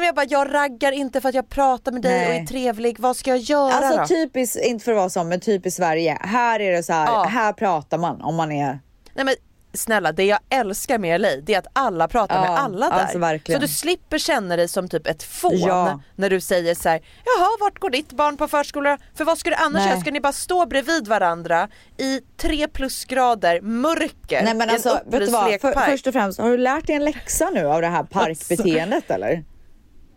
men 0.00 0.04
jag 0.04 0.14
bara, 0.14 0.26
jag 0.28 0.54
raggar 0.54 0.92
inte 0.92 1.20
för 1.20 1.28
att 1.28 1.34
jag 1.34 1.48
pratar 1.48 1.92
med 1.92 2.02
dig 2.02 2.24
och 2.24 2.30
Nej. 2.30 2.40
är 2.40 2.46
trevlig, 2.46 3.00
vad 3.00 3.16
ska 3.16 3.30
jag 3.30 3.38
göra 3.38 3.72
Alltså 3.72 4.00
då? 4.00 4.06
typiskt, 4.06 4.56
inte 4.56 4.84
för 4.84 4.92
att 4.92 4.96
vara 4.98 5.10
så, 5.10 5.24
men 5.24 5.40
typiskt 5.40 5.76
Sverige. 5.76 6.18
Här 6.20 6.60
är 6.60 6.72
det 6.72 6.82
så 6.82 6.92
här, 6.92 7.06
Ja. 7.06 7.22
här 7.24 7.52
pratar 7.52 7.98
man 7.98 8.20
om 8.20 8.34
man 8.34 8.52
är... 8.52 8.80
Nej 9.14 9.24
men 9.24 9.34
snälla, 9.74 10.12
det 10.12 10.24
jag 10.24 10.38
älskar 10.50 10.98
med 10.98 11.20
LA 11.20 11.28
det 11.42 11.54
är 11.54 11.58
att 11.58 11.66
alla 11.72 12.08
pratar 12.08 12.34
Ja, 12.34 12.40
med 12.40 12.50
alla 12.60 12.90
där. 12.90 13.20
alltså 13.20 13.52
så 13.52 13.58
du 13.58 13.68
slipper 13.68 14.18
känna 14.18 14.56
dig 14.56 14.68
som 14.68 14.88
typ 14.88 15.06
ett 15.06 15.22
fån 15.22 15.58
Ja. 15.58 16.00
när 16.16 16.30
du 16.30 16.40
säger 16.40 16.74
så 16.74 16.88
här: 16.88 17.00
jaha 17.24 17.48
vart 17.60 17.78
går 17.78 17.90
ditt 17.90 18.12
barn 18.12 18.36
på 18.36 18.48
förskola? 18.48 18.98
För 19.14 19.24
vad 19.24 19.38
ska 19.38 19.50
du 19.50 19.56
annars 19.56 19.80
Nej. 19.80 19.88
göra? 19.88 20.00
Ska 20.00 20.10
ni 20.10 20.20
bara 20.20 20.32
stå 20.32 20.66
bredvid 20.66 21.08
varandra 21.08 21.68
i 21.98 22.20
tre 22.36 22.68
plusgrader 22.68 23.60
mörker 23.60 24.42
Nej 24.42 24.54
men 24.54 24.70
i 24.70 24.72
alltså, 24.72 25.00
en 25.04 25.10
vet 25.10 25.20
du 25.20 25.32
vad? 25.32 25.60
För, 25.60 25.72
först 25.72 26.06
och 26.06 26.12
främst, 26.12 26.38
har 26.40 26.50
du 26.50 26.58
lärt 26.58 26.86
dig 26.86 26.96
en 26.96 27.04
läxa 27.04 27.50
nu 27.50 27.66
av 27.66 27.80
det 27.80 27.88
här 27.88 28.02
parkbeteendet 28.02 29.10
eller? 29.10 29.44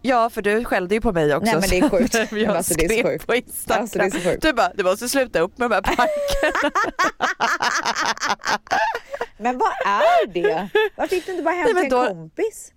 Ja 0.07 0.29
för 0.29 0.41
du 0.41 0.65
skällde 0.65 0.95
ju 0.95 1.01
på 1.01 1.11
mig 1.11 1.35
också. 1.35 1.51
Nej, 1.51 1.55
men 1.61 1.69
det 1.69 1.77
är 1.79 1.89
sjukt. 1.89 2.31
Men 2.31 2.41
jag 2.41 2.55
alltså, 2.57 2.73
det 2.73 2.85
är 2.85 2.89
så 2.89 2.93
skrev 2.93 3.03
sjukt. 3.05 3.27
på 3.27 3.35
Instagram. 3.35 3.81
Alltså, 3.81 3.99
det 3.99 4.05
är 4.05 4.09
så 4.09 4.19
sjukt. 4.19 4.41
Du 4.41 4.53
bara, 4.53 4.71
du 4.75 4.83
måste 4.83 5.09
sluta 5.09 5.39
upp 5.39 5.57
med 5.57 5.69
de 5.69 5.75
här 5.75 5.81
parkerna. 5.81 6.71
Men 9.37 9.57
vad 9.57 9.71
är 9.85 10.27
det? 10.27 10.69
Varför 10.95 11.15
gick 11.15 11.25
du 11.25 11.31
inte 11.31 11.43
bara 11.43 11.55
hem 11.55 11.69
men 11.73 11.83
till 11.83 11.91
då- 11.91 12.01
en 12.01 12.07
kompis? 12.07 12.71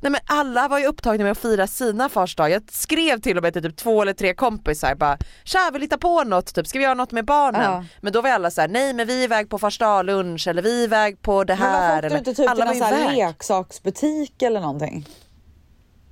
Nej 0.00 0.12
men 0.12 0.20
alla 0.26 0.68
var 0.68 0.78
ju 0.78 0.86
upptagna 0.86 1.22
med 1.24 1.30
att 1.32 1.38
fira 1.38 1.66
sina 1.66 2.08
fars 2.08 2.36
dag. 2.36 2.50
Jag 2.50 2.62
skrev 2.72 3.20
till 3.20 3.36
och 3.36 3.42
med 3.42 3.52
till 3.52 3.62
typ 3.62 3.76
två 3.76 4.02
eller 4.02 4.12
tre 4.12 4.34
kompisar 4.34 4.94
bara 4.94 5.18
Tja 5.44 5.70
vill 5.72 5.82
hitta 5.82 5.98
på 5.98 6.24
något, 6.24 6.54
typ, 6.54 6.66
ska 6.66 6.78
vi 6.78 6.84
göra 6.84 6.94
något 6.94 7.12
med 7.12 7.24
barnen? 7.24 7.62
Ja. 7.62 7.84
Men 8.00 8.12
då 8.12 8.20
var 8.20 8.30
alla 8.30 8.50
så 8.50 8.60
här: 8.60 8.68
nej 8.68 8.92
men 8.92 9.06
vi 9.06 9.20
är 9.20 9.24
iväg 9.24 9.50
på 9.50 9.58
fars 9.58 9.78
dag 9.78 10.06
lunch 10.06 10.48
eller 10.48 10.62
vi 10.62 10.80
är 10.80 10.84
iväg 10.84 11.22
på 11.22 11.44
det 11.44 11.56
Men 11.56 11.62
här. 11.68 12.02
varför 12.02 12.06
åkte 12.06 12.14
du 12.14 12.18
inte 12.18 12.34
typ 12.34 12.50
alla 12.50 12.72
till 12.72 12.80
någon 12.80 13.14
leksaksbutik 13.14 14.42
eller 14.42 14.60
någonting? 14.60 15.06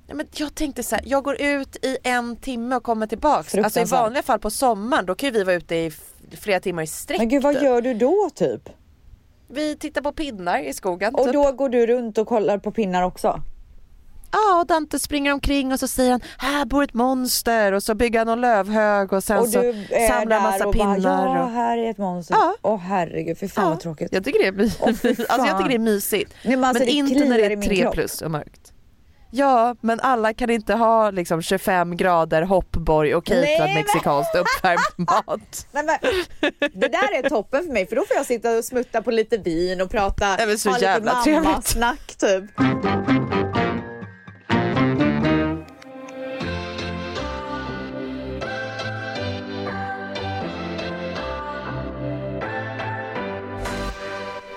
Nej, 0.07 0.17
men 0.17 0.27
jag 0.31 0.55
tänkte 0.55 0.83
så 0.83 0.95
här, 0.95 1.03
jag 1.07 1.23
går 1.23 1.41
ut 1.41 1.85
i 1.85 1.97
en 2.03 2.35
timme 2.35 2.75
och 2.75 2.83
kommer 2.83 3.07
tillbaks. 3.07 3.55
Alltså 3.55 3.79
i 3.79 3.83
vanliga 3.83 4.23
fall 4.23 4.39
på 4.39 4.49
sommaren 4.49 5.05
då 5.05 5.15
kan 5.15 5.27
ju 5.27 5.33
vi 5.33 5.43
vara 5.43 5.55
ute 5.55 5.75
i 5.75 5.91
flera 6.41 6.59
timmar 6.59 6.83
i 6.83 6.87
sträck. 6.87 7.17
Men 7.17 7.29
gud 7.29 7.43
vad 7.43 7.53
typ. 7.53 7.63
gör 7.63 7.81
du 7.81 7.93
då 7.93 8.29
typ? 8.35 8.69
Vi 9.47 9.75
tittar 9.75 10.01
på 10.01 10.11
pinnar 10.11 10.59
i 10.59 10.73
skogen. 10.73 11.15
Och 11.15 11.23
typ. 11.25 11.33
då 11.33 11.51
går 11.51 11.69
du 11.69 11.87
runt 11.87 12.17
och 12.17 12.27
kollar 12.27 12.57
på 12.57 12.71
pinnar 12.71 13.03
också? 13.03 13.41
Ja, 14.31 14.59
och 14.59 14.67
Dante 14.67 14.99
springer 14.99 15.33
omkring 15.33 15.73
och 15.73 15.79
så 15.79 15.87
säger 15.87 16.11
han 16.11 16.21
här 16.37 16.65
bor 16.65 16.83
ett 16.83 16.93
monster 16.93 17.71
och 17.71 17.83
så 17.83 17.95
bygger 17.95 18.19
han 18.19 18.27
någon 18.27 18.41
lövhög 18.41 19.13
och 19.13 19.23
sen 19.23 19.37
och 19.37 19.47
så 19.47 19.73
samlar 20.07 20.39
han 20.39 20.51
massa 20.51 20.67
och 20.67 20.73
pinnar. 20.73 20.99
bara, 20.99 21.37
ja 21.37 21.45
här 21.45 21.77
är 21.77 21.89
ett 21.89 21.97
monster. 21.97 22.35
Ja. 22.35 22.55
Åh 22.61 22.77
herregud, 22.77 23.37
fy 23.37 23.47
fan 23.47 23.63
Ja, 23.63 23.69
vad 23.69 23.79
tråkigt. 23.79 24.13
Jag 24.13 24.23
tycker 24.23 24.39
det 24.39 24.47
är, 24.47 24.51
my- 24.51 24.71
Åh, 24.79 24.93
fy 24.93 25.07
alltså, 25.29 25.47
jag 25.47 25.57
tycker 25.57 25.69
det 25.69 25.75
är 25.75 25.79
mysigt. 25.79 26.33
Nej, 26.43 26.55
men 26.55 26.63
alltså, 26.63 26.85
det 26.85 26.91
inte 26.91 27.25
när 27.25 27.37
det 27.37 27.45
är 27.45 27.61
tre 27.61 27.91
plus 27.91 28.21
och 28.21 28.31
mörkt. 28.31 28.64
Ja, 29.37 29.75
men 29.81 29.99
alla 29.99 30.33
kan 30.33 30.49
inte 30.49 30.73
ha 30.73 31.11
liksom 31.11 31.41
25 31.41 31.97
grader 31.97 32.41
hoppborg 32.41 33.15
och 33.15 33.25
caterad 33.25 33.69
mexikanskt 33.73 34.35
uppvärmd 34.35 34.79
mat. 35.09 35.67
Nej, 35.71 35.83
men, 35.85 35.97
det 36.73 36.87
där 36.87 37.23
är 37.23 37.29
toppen 37.29 37.63
för 37.65 37.73
mig 37.73 37.87
för 37.87 37.95
då 37.95 38.05
får 38.05 38.17
jag 38.17 38.25
sitta 38.25 38.57
och 38.57 38.65
smutta 38.65 39.01
på 39.01 39.11
lite 39.11 39.37
vin 39.37 39.81
och 39.81 39.91
prata, 39.91 40.35
Nej, 40.35 40.47
men 40.47 40.57
så 40.57 40.69
ha 40.69 40.75
lite 40.75 40.85
jävla 40.85 41.23
trevligt. 41.23 41.43
mammasnack 41.43 42.15
typ. 42.17 42.43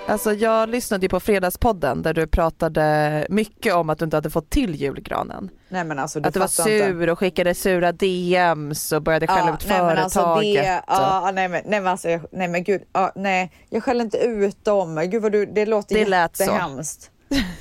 Alltså 0.09 0.33
jag 0.33 0.69
lyssnade 0.69 1.05
ju 1.05 1.09
på 1.09 1.21
Fredagspodden 1.21 2.03
där 2.03 2.15
du 2.15 2.27
pratade 2.27 3.27
mycket 3.31 3.75
om 3.75 3.91
att 3.91 3.99
du 3.99 4.05
inte 4.05 4.17
hade 4.17 4.31
fått 4.31 4.51
till 4.51 4.75
julgranen. 4.75 5.51
Nej 5.69 5.85
men 5.85 5.99
alltså 5.99 6.21
du 6.21 6.29
Att 6.29 6.35
du 6.35 6.41
var 6.41 6.49
fattar 6.49 6.71
inte. 6.71 6.87
sur 6.87 7.09
och 7.11 7.19
skickade 7.19 7.55
sura 7.55 7.93
DMs 7.93 8.93
och 8.93 9.03
började 9.03 9.27
skälla 9.27 9.55
ut 9.55 9.67
nej, 9.69 9.79
företaget. 9.79 10.05
alltså 10.05 10.21
det, 10.41 10.79
och- 10.79 10.85
ja, 10.87 11.31
nej, 11.35 11.49
men, 11.49 11.63
nej 11.67 11.81
men 11.81 11.87
alltså, 11.87 12.09
jag, 12.11 12.21
nej 12.33 12.49
men 12.49 12.65
gud, 12.65 12.83
ja, 12.93 13.13
nej 13.15 13.53
jag 13.71 13.83
skäller 13.85 14.05
inte 14.05 14.19
ut 14.19 14.65
dem. 14.65 15.07
Gud 15.11 15.23
vad 15.23 15.33
du, 15.33 15.47
det 15.47 15.67
låter 15.67 15.95
Det 15.95 16.05
lät 16.09 16.37
så. 16.37 16.43
jättehemskt. 16.43 17.11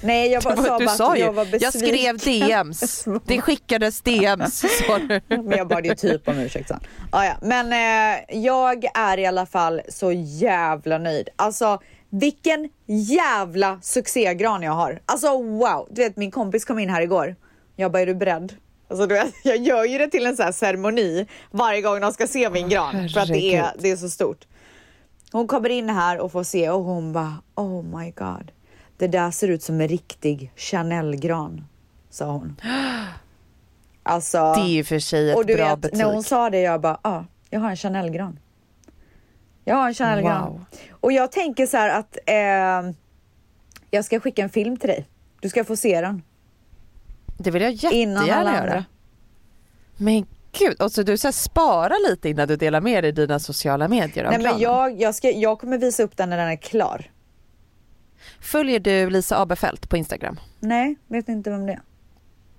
Nej 0.02 0.32
jag 0.32 0.44
bara 0.44 0.56
Du, 0.56 0.64
sa 0.64 0.78
du 0.80 0.86
bara 0.86 0.96
sa 0.96 1.12
att 1.12 1.18
ju, 1.20 1.24
jag 1.24 1.34
var 1.34 1.46
jag 1.52 1.52
besviken. 1.74 2.20
skrev 2.20 2.40
DMs, 2.48 3.06
det 3.26 3.42
skickades 3.42 4.02
DMs 4.02 4.60
sa 4.88 4.98
du. 5.00 5.22
Men 5.30 5.58
jag 5.58 5.68
bad 5.68 5.86
ju 5.86 5.96
typ 5.96 6.28
om 6.28 6.40
ursäkt 6.40 6.68
sen. 6.68 6.80
Ah, 7.12 7.26
ja. 7.26 7.34
Men 7.42 7.74
eh, 7.74 8.20
jag 8.38 8.86
är 8.98 9.18
i 9.20 9.26
alla 9.26 9.46
fall 9.46 9.82
så 9.90 10.12
jävla 10.12 10.98
nöjd. 10.98 11.30
Alltså 11.36 11.80
vilken 12.10 12.70
jävla 12.86 13.80
succégran 13.82 14.64
jag 14.64 14.72
har. 14.72 15.00
Alltså 15.06 15.42
wow. 15.42 15.88
Du 15.92 16.02
vet 16.04 16.18
min 16.18 16.32
kompis 16.32 16.66
kom 16.66 16.80
in 16.80 16.90
här 16.90 17.02
igår. 17.02 17.36
Jag 17.76 17.92
bara 17.92 18.02
är 18.02 18.06
du 18.06 18.16
beredd? 18.16 18.54
Alltså, 18.90 19.08
du 19.08 19.16
vet, 19.16 19.34
jag 19.44 19.58
gör 19.58 19.86
ju 19.86 19.98
det 19.98 20.08
till 20.08 20.26
en 20.26 20.36
sån 20.36 20.46
här 20.46 20.52
ceremoni 20.52 21.28
varje 21.52 21.82
gång 21.82 22.02
de 22.02 22.14
ska 22.14 22.28
se 22.28 22.50
min 22.50 22.70
gran. 22.70 23.10
För 23.10 23.20
att 23.20 23.28
det 23.28 23.56
är, 23.56 23.62
herregud. 23.62 23.82
det 23.84 23.92
är 23.92 23.96
så 23.96 24.10
stort. 24.10 24.48
Hon 25.32 25.48
kommer 25.48 25.70
in 25.70 25.90
här 25.90 26.20
och 26.20 26.32
får 26.32 26.44
se 26.44 26.70
och 26.70 26.84
hon 26.84 27.14
bara 27.14 27.34
oh 27.56 27.84
my 27.84 28.12
god. 28.12 28.52
Det 28.98 29.08
där 29.08 29.32
ser 29.32 29.48
ut 29.48 29.64
som 29.64 29.82
en 29.82 29.88
riktig 29.88 30.52
Chanel-gran. 30.56 31.66
Sa 32.10 32.32
hon. 32.32 32.62
Alltså. 34.04 34.38
Det 34.38 34.62
är 34.62 34.68
ju 34.68 34.84
för 34.84 35.00
sig 35.00 35.32
ett 35.32 35.38
Och 35.38 35.46
du 35.46 35.56
bra 35.56 35.70
vet, 35.70 35.80
betyg. 35.80 35.98
när 35.98 36.06
hon 36.06 36.24
sa 36.24 36.50
det, 36.50 36.60
jag 36.60 36.82
bara, 36.82 37.00
ja, 37.04 37.10
ah, 37.10 37.26
jag 37.50 37.60
har 37.60 37.70
en 37.70 37.78
Chanel-gran. 37.78 38.40
Jag 39.68 39.76
har 39.76 39.88
en 39.88 39.94
Chanel-gran. 39.94 40.52
Wow. 40.52 40.66
Och 40.92 41.12
jag 41.12 41.32
tänker 41.32 41.66
så 41.66 41.78
här 41.78 42.00
att 42.00 42.18
eh, 42.26 42.96
jag 43.92 44.06
ska 44.06 44.20
skicka 44.20 44.44
en 44.44 44.50
film 44.50 44.78
till 44.78 44.90
dig. 44.90 45.08
Du 45.42 45.50
ska 45.50 45.64
få 45.64 45.76
se 45.76 46.02
den. 46.02 46.22
Det 47.38 47.52
vill 47.52 47.62
jag 47.62 47.72
jättegärna 47.72 48.28
göra. 48.28 48.86
Men 49.98 50.26
gud, 50.52 50.82
och 50.82 50.92
så 50.92 51.04
du 51.04 51.18
så 51.18 51.28
här, 51.28 51.32
spara 51.32 51.94
lite 52.10 52.30
innan 52.30 52.48
du 52.48 52.56
delar 52.56 52.82
med 52.82 53.04
dig 53.04 53.10
i 53.10 53.12
dina 53.12 53.40
sociala 53.40 53.88
medier 53.88 54.30
Nej, 54.30 54.40
men 54.40 54.60
jag, 54.60 55.02
jag, 55.02 55.16
ska, 55.16 55.32
jag 55.32 55.60
kommer 55.60 55.78
visa 55.78 56.04
upp 56.04 56.18
den 56.18 56.30
när 56.30 56.38
den 56.38 56.48
är 56.48 56.56
klar. 56.56 57.12
Följer 58.40 58.80
du 58.80 59.10
Lisa 59.10 59.38
Aberfelt 59.38 59.90
på 59.90 59.98
Instagram? 59.98 60.40
Nej, 60.60 60.96
vet 61.08 61.30
inte 61.30 61.50
vem 61.50 61.66
det 61.66 61.74
är. 61.74 61.82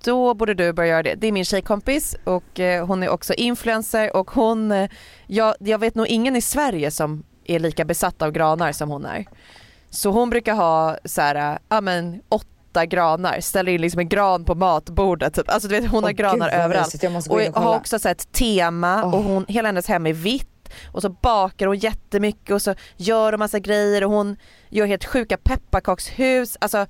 Då 0.05 0.35
borde 0.35 0.55
du 0.55 0.73
börja 0.73 0.89
göra 0.89 1.03
det. 1.03 1.15
Det 1.15 1.27
är 1.27 1.33
min 1.33 1.45
tjejkompis 1.45 2.17
och 2.25 2.61
eh, 2.61 2.87
hon 2.87 3.03
är 3.03 3.09
också 3.09 3.35
influencer 3.35 4.17
och 4.17 4.31
hon, 4.31 4.73
eh, 4.73 4.91
jag, 5.27 5.55
jag 5.61 5.79
vet 5.79 5.95
nog 5.95 6.07
ingen 6.07 6.37
i 6.37 6.41
Sverige 6.41 6.91
som 6.91 7.25
är 7.45 7.59
lika 7.59 7.85
besatt 7.85 8.23
av 8.23 8.31
granar 8.31 8.73
som 8.73 8.91
hon 8.91 9.05
är. 9.05 9.27
Så 9.91 10.11
hon 10.11 10.31
brukar 10.31 10.55
ha 10.55 10.99
så 11.05 11.21
här, 11.21 11.53
eh, 11.53 11.59
ja 11.69 11.81
men 11.81 12.21
åtta 12.29 12.87
granar, 12.87 13.41
ställer 13.41 13.73
in 13.73 13.81
liksom 13.81 14.01
en 14.01 14.09
gran 14.09 14.45
på 14.45 14.55
matbordet 14.55 15.35
typ. 15.35 15.49
Alltså 15.51 15.69
du 15.69 15.81
vet 15.81 15.91
hon 15.91 16.05
Åh, 16.05 16.09
har 16.09 16.13
granar 16.13 16.51
gud, 16.51 16.61
överallt. 16.61 17.31
Och 17.31 17.57
och 17.57 17.63
har 17.63 17.77
också 17.77 17.99
så 17.99 18.09
här 18.09 18.15
ett 18.15 18.33
tema 18.33 19.05
och 19.05 19.23
hon, 19.23 19.45
hela 19.49 19.69
hennes 19.69 19.87
hem 19.87 20.07
är 20.07 20.13
vitt 20.13 20.49
och 20.93 21.03
så 21.03 21.09
bakar 21.09 21.67
hon 21.67 21.79
jättemycket 21.79 22.51
och 22.55 22.63
så 22.63 22.75
gör 22.97 23.33
hon 23.33 23.39
massa 23.39 23.59
grejer 23.59 24.05
och 24.05 24.11
hon 24.11 24.37
gör 24.69 24.87
helt 24.87 25.05
sjuka 25.05 25.37
pepparkakshus. 25.37 26.57
Alltså 26.61 26.87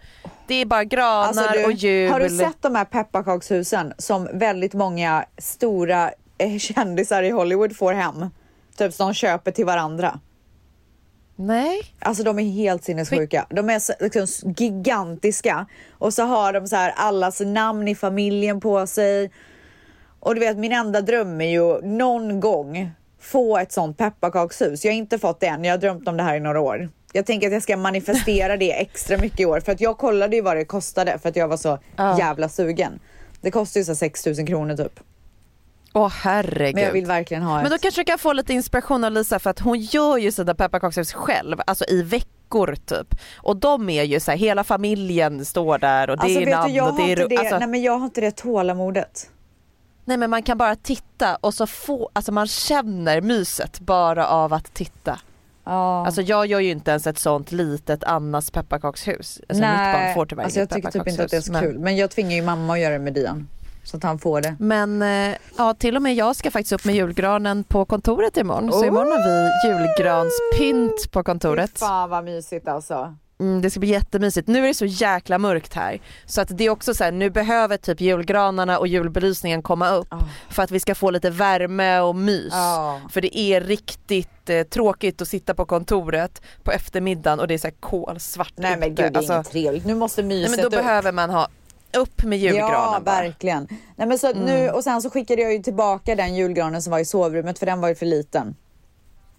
det 0.48 0.54
är 0.54 0.66
bara 0.66 0.84
granar 0.84 1.26
Alltså, 1.26 1.52
du, 1.52 1.64
och 1.64 1.72
jul. 1.72 2.10
Har 2.10 2.20
du 2.20 2.28
sett 2.28 2.62
de 2.62 2.74
här 2.74 2.84
pepparkakshusen 2.84 3.92
som 3.98 4.28
väldigt 4.32 4.74
många 4.74 5.24
stora 5.38 6.10
eh, 6.38 6.58
kändisar 6.58 7.22
i 7.22 7.30
Hollywood 7.30 7.76
får 7.76 7.92
hem? 7.92 8.26
Typ 8.76 8.94
som 8.94 9.06
de 9.06 9.14
köper 9.14 9.50
till 9.50 9.64
varandra. 9.66 10.20
Nej. 11.36 11.80
Alltså 11.98 12.22
de 12.22 12.38
är 12.38 12.50
helt 12.50 12.84
sinnessjuka. 12.84 13.46
De 13.50 13.70
är 13.70 13.78
så, 13.78 13.92
liksom, 14.00 14.54
gigantiska 14.56 15.66
och 15.98 16.14
så 16.14 16.22
har 16.22 16.52
de 16.52 16.66
så 16.66 16.76
här 16.76 16.92
allas 16.96 17.40
namn 17.40 17.88
i 17.88 17.94
familjen 17.94 18.60
på 18.60 18.86
sig. 18.86 19.30
Och 20.20 20.34
du 20.34 20.40
vet 20.40 20.58
min 20.58 20.72
enda 20.72 21.00
dröm 21.00 21.40
är 21.40 21.50
ju 21.50 21.80
någon 21.82 22.40
gång 22.40 22.90
få 23.20 23.58
ett 23.58 23.72
sånt 23.72 23.98
pepparkakshus. 23.98 24.84
Jag 24.84 24.92
har 24.92 24.96
inte 24.96 25.18
fått 25.18 25.40
det 25.40 25.46
än. 25.46 25.64
Jag 25.64 25.72
har 25.72 25.78
drömt 25.78 26.08
om 26.08 26.16
det 26.16 26.22
här 26.22 26.36
i 26.36 26.40
några 26.40 26.60
år. 26.60 26.88
Jag 27.12 27.26
tänker 27.26 27.46
att 27.46 27.52
jag 27.52 27.62
ska 27.62 27.76
manifestera 27.76 28.56
det 28.56 28.80
extra 28.80 29.18
mycket 29.18 29.40
i 29.40 29.46
år 29.46 29.60
för 29.60 29.72
att 29.72 29.80
jag 29.80 29.98
kollade 29.98 30.36
ju 30.36 30.42
vad 30.42 30.56
det 30.56 30.64
kostade 30.64 31.18
för 31.18 31.28
att 31.28 31.36
jag 31.36 31.48
var 31.48 31.56
så 31.56 31.78
Ja. 31.96 32.18
jävla 32.18 32.48
sugen. 32.48 32.98
Det 33.40 33.50
kostar 33.50 33.80
ju 33.80 33.84
så 33.84 33.94
6 33.94 34.26
000 34.26 34.46
kronor 34.46 34.76
typ. 34.76 35.00
Åh 35.92 36.08
herregud. 36.08 36.74
Men 36.74 36.84
jag 36.84 36.92
vill 36.92 37.06
verkligen 37.06 37.42
ha 37.42 37.58
ett. 37.58 37.62
Men 37.62 37.70
då 37.70 37.78
kanske 37.78 38.00
du 38.00 38.04
kan 38.04 38.18
få 38.18 38.32
lite 38.32 38.52
inspiration 38.52 39.04
av 39.04 39.12
Lisa 39.12 39.38
för 39.38 39.50
att 39.50 39.58
hon 39.60 39.78
gör 39.80 40.16
ju 40.16 40.32
sina 40.32 40.54
pepparkakshus 40.54 41.12
själv, 41.12 41.56
alltså 41.66 41.84
i 41.88 42.02
veckor 42.02 42.76
typ. 42.86 43.14
Och 43.36 43.56
de 43.56 43.88
är 43.90 44.02
ju 44.02 44.20
så 44.20 44.30
här, 44.30 44.38
hela 44.38 44.64
familjen 44.64 45.44
står 45.44 45.78
där 45.78 46.10
och 46.10 46.16
det 46.16 46.22
alltså, 46.22 46.40
är 46.40 46.46
namn 46.46 46.70
du, 46.70 46.76
jag 46.76 46.88
och 46.90 46.96
det 46.96 47.12
är 47.12 47.28
det, 47.28 47.36
alltså, 47.36 47.58
nej 47.58 47.68
men 47.68 47.82
jag 47.82 47.92
har 47.98 48.04
inte 48.04 48.20
det 48.20 48.30
tålamodet. 48.36 49.30
Nej 50.08 50.16
men 50.16 50.30
man 50.30 50.42
kan 50.42 50.58
bara 50.58 50.76
titta 50.76 51.36
och 51.40 51.54
så 51.54 51.66
få, 51.66 52.10
alltså 52.12 52.32
man 52.32 52.46
känner 52.46 53.20
myset 53.20 53.80
bara 53.80 54.26
av 54.26 54.52
att 54.52 54.74
titta. 54.74 55.18
Ja. 55.64 56.06
Alltså 56.06 56.22
jag 56.22 56.46
gör 56.46 56.60
ju 56.60 56.70
inte 56.70 56.90
ens 56.90 57.06
ett 57.06 57.18
sånt 57.18 57.52
litet 57.52 58.04
Annas 58.04 58.50
pepparkakshus. 58.50 59.40
Alltså 59.48 59.64
mitt 59.64 59.94
barn 59.94 60.14
får 60.14 60.26
tyvärr 60.26 60.44
alltså 60.44 60.58
jag 60.58 60.70
tycker 60.70 60.90
typ 60.90 61.08
inte 61.08 61.24
att 61.24 61.30
det 61.30 61.36
är 61.36 61.40
så 61.40 61.52
pepparkakshus, 61.52 61.72
kul. 61.74 61.84
Men 61.84 61.96
jag 61.96 62.10
tvingar 62.10 62.36
ju 62.36 62.42
mamma 62.42 62.72
att 62.72 62.80
göra 62.80 62.92
det 62.92 62.98
med 62.98 63.14
Dian. 63.14 63.48
Så 63.84 63.96
att 63.96 64.02
han 64.02 64.18
får 64.18 64.40
det. 64.40 64.56
Men 64.58 65.02
eh, 65.02 65.36
ja, 65.58 65.74
till 65.74 65.96
och 65.96 66.02
med 66.02 66.14
jag 66.14 66.36
ska 66.36 66.50
faktiskt 66.50 66.72
upp 66.72 66.84
med 66.84 66.94
julgranen 66.94 67.64
på 67.64 67.84
kontoret 67.84 68.36
imorgon. 68.36 68.72
Så 68.72 68.84
imorgon 68.84 69.12
har 69.12 69.24
vi 69.28 69.68
julgranspynt 69.68 71.12
på 71.12 71.24
kontoret. 71.24 71.70
Fy 71.70 71.78
fan 71.78 72.10
vad 72.10 72.24
mysigt 72.24 72.68
alltså. 72.68 73.14
Mm, 73.40 73.62
det 73.62 73.70
ska 73.70 73.80
bli 73.80 73.88
jättemysigt. 73.88 74.48
Nu 74.48 74.64
är 74.64 74.68
det 74.68 74.74
så 74.74 74.84
jäkla 74.86 75.38
mörkt 75.38 75.74
här. 75.74 76.00
Så 76.26 76.40
att 76.40 76.48
det 76.58 76.64
är 76.64 76.70
också 76.70 76.94
så 76.94 77.04
här, 77.04 77.12
nu 77.12 77.30
behöver 77.30 77.76
typ 77.76 78.00
julgranarna 78.00 78.78
och 78.78 78.86
julbelysningen 78.88 79.62
komma 79.62 79.90
upp 79.90 80.14
för 80.50 80.62
att 80.62 80.70
vi 80.70 80.80
ska 80.80 80.94
få 80.94 81.10
lite 81.10 81.30
värme 81.30 82.00
och 82.00 82.16
mys. 82.16 82.48
Ja. 82.52 83.00
För 83.10 83.20
det 83.20 83.38
är 83.38 83.60
riktigt 83.60 84.50
eh, 84.50 84.62
tråkigt 84.62 85.22
att 85.22 85.28
sitta 85.28 85.54
på 85.54 85.64
kontoret 85.66 86.42
på 86.62 86.72
eftermiddagen 86.72 87.40
och 87.40 87.48
det 87.48 87.54
är 87.54 87.58
så 87.58 87.66
här 87.66 87.74
kolsvart 87.80 88.52
Nej 88.56 88.76
men 88.76 88.88
gud 88.88 88.96
det 88.96 89.02
är 89.02 89.16
Alltså, 89.16 89.32
inget 89.34 89.50
trevligt. 89.50 89.86
Nu 89.86 89.94
måste 89.94 90.22
nej, 90.22 90.38
myset 90.38 90.50
men 90.50 90.60
då 90.60 90.66
upp. 90.66 90.84
behöver 90.84 91.12
man 91.12 91.30
ha 91.30 91.48
upp 91.96 92.22
med 92.22 92.38
julgranen 92.38 92.72
Ja 92.72 93.00
bara. 93.04 93.22
verkligen. 93.22 93.68
Nej, 93.96 94.08
men 94.08 94.18
så 94.18 94.30
att 94.30 94.36
nu, 94.36 94.58
Mm. 94.58 94.74
och 94.74 94.84
sen 94.84 95.02
så 95.02 95.10
skickade 95.10 95.42
jag 95.42 95.52
ju 95.52 95.62
tillbaka 95.62 96.14
den 96.14 96.34
julgranen 96.34 96.82
som 96.82 96.90
var 96.90 96.98
i 96.98 97.04
sovrummet 97.04 97.58
för 97.58 97.66
den 97.66 97.80
var 97.80 97.88
ju 97.88 97.94
för 97.94 98.06
liten. 98.06 98.54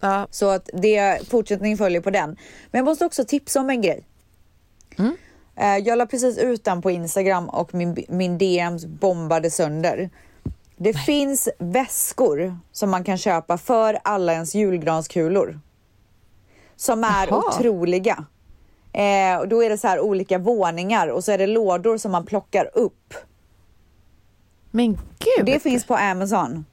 Ja. 0.00 0.26
Så 0.30 0.48
att 0.50 0.70
det, 0.72 1.28
fortsättning 1.30 1.76
följer 1.76 2.00
på 2.00 2.10
den. 2.10 2.28
Men 2.70 2.78
jag 2.78 2.84
måste 2.84 3.04
också 3.06 3.24
tipsa 3.24 3.60
om 3.60 3.70
en 3.70 3.80
grej. 3.82 4.04
Mm. 4.98 5.16
Eh, 5.56 5.76
Jag 5.76 5.98
la 5.98 6.06
precis 6.06 6.38
ut 6.38 6.64
den 6.64 6.82
på 6.82 6.90
Instagram 6.90 7.48
och 7.48 7.74
min, 7.74 8.04
min 8.08 8.38
DMs 8.38 8.86
bombade 8.86 9.50
sönder. 9.50 10.10
Det 10.76 10.94
finns 10.94 11.48
väskor 11.58 12.58
som 12.72 12.90
man 12.90 13.04
kan 13.04 13.18
köpa 13.18 13.58
för 13.58 13.98
alla 14.04 14.32
ens 14.32 14.54
julgranskulor. 14.54 15.60
Som 16.76 17.04
är 17.04 17.26
Jaha. 17.28 17.38
otroliga. 17.48 18.24
Eh, 18.92 19.36
och 19.38 19.48
då 19.48 19.62
är 19.64 19.70
det 19.70 19.78
så 19.78 19.88
här 19.88 20.00
olika 20.00 20.38
våningar 20.38 21.08
och 21.08 21.24
så 21.24 21.32
är 21.32 21.38
det 21.38 21.46
lådor 21.46 21.96
som 21.98 22.12
man 22.12 22.26
plockar 22.26 22.70
upp. 22.74 23.14
Men 24.70 24.92
gud. 25.18 25.46
Det 25.46 25.60
finns 25.60 25.84
på 25.86 25.96
Amazon. 25.96 26.64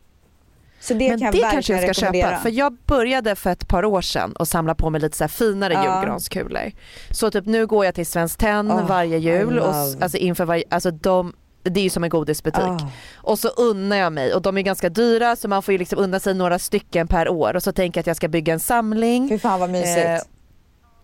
Så 0.80 0.94
det 0.94 1.10
men 1.10 1.20
kan 1.20 1.32
det 1.32 1.48
kanske 1.52 1.74
jag 1.74 1.96
ska 1.96 2.06
köpa 2.06 2.38
för 2.38 2.50
jag 2.50 2.78
började 2.86 3.36
för 3.36 3.50
ett 3.50 3.68
par 3.68 3.86
år 3.86 4.02
sedan 4.02 4.34
och 4.34 4.48
samla 4.48 4.76
på 4.76 4.90
mig 4.90 5.02
lite 5.02 5.18
så 5.18 5.28
finare 5.28 5.74
Ja. 5.74 5.84
julgranskulor. 5.84 6.72
Så 7.12 7.32
typ 7.32 7.46
nu 7.46 7.68
går 7.68 7.86
jag 7.86 7.96
till 7.96 8.06
Svenskt 8.06 8.40
Tenn 8.40 8.72
Oh, 8.72 8.88
varje 8.88 9.18
jul 9.18 9.60
och 9.60 9.76
alltså 10.02 10.18
inför 10.18 10.46
varje, 10.46 10.64
alltså 10.70 10.92
de 10.92 11.34
det 11.64 11.80
är 11.80 11.84
ju 11.84 11.90
som 11.90 12.04
en 12.04 12.10
godisbutik. 12.10 12.64
Ah. 12.64 12.90
Och 13.16 13.40
så 13.40 13.48
unnar 13.48 13.98
jag 13.98 14.14
mig 14.14 14.34
och 14.34 14.42
de 14.42 14.58
är 14.58 14.62
ganska 14.62 14.90
dyra 14.90 15.36
så 15.36 15.48
man 15.48 15.62
får 15.64 15.72
ju 15.72 15.78
liksom 15.78 16.00
unna 16.00 16.20
sig 16.20 16.34
några 16.34 16.60
stycken 16.60 17.08
per 17.08 17.30
år 17.30 17.56
och 17.56 17.64
så 17.64 17.72
tänker 17.72 17.98
jag 17.98 18.02
att 18.02 18.08
jag 18.08 18.16
ska 18.16 18.28
bygga 18.28 18.54
en 18.54 18.60
samling. 18.60 19.30
Fy 19.30 19.40
fan 19.40 19.60
vad 19.60 19.70
mysigt. 19.70 20.08
Eh, 20.08 20.18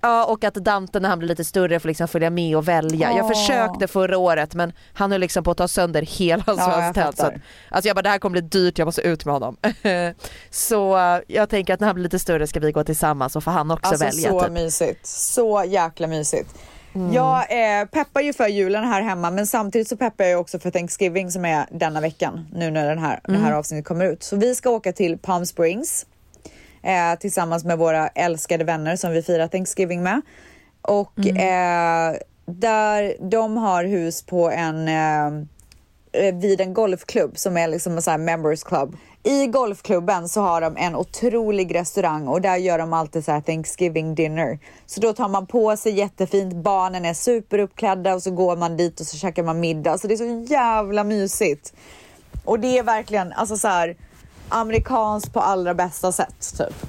Ja 0.03 0.25
och 0.25 0.43
att 0.43 0.53
Dante 0.53 0.99
när 0.99 1.09
han 1.09 1.19
blir 1.19 1.29
lite 1.29 1.43
större 1.43 1.79
får 1.79 1.87
liksom 1.89 2.07
följa 2.07 2.29
med 2.29 2.57
och 2.57 2.67
välja. 2.67 3.11
Jag 3.17 3.27
försökte 3.27 3.87
förra 3.87 4.17
året 4.17 4.53
men 4.55 4.73
han 4.93 5.11
höll 5.11 5.21
liksom 5.21 5.43
på 5.43 5.51
att 5.51 5.57
ta 5.57 5.67
sönder 5.67 6.01
hela 6.01 6.43
Ja. 6.47 6.53
Så 6.55 7.01
fattar. 7.01 7.07
att- 7.27 7.33
Alltså 7.69 7.87
jag 7.87 7.95
bara 7.95 8.01
det 8.01 8.09
här 8.09 8.19
kommer 8.19 8.31
bli 8.31 8.41
dyrt, 8.41 8.77
jag 8.77 8.85
måste 8.85 9.01
ut 9.01 9.25
med 9.25 9.33
honom. 9.33 9.57
så 10.49 10.97
eh, 10.97 11.19
jag 11.27 11.49
tänker 11.49 11.73
att 11.73 11.79
när 11.79 11.87
han 11.87 11.95
blir 11.95 12.03
lite 12.03 12.19
större 12.19 12.47
ska 12.47 12.59
vi 12.59 12.71
gå 12.71 12.83
tillsammans 12.83 13.35
och 13.35 13.43
får 13.43 13.51
han 13.51 13.71
också 13.71 13.89
Alltså 13.89 14.05
välja. 14.05 14.29
så 14.29 14.41
typ. 14.41 14.51
mysigt. 14.51 15.05
Så 15.07 15.63
jäkla 15.67 16.07
mysigt. 16.07 16.49
Mm. 16.95 17.13
Jag 17.13 17.37
eh, 17.39 17.85
peppar 17.85 18.21
ju 18.21 18.33
för 18.33 18.47
julen 18.47 18.83
här 18.83 19.01
hemma 19.01 19.31
men 19.31 19.47
samtidigt 19.47 19.87
så 19.87 19.97
peppar 19.97 20.23
jag 20.25 20.39
också 20.41 20.59
för 20.59 20.71
Thanksgiving 20.71 21.31
som 21.31 21.45
är 21.45 21.65
denna 21.71 22.01
veckan 22.01 22.47
nu 22.53 22.71
när 22.71 22.85
den 22.89 22.99
här, 22.99 23.19
det 23.23 23.31
Mm. 23.31 23.43
här 23.43 23.53
avsnittet 23.53 23.85
kommer 23.85 24.05
ut. 24.05 24.23
Så 24.23 24.35
vi 24.35 24.55
ska 24.55 24.69
åka 24.69 24.93
till 24.93 25.17
Palm 25.17 25.45
Springs 25.45 26.05
eh, 26.83 27.19
tillsammans 27.19 27.65
med 27.65 27.77
våra 27.77 28.07
älskade 28.07 28.63
vänner 28.63 28.95
som 28.95 29.11
vi 29.11 29.21
firar 29.21 29.47
Thanksgiving 29.47 30.03
med. 30.03 30.21
Och 30.81 31.13
Mm. 31.17 31.37
eh, 31.37 32.19
där 32.45 33.15
de 33.29 33.57
har 33.57 33.83
hus 33.83 34.21
på 34.25 34.49
en 34.51 34.87
eh, 34.87 35.25
eh, 36.25 36.35
vid 36.35 36.61
en 36.61 36.73
golfklubb 36.73 37.37
som 37.37 37.57
är 37.57 37.67
liksom 37.67 37.95
en 37.95 38.01
sån 38.01 38.11
här 38.11 38.17
members 38.17 38.63
club. 38.63 38.97
I 39.25 39.47
golfklubben 39.47 40.29
så 40.29 40.41
har 40.41 40.61
de 40.61 40.77
en 40.77 40.95
otrolig 40.95 41.75
restaurang 41.75 42.27
och 42.27 42.41
där 42.41 42.55
gör 42.57 42.77
de 42.77 42.93
alltid 42.93 43.25
så 43.25 43.31
här 43.31 43.41
Thanksgiving 43.41 44.15
dinner. 44.15 44.59
Så 44.85 45.01
då 45.01 45.13
tar 45.13 45.27
man 45.27 45.47
på 45.47 45.77
sig 45.77 45.91
jättefint, 45.93 46.53
barnen 46.55 47.05
är 47.05 47.13
superuppklädda 47.13 48.13
och 48.13 48.23
så 48.23 48.31
går 48.31 48.55
man 48.57 48.77
dit 48.77 48.99
och 48.99 49.05
så 49.05 49.17
käkar 49.17 49.43
man 49.43 49.59
middag. 49.59 49.97
Så 49.97 50.07
det 50.07 50.13
är 50.13 50.45
så 50.45 50.53
jävla 50.53 51.03
mysigt. 51.03 51.73
Och 52.45 52.59
det 52.59 52.77
är 52.77 52.83
verkligen 52.83 53.33
alltså 53.33 53.57
så 53.57 53.67
här 53.67 53.95
amerikanskt 54.49 55.33
på 55.33 55.39
allra 55.39 55.73
bästa 55.73 56.11
sätt 56.11 56.53
typ. 56.57 56.85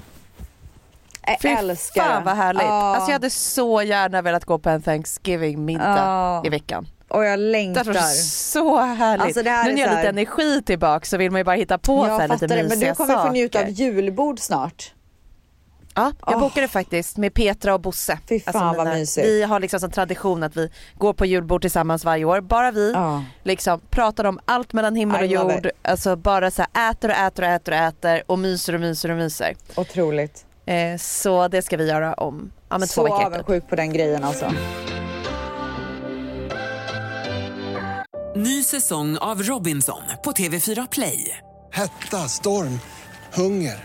Jag 1.26 1.40
Fy 1.40 1.48
älskar 1.48 2.02
fan 2.02 2.18
det. 2.22 2.24
vad 2.26 2.36
härligt. 2.36 2.62
Ja. 2.62 2.94
Alltså 2.96 3.08
jag 3.10 3.12
hade 3.14 3.30
så 3.30 3.82
gärna 3.82 4.22
velat 4.22 4.44
gå 4.44 4.58
på 4.58 4.70
en 4.70 4.82
Thanksgiving 4.82 5.64
middag 5.64 5.96
Ja. 5.98 6.42
i 6.46 6.48
veckan. 6.48 6.86
Och 7.08 7.24
jag 7.24 7.38
Det 7.38 7.42
längtar. 7.44 7.84
var 7.84 7.94
så 8.22 8.80
härligt. 8.80 9.24
Alltså, 9.26 9.42
det 9.42 9.50
här 9.50 9.64
nu 9.64 9.70
är 9.70 9.74
när 9.74 9.82
jag 9.82 9.88
har 9.88 9.96
lite 9.96 10.08
energi 10.08 10.62
tillbaka 10.62 11.04
så 11.06 11.16
vill 11.16 11.30
man 11.30 11.40
ju 11.40 11.44
bara 11.44 11.56
hitta 11.56 11.78
på 11.78 12.04
så 12.04 12.10
här 12.10 12.20
jag 12.20 12.30
lite 12.30 12.46
det, 12.46 12.62
mysiga 12.62 12.68
men 12.78 12.88
du 12.88 12.94
kommer 12.94 13.26
få 13.26 13.30
njuta 13.32 13.58
av 13.58 13.62
saker. 13.62 13.72
julbord 13.72 14.38
snart. 14.40 14.92
Ja, 15.96 16.12
jag 16.26 16.34
Åh. 16.36 16.40
bokade 16.40 16.68
faktiskt 16.68 17.16
med 17.16 17.34
Petra 17.34 17.74
och 17.74 17.80
Bosse. 17.80 18.12
Alltså 18.12 18.28
Fy 18.34 18.40
fan 18.40 18.76
vad 18.76 18.86
mysigt. 18.86 19.26
Vi 19.26 19.42
har 19.42 19.60
liksom 19.60 19.80
som 19.80 19.90
tradition 19.90 20.42
att 20.42 20.56
vi 20.56 20.70
går 20.98 21.12
på 21.12 21.26
julbord 21.26 21.60
tillsammans 21.60 22.04
varje 22.04 22.24
år. 22.24 22.40
Bara 22.40 22.70
vi 22.70 22.92
Ja. 22.92 23.24
liksom 23.42 23.80
pratar 23.90 24.24
om 24.24 24.40
allt 24.44 24.72
mellan 24.72 24.94
himmel 24.96 25.20
och 25.20 25.26
I 25.26 25.30
jord. 25.32 25.66
it. 25.66 25.72
Alltså 25.82 26.16
bara 26.16 26.50
så 26.50 26.64
här 26.72 26.90
äter 26.90 27.08
och 27.10 27.16
äter 27.16 27.42
och 27.44 27.48
äter 27.50 27.72
och 27.72 27.78
äter 27.78 28.22
och 28.26 28.38
myser 28.38 28.74
och 28.74 28.80
myser 28.80 29.10
och 29.10 29.16
myser. 29.16 29.54
Otroligt. 29.76 30.46
Eh, 30.66 30.96
så 30.98 31.48
det 31.48 31.62
ska 31.62 31.76
vi 31.76 31.88
göra 31.88 32.14
om 32.14 32.50
ja, 32.68 32.78
men 32.78 32.88
två 32.88 32.94
Så 32.94 33.02
veckor. 33.02 33.18
typ. 33.18 33.26
avundsjuk 33.26 33.68
på 33.68 33.76
den 33.76 33.92
grejen 33.92 34.24
alltså. 34.24 34.52
Ny 38.36 38.62
säsong 38.62 39.16
av 39.18 39.42
Robinson 39.42 40.00
på 40.24 40.32
TV4 40.32 40.88
Play. 40.90 41.38
Hetta, 41.72 42.16
storm, 42.28 42.80
hunger. 43.34 43.84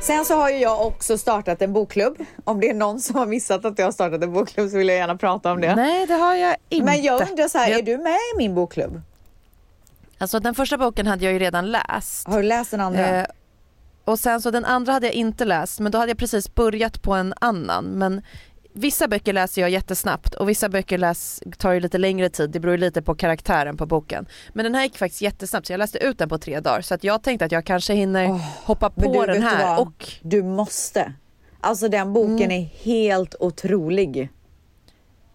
Sen 0.00 0.24
så 0.24 0.34
har 0.34 0.50
ju 0.50 0.56
jag 0.58 0.86
också 0.86 1.18
startat 1.18 1.62
en 1.62 1.72
bokklubb. 1.72 2.18
Om 2.44 2.60
det 2.60 2.70
är 2.70 2.74
någon 2.74 3.00
som 3.00 3.16
har 3.16 3.26
missat 3.26 3.64
att 3.64 3.78
jag 3.78 3.86
har 3.86 3.92
startat 3.92 4.22
en 4.22 4.32
bokklubb 4.32 4.70
så 4.70 4.76
vill 4.78 4.88
jag 4.88 4.96
gärna 4.96 5.16
prata 5.16 5.52
om 5.52 5.60
det. 5.60 5.74
Nej 5.76 6.06
det 6.06 6.14
har 6.14 6.34
jag 6.34 6.56
inte. 6.68 6.84
Men 6.86 7.02
jag 7.02 7.28
undrar 7.30 7.48
så 7.48 7.58
här, 7.58 7.68
Jag- 7.70 7.78
är 7.78 7.82
du 7.82 7.98
med 7.98 8.12
i 8.34 8.36
min 8.38 8.54
bokklubb? 8.54 9.00
Alltså 10.18 10.40
den 10.40 10.54
första 10.54 10.78
boken 10.78 11.06
hade 11.06 11.24
jag 11.24 11.32
ju 11.32 11.38
redan 11.38 11.70
läst. 11.70 12.26
Har 12.28 12.36
du 12.36 12.42
läst 12.42 12.70
den 12.70 12.80
andra? 12.80 13.20
Eh, 13.20 13.26
och 14.04 14.18
sen 14.18 14.40
så 14.40 14.50
den 14.50 14.64
andra 14.64 14.92
hade 14.92 15.06
jag 15.06 15.14
inte 15.14 15.44
läst 15.44 15.80
men 15.80 15.92
då 15.92 15.98
hade 15.98 16.10
jag 16.10 16.18
precis 16.18 16.54
börjat 16.54 17.02
på 17.02 17.12
en 17.12 17.34
annan. 17.40 17.84
Men 17.84 18.22
vissa 18.72 19.08
böcker 19.08 19.32
läser 19.32 19.60
jag 19.62 19.70
jättesnabbt 19.70 20.34
och 20.34 20.48
vissa 20.48 20.68
böcker 20.68 20.98
läs, 20.98 21.42
tar 21.58 21.72
ju 21.72 21.80
lite 21.80 21.98
längre 21.98 22.28
tid. 22.28 22.50
Det 22.50 22.60
beror 22.60 22.74
ju 22.74 22.80
lite 22.80 23.02
på 23.02 23.14
karaktären 23.14 23.76
på 23.76 23.86
boken. 23.86 24.26
Men 24.52 24.64
den 24.64 24.74
här 24.74 24.82
gick 24.82 24.98
faktiskt 24.98 25.22
jättesnabbt 25.22 25.66
så 25.66 25.72
jag 25.72 25.78
läste 25.78 25.98
ut 25.98 26.18
den 26.18 26.28
på 26.28 26.38
tre 26.38 26.60
dagar. 26.60 26.80
Så 26.80 26.94
att 26.94 27.04
jag 27.04 27.22
tänkte 27.22 27.44
att 27.44 27.52
jag 27.52 27.64
kanske 27.64 27.94
hinner 27.94 28.26
hoppa 28.64 28.92
Men 28.96 29.04
på 29.12 29.26
du, 29.26 29.32
den 29.32 29.42
här. 29.42 29.80
Och 29.80 30.06
Du 30.22 30.42
måste. 30.42 31.12
Alltså 31.60 31.88
den 31.88 32.12
boken 32.12 32.36
Mm. 32.50 32.50
är 32.62 32.64
helt 32.84 33.34
otrolig. 33.40 34.28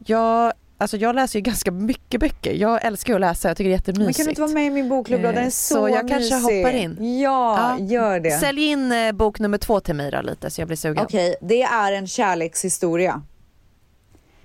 jag 0.06 0.54
alltså 0.78 0.98
jag 0.98 1.16
läser 1.16 1.40
ju 1.40 1.44
ganska 1.44 1.72
mycket 1.72 2.20
böcker. 2.22 2.54
Jag 2.54 2.86
älskar 2.86 3.16
att 3.16 3.22
läsa, 3.22 3.48
jag 3.48 3.58
tycker 3.58 3.70
det 3.70 3.74
är 3.74 3.78
jättemysigt. 3.78 4.06
Men 4.06 4.14
kan 4.14 4.26
du 4.26 4.30
inte 4.30 4.42
vara 4.42 4.52
med 4.52 4.66
i 4.66 4.70
min 4.70 4.90
bokklubb 4.90 5.22
då? 5.22 5.28
Den 5.28 5.38
är 5.38 5.42
Eh, 5.44 5.50
så, 5.50 5.76
så 5.76 5.90
jag 5.90 6.08
kanske 6.10 6.36
mysig. 6.36 6.58
hoppar 6.64 6.72
in. 6.78 7.20
Ja, 7.20 7.76
Ja. 7.80 7.86
gör 7.86 8.20
det. 8.20 8.32
Sälj 8.40 8.64
in 8.66 8.92
eh, 8.92 9.12
bok 9.12 9.40
nummer 9.40 9.58
två 9.58 9.80
till 9.80 9.96
mig 9.96 10.12
då 10.12 10.22
lite 10.22 10.50
så 10.50 10.62
jag 10.62 10.68
blir 10.68 10.78
sugen. 10.78 11.04
Okej, 11.04 11.36
det 11.42 11.62
är 11.64 11.92
en 11.92 12.08
kärlekshistoria. 12.08 13.22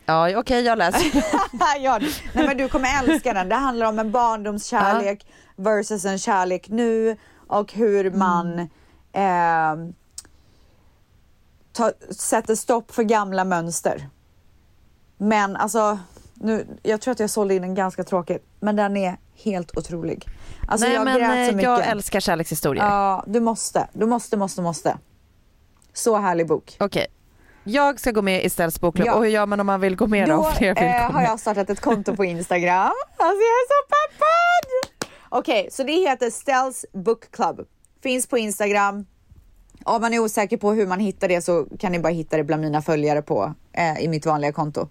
Ja 0.06 0.38
okej 0.38 0.62
jag 0.64 0.78
läser. 0.78 1.02
ja, 1.80 1.98
nej, 2.34 2.46
men 2.46 2.56
du 2.56 2.68
kommer 2.68 2.88
älska 3.02 3.32
den. 3.32 3.48
Det 3.48 3.54
handlar 3.54 3.86
om 3.86 3.98
en 3.98 4.10
barndomskärlek 4.10 5.26
versus 5.56 6.04
en 6.04 6.18
kärlek 6.18 6.68
nu 6.68 7.16
och 7.46 7.72
hur 7.72 8.10
man 8.10 8.58
eh, 9.12 9.92
ta, 11.72 11.92
sätter 12.10 12.54
stopp 12.54 12.94
för 12.94 13.02
gamla 13.02 13.44
mönster. 13.44 14.08
Men 15.18 15.56
alltså, 15.56 15.98
nu, 16.40 16.66
jag 16.82 17.00
tror 17.00 17.12
att 17.12 17.20
jag 17.20 17.30
sålde 17.30 17.54
in 17.54 17.62
den 17.62 17.74
ganska 17.74 18.04
tråkigt, 18.04 18.44
men 18.60 18.76
den 18.76 18.96
är 18.96 19.16
helt 19.44 19.76
otrolig. 19.76 20.26
Alltså 20.68 20.86
Nej 20.86 20.94
jag 20.96 21.04
men 21.04 21.18
grät 21.18 21.28
så 21.28 21.50
eh, 21.50 21.56
mycket. 21.56 21.62
jag 21.62 21.86
älskar 21.86 22.20
kärlekshistorier. 22.20 22.84
Ja, 22.84 23.24
du 23.26 23.40
måste. 23.40 23.88
Du 23.92 24.06
måste, 24.06 24.36
måste, 24.36 24.62
måste. 24.62 24.98
Så 25.92 26.16
härlig 26.16 26.46
bok. 26.46 26.76
Okej. 26.80 27.06
Jag 27.64 28.00
ska 28.00 28.10
gå 28.10 28.22
med 28.22 28.44
i 28.44 28.50
Stells 28.50 28.80
bokklubb 28.80 29.06
Ja. 29.06 29.14
och 29.14 29.24
hur 29.24 29.30
gör 29.30 29.46
man 29.46 29.60
om 29.60 29.66
man 29.66 29.80
vill 29.80 29.96
gå 29.96 30.06
med 30.06 30.28
då? 30.28 30.34
Om 30.34 30.52
fler 30.52 30.74
vill 30.74 30.84
eh, 30.84 31.10
har 31.10 31.22
jag 31.22 31.40
startat 31.40 31.70
ett 31.70 31.80
konto 31.80 32.16
på 32.16 32.24
Instagram. 32.24 32.92
Alltså 33.16 33.40
jag 33.42 33.56
är 33.60 33.68
så 33.68 33.86
peppad! 33.88 35.08
Okej, 35.28 35.68
så 35.70 35.82
det 35.82 35.92
heter 35.92 36.30
Stells 36.30 36.84
Book 36.92 37.30
Club. 37.30 37.60
Finns 38.02 38.26
på 38.26 38.38
Instagram. 38.38 39.06
Om 39.84 40.02
man 40.02 40.14
är 40.14 40.18
osäker 40.18 40.56
på 40.56 40.72
hur 40.72 40.86
man 40.86 41.00
hittar 41.00 41.28
det 41.28 41.42
så 41.42 41.66
kan 41.78 41.92
ni 41.92 41.98
bara 41.98 42.12
hitta 42.12 42.36
det 42.36 42.44
bland 42.44 42.62
mina 42.62 42.82
följare 42.82 43.22
på 43.22 43.54
eh, 43.72 43.98
i 44.04 44.08
mitt 44.08 44.26
vanliga 44.26 44.52
konto. 44.52 44.88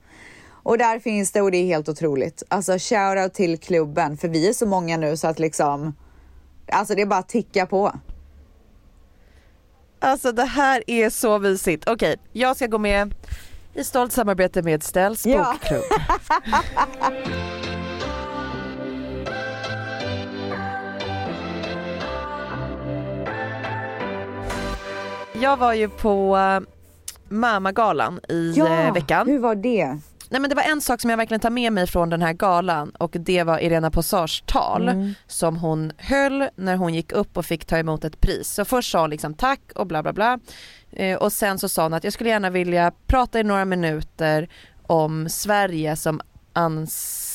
Och 0.70 0.78
där 0.78 1.00
finns 1.00 1.32
det 1.32 1.42
och 1.42 1.52
det 1.52 1.58
är 1.58 1.66
helt 1.66 1.90
otroligt. 1.90 2.44
Alltså 2.48 2.78
shoutout 2.80 3.34
till 3.34 3.58
klubben 3.58 4.18
för 4.18 4.28
vi 4.28 4.50
är 4.50 4.54
så 4.54 4.66
många 4.66 4.98
nu 4.98 5.18
så 5.18 5.28
att 5.28 5.40
liksom 5.40 5.96
Alltså 6.72 6.96
det 6.96 7.02
är 7.02 7.06
bara 7.06 7.20
att 7.20 7.30
ticka 7.30 7.66
på. 7.66 7.92
Alltså 10.00 10.32
det 10.32 10.44
här 10.44 10.84
är 10.88 11.10
så 11.10 11.40
mysigt. 11.40 11.90
Okej, 11.90 12.16
jag 12.32 12.56
ska 12.56 12.68
gå 12.68 12.78
med 12.78 13.16
i 13.74 13.84
stolt 13.84 14.12
samarbete 14.12 14.62
med 14.62 14.84
Stells 14.84 15.26
Ja. 15.26 15.54
bokklubb. 15.62 15.84
Jag 25.34 25.58
var 25.58 25.74
ju 25.74 25.90
på 25.90 26.38
uh, 26.38 26.60
Mamagalan 27.30 28.20
i 28.30 28.60
eh, 28.60 28.94
veckan. 28.94 29.28
hur 29.28 29.40
var 29.40 29.56
det? 29.56 29.98
Nej 30.30 30.42
men 30.42 30.50
det 30.50 30.56
var 30.56 30.64
en 30.64 30.82
sak 30.82 31.02
som 31.02 31.10
jag 31.10 31.18
verkligen 31.18 31.42
tar 31.42 31.50
med 31.50 31.74
mig 31.74 31.88
från 31.88 32.10
den 32.10 32.22
här 32.22 32.34
galan 32.34 32.90
och 32.90 33.16
det 33.20 33.44
var 33.44 33.60
Irena 33.60 33.92
Posars 33.92 34.44
tal 34.46 34.90
Mm. 34.90 35.14
som 35.28 35.58
hon 35.58 35.92
höll 35.98 36.48
när 36.56 36.76
hon 36.76 36.94
gick 36.94 37.12
upp 37.12 37.38
och 37.38 37.46
fick 37.46 37.66
ta 37.66 37.78
emot 37.78 38.04
ett 38.06 38.22
pris. 38.22 38.48
Så 38.50 38.66
först 38.66 38.92
sa 38.92 39.02
hon 39.02 39.10
liksom 39.10 39.34
tack 39.34 39.60
och 39.76 39.88
bla 39.88 40.04
bla 40.04 40.14
bla 40.14 40.40
eh, 40.92 41.18
och 41.18 41.34
sen 41.34 41.60
så 41.60 41.70
sa 41.70 41.84
hon 41.84 41.94
att 41.94 42.04
jag 42.04 42.14
skulle 42.14 42.30
gärna 42.30 42.50
vilja 42.50 42.92
prata 43.08 43.40
i 43.40 43.44
några 43.44 43.66
minuter 43.66 44.50
om 44.88 45.30
Sverige 45.30 45.96
som 45.96 46.22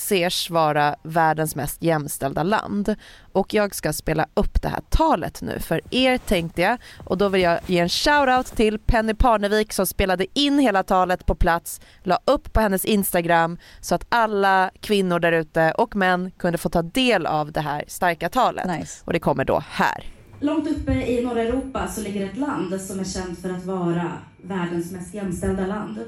anses 0.05 0.51
vara 0.51 0.97
världens 1.03 1.57
mest 1.57 1.83
jämställda 1.83 2.43
land. 2.43 2.95
Och 3.33 3.55
jag 3.55 3.75
ska 3.75 3.93
spela 3.93 4.27
upp 4.35 4.63
det 4.63 4.69
här 4.69 4.81
talet 4.89 5.43
nu 5.43 5.59
för 5.61 5.81
er 5.91 6.19
tänkte 6.19 6.63
jag 6.63 6.79
och 7.05 7.19
då 7.19 7.29
vill 7.29 7.43
jag 7.43 7.59
ge 7.67 7.79
en 7.79 7.89
shoutout 7.89 8.47
till 8.47 8.79
Penny 8.79 9.15
Parnevik 9.15 9.73
som 9.73 9.87
spelade 9.87 10.27
in 10.35 10.59
hela 10.59 10.83
talet 10.83 11.27
på 11.27 11.35
plats, 11.35 11.81
la 12.03 12.19
upp 12.25 12.53
på 12.53 12.61
hennes 12.61 12.85
Instagram 12.85 13.59
så 13.81 13.95
att 13.95 14.07
alla 14.09 14.71
kvinnor 14.81 15.19
där 15.19 15.33
ute 15.33 15.73
och 15.73 15.97
män 15.97 16.31
kunde 16.31 16.59
få 16.59 16.69
ta 16.69 16.83
del 16.83 17.27
av 17.27 17.53
det 17.53 17.61
här 17.61 17.85
starka 17.89 18.29
talet. 18.29 19.03
Och 19.05 19.13
det 19.13 19.19
kommer 19.21 19.45
då 19.45 19.63
här. 19.71 20.05
Långt 20.41 20.69
uppe 20.69 20.93
i 20.93 21.25
norra 21.25 21.43
Europa 21.43 21.89
så 21.89 22.01
ligger 22.01 22.27
ett 22.27 22.37
land 22.37 22.81
som 22.81 23.01
är 23.01 23.05
känt 23.05 23.39
för 23.39 23.51
att 23.51 23.65
vara 23.65 24.13
världens 24.43 24.93
mest 24.93 25.15
jämställda 25.15 25.67
land. 25.67 25.99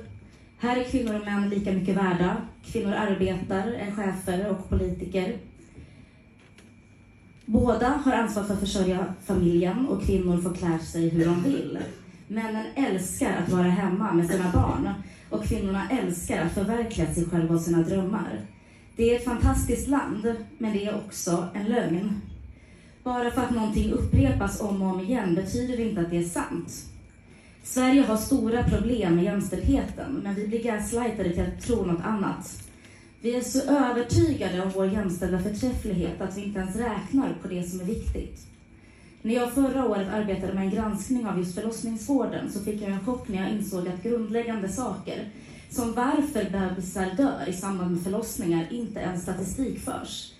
Här 0.59 0.77
är 0.77 0.85
kvinnor 0.85 1.15
och 1.15 1.25
män 1.25 1.49
lika 1.49 1.73
mycket 1.73 1.97
värda. 1.97 2.37
Kvinnor 2.65 2.93
arbetar, 2.93 3.69
är 3.69 3.91
chefer 3.91 4.51
och 4.51 4.69
politiker. 4.69 5.37
Båda 7.47 7.89
har 7.89 8.13
ansvar 8.13 8.45
för 8.45 8.55
att 8.55 8.61
försörja 8.61 9.15
familjen 9.25 9.87
och 9.87 10.03
kvinnor 10.03 10.39
får 10.39 10.55
klä 10.55 10.79
sig 10.79 11.09
hur 11.09 11.25
de 11.25 11.43
vill. 11.43 11.79
Männen 12.29 12.67
älskar 12.75 13.37
att 13.37 13.49
vara 13.49 13.63
hemma 13.63 14.13
med 14.13 14.31
sina 14.31 14.53
barn 14.53 14.91
och 15.31 15.45
kvinnorna 15.45 15.91
älskar 15.91 16.43
att 16.43 16.53
förverkliga 16.53 17.15
sig 17.15 17.25
själva 17.25 17.55
och 17.55 17.61
sina 17.61 17.83
drömmar. 17.83 18.41
Det 18.97 19.11
är 19.11 19.17
ett 19.17 19.25
fantastiskt 19.25 19.89
land, 19.89 20.35
men 20.59 20.73
det 20.73 20.87
är 20.87 20.97
också 20.97 21.49
en 21.55 21.67
lögn. 21.67 22.21
Bara 23.05 23.31
för 23.31 23.43
att 23.43 23.55
någonting 23.55 23.93
upprepas 23.93 24.61
om 24.61 24.83
och 24.83 24.95
om 24.95 25.01
igen 25.01 25.35
betyder 25.35 25.77
det 25.77 25.89
inte 25.89 26.01
att 26.01 26.11
det 26.11 26.19
är 26.19 26.25
sant. 26.25 26.87
Sverige 27.67 28.03
har 28.03 28.17
stora 28.17 28.65
problem 28.65 29.15
med 29.15 29.25
jämställdheten, 29.25 30.21
men 30.23 30.35
vi 30.35 30.49
blir 30.49 30.63
gaslightade 30.63 31.33
till 31.33 31.43
att 31.43 31.63
tro 31.63 31.85
något 31.85 32.05
annat. 32.05 32.63
Vi 33.21 33.37
är 33.37 33.41
så 33.41 33.61
övertygade 33.61 34.63
om 34.63 34.71
vår 34.71 34.87
jämställda 34.87 35.39
förträfflighet 35.39 36.21
att 36.21 36.37
vi 36.37 36.45
inte 36.45 36.59
ens 36.59 36.77
räknar 36.77 37.35
på 37.43 37.49
det 37.49 37.63
som 37.63 37.81
är 37.81 37.85
viktigt. 37.85 38.47
När 39.23 39.35
jag 39.35 39.53
förra 39.53 39.87
året 39.87 40.09
arbetade 40.09 40.53
med 40.53 40.65
en 40.65 40.71
granskning 40.71 41.27
av 41.27 41.39
just 41.39 41.55
förlossningsvården 41.55 42.53
så 42.53 42.61
fick 42.61 42.83
jag 42.83 42.91
en 42.91 43.05
chock 43.05 43.29
när 43.29 43.43
jag 43.43 43.53
insåg 43.53 43.89
att 43.89 44.03
grundläggande 44.03 44.69
saker, 44.69 45.29
som 45.71 45.93
varför 45.93 46.51
bebisar 46.51 47.11
dör 47.17 47.49
i 47.49 47.53
samband 47.53 47.91
med 47.91 48.03
förlossningar, 48.03 48.67
inte 48.71 49.01
ens 49.01 49.23
statistik 49.23 49.79
förs. 49.79 50.33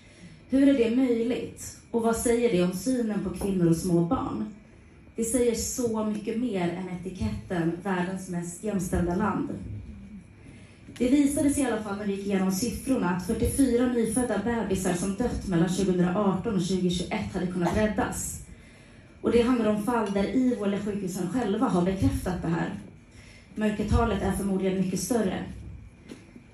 Hur 0.49 0.67
är 0.67 0.73
det 0.73 0.95
möjligt? 0.95 1.77
Och 1.91 2.01
vad 2.01 2.15
säger 2.15 2.51
det 2.51 2.63
om 2.63 2.73
synen 2.73 3.23
på 3.23 3.29
kvinnor 3.29 3.69
och 3.69 3.77
små 3.77 4.01
barn? 4.01 4.53
Det 5.17 5.23
säger 5.23 5.55
så 5.55 6.05
mycket 6.05 6.39
mer 6.39 6.69
än 6.69 6.89
etiketten 6.89 7.71
världens 7.83 8.29
mest 8.29 8.63
jämställda 8.63 9.15
land. 9.15 9.49
Det 10.97 11.09
visade 11.09 11.49
sig 11.49 11.63
i 11.63 11.65
alla 11.65 11.83
fall 11.83 11.97
när 11.97 12.05
vi 12.05 12.15
gick 12.15 12.25
igenom 12.25 12.51
siffrorna 12.51 13.09
att 13.09 13.27
44 13.27 13.87
nyfödda 13.87 14.41
bebisar 14.45 14.93
som 14.93 15.15
dött 15.15 15.47
mellan 15.47 15.69
2018 15.69 16.55
och 16.55 16.67
2021 16.67 17.33
hade 17.33 17.47
kunnat 17.47 17.77
räddas. 17.77 18.41
Och 19.21 19.31
det 19.31 19.41
handlar 19.41 19.69
om 19.69 19.83
fall 19.83 20.11
där 20.13 20.35
IVO 20.35 20.65
eller 20.65 20.79
sjukhusen 20.79 21.29
själva 21.29 21.67
har 21.67 21.81
bekräftat 21.81 22.41
det 22.41 22.47
här. 22.47 22.73
Mörkertalet 23.55 24.21
är 24.21 24.31
förmodligen 24.31 24.81
mycket 24.81 24.99
större. 24.99 25.43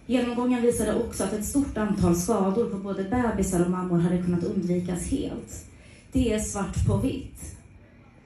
Genomgången 0.05 0.61
visade 0.61 0.95
också 0.95 1.23
att 1.23 1.33
ett 1.33 1.45
stort 1.45 1.77
antal 1.77 2.15
skador 2.15 2.69
på 2.69 2.77
både 2.77 3.03
bebisar 3.03 3.65
och 3.65 3.71
mammor 3.71 3.99
hade 3.99 4.23
kunnat 4.23 4.43
undvikas 4.43 5.07
helt. 5.11 5.65
Det 6.11 6.33
är 6.33 6.39
svart 6.39 6.87
på 6.87 6.97
vitt. 6.97 7.53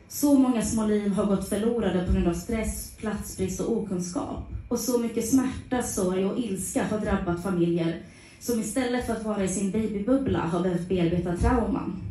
Så 0.10 0.40
många 0.40 0.62
små 0.62 0.86
liv 0.86 1.12
har 1.12 1.26
gått 1.26 1.50
förlorade 1.50 2.06
på 2.06 2.14
grund 2.14 2.28
av 2.28 2.34
stress, 2.34 2.92
platsbrist 2.98 3.60
och 3.60 3.78
okunskap. 3.78 4.44
Och 4.68 4.80
så 4.80 5.00
mycket 5.00 5.30
smärta, 5.30 5.84
sorg 5.84 6.26
och 6.26 6.40
ilska 6.40 6.84
har 6.84 7.00
drabbat 7.00 7.44
familjer 7.44 8.02
som 8.40 8.60
istället 8.60 9.06
för 9.06 9.14
att 9.14 9.26
vara 9.26 9.44
i 9.44 9.48
sin 9.48 9.72
babybubbla 9.72 10.40
har 10.40 10.64
behövt 10.64 10.90
bearbeta 10.90 11.38
trauman. 11.38 12.02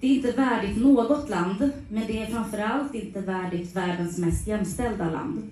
Det 0.00 0.06
är 0.06 0.14
inte 0.14 0.32
värdigt 0.32 0.76
något 0.76 1.30
land, 1.30 1.70
men 1.88 2.06
det 2.06 2.22
är 2.22 2.26
framförallt 2.26 2.94
inte 2.94 3.20
värdigt 3.20 3.76
världens 3.76 4.18
mest 4.18 4.46
jämställda 4.46 5.10
land. 5.10 5.50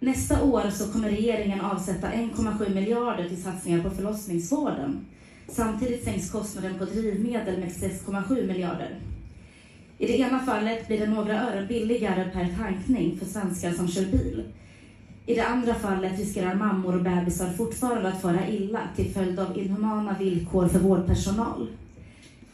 Nästa 0.00 0.42
år 0.42 0.70
så 0.70 0.92
kommer 0.92 1.10
regeringen 1.10 1.60
avsätta 1.60 2.06
1,7 2.06 2.74
miljarder 2.74 3.28
till 3.28 3.42
satsningar 3.42 3.82
på 3.82 3.90
förlossningsvården. 3.90 5.06
Samtidigt 5.48 6.04
sänks 6.04 6.30
kostnaden 6.30 6.78
på 6.78 6.84
drivmedel 6.84 7.60
med 7.60 7.68
6,7 7.68 8.46
miljarder. 8.46 8.98
I 10.00 10.06
det 10.06 10.18
ena 10.18 10.38
fallet 10.38 10.86
blir 10.86 11.00
det 11.00 11.06
några 11.06 11.42
ören 11.42 11.66
billigare 11.66 12.30
per 12.30 12.48
tankning 12.58 13.18
för 13.18 13.26
svenskar 13.26 13.72
som 13.72 13.88
kör 13.88 14.04
bil. 14.04 14.44
I 15.26 15.34
det 15.34 15.46
andra 15.46 15.74
fallet 15.74 16.18
riskerar 16.18 16.54
mammor 16.54 16.94
och 16.94 17.02
bebisar 17.02 17.52
fortfarande 17.52 18.08
att 18.08 18.22
fara 18.22 18.48
illa 18.48 18.80
till 18.96 19.12
följd 19.12 19.38
av 19.38 19.58
inhumana 19.58 20.16
villkor 20.18 20.68
för 20.68 20.78
vårdpersonal. 20.78 21.66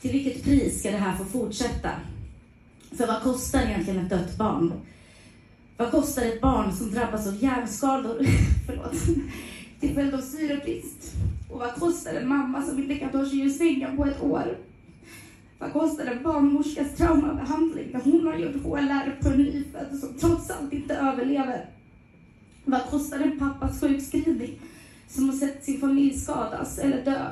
Till 0.00 0.12
vilket 0.12 0.44
pris 0.44 0.80
ska 0.80 0.90
det 0.90 0.96
här 0.96 1.16
få 1.16 1.24
fortsätta? 1.24 1.90
För 2.96 3.06
vad 3.06 3.22
kostar 3.22 3.62
egentligen 3.62 4.04
ett 4.04 4.10
dött 4.10 4.38
barn? 4.38 4.72
Vad 5.76 5.90
kostar 5.90 6.22
ett 6.22 6.40
barn 6.40 6.72
som 6.72 6.90
drabbas 6.90 7.26
av 7.26 7.42
hjärnskador 7.42 8.26
förlåt, 8.66 8.94
till 9.80 9.94
följd 9.94 10.14
av 10.14 10.20
syrebrist? 10.20 11.14
Och 11.50 11.58
vad 11.58 11.74
kostar 11.74 12.14
en 12.14 12.28
mamma 12.28 12.62
som 12.62 12.78
inte 12.78 12.94
kan 12.94 13.10
ta 13.10 13.26
sig 13.26 13.40
ur 13.40 13.50
sängen 13.50 13.96
på 13.96 14.04
ett 14.04 14.22
år? 14.22 14.56
Vad 15.58 15.72
kostar 15.72 16.06
en 16.06 16.22
barnmorskas 16.22 16.96
traumabehandling 16.96 17.88
när 17.92 18.00
hon 18.00 18.26
har 18.26 18.38
gjort 18.38 18.62
HLR 18.62 19.18
på 19.22 19.28
en 19.28 19.38
nyfödd 19.38 19.98
som 20.00 20.14
trots 20.14 20.50
allt 20.50 20.72
inte 20.72 20.94
överlever? 20.94 21.66
Vad 22.64 22.86
kostar 22.86 23.18
en 23.18 23.38
pappas 23.38 23.80
sjukskrivning 23.80 24.58
som 25.08 25.28
har 25.28 25.36
sett 25.36 25.64
sin 25.64 25.80
familj 25.80 26.18
skadas 26.18 26.78
eller 26.78 27.04
dö? 27.04 27.30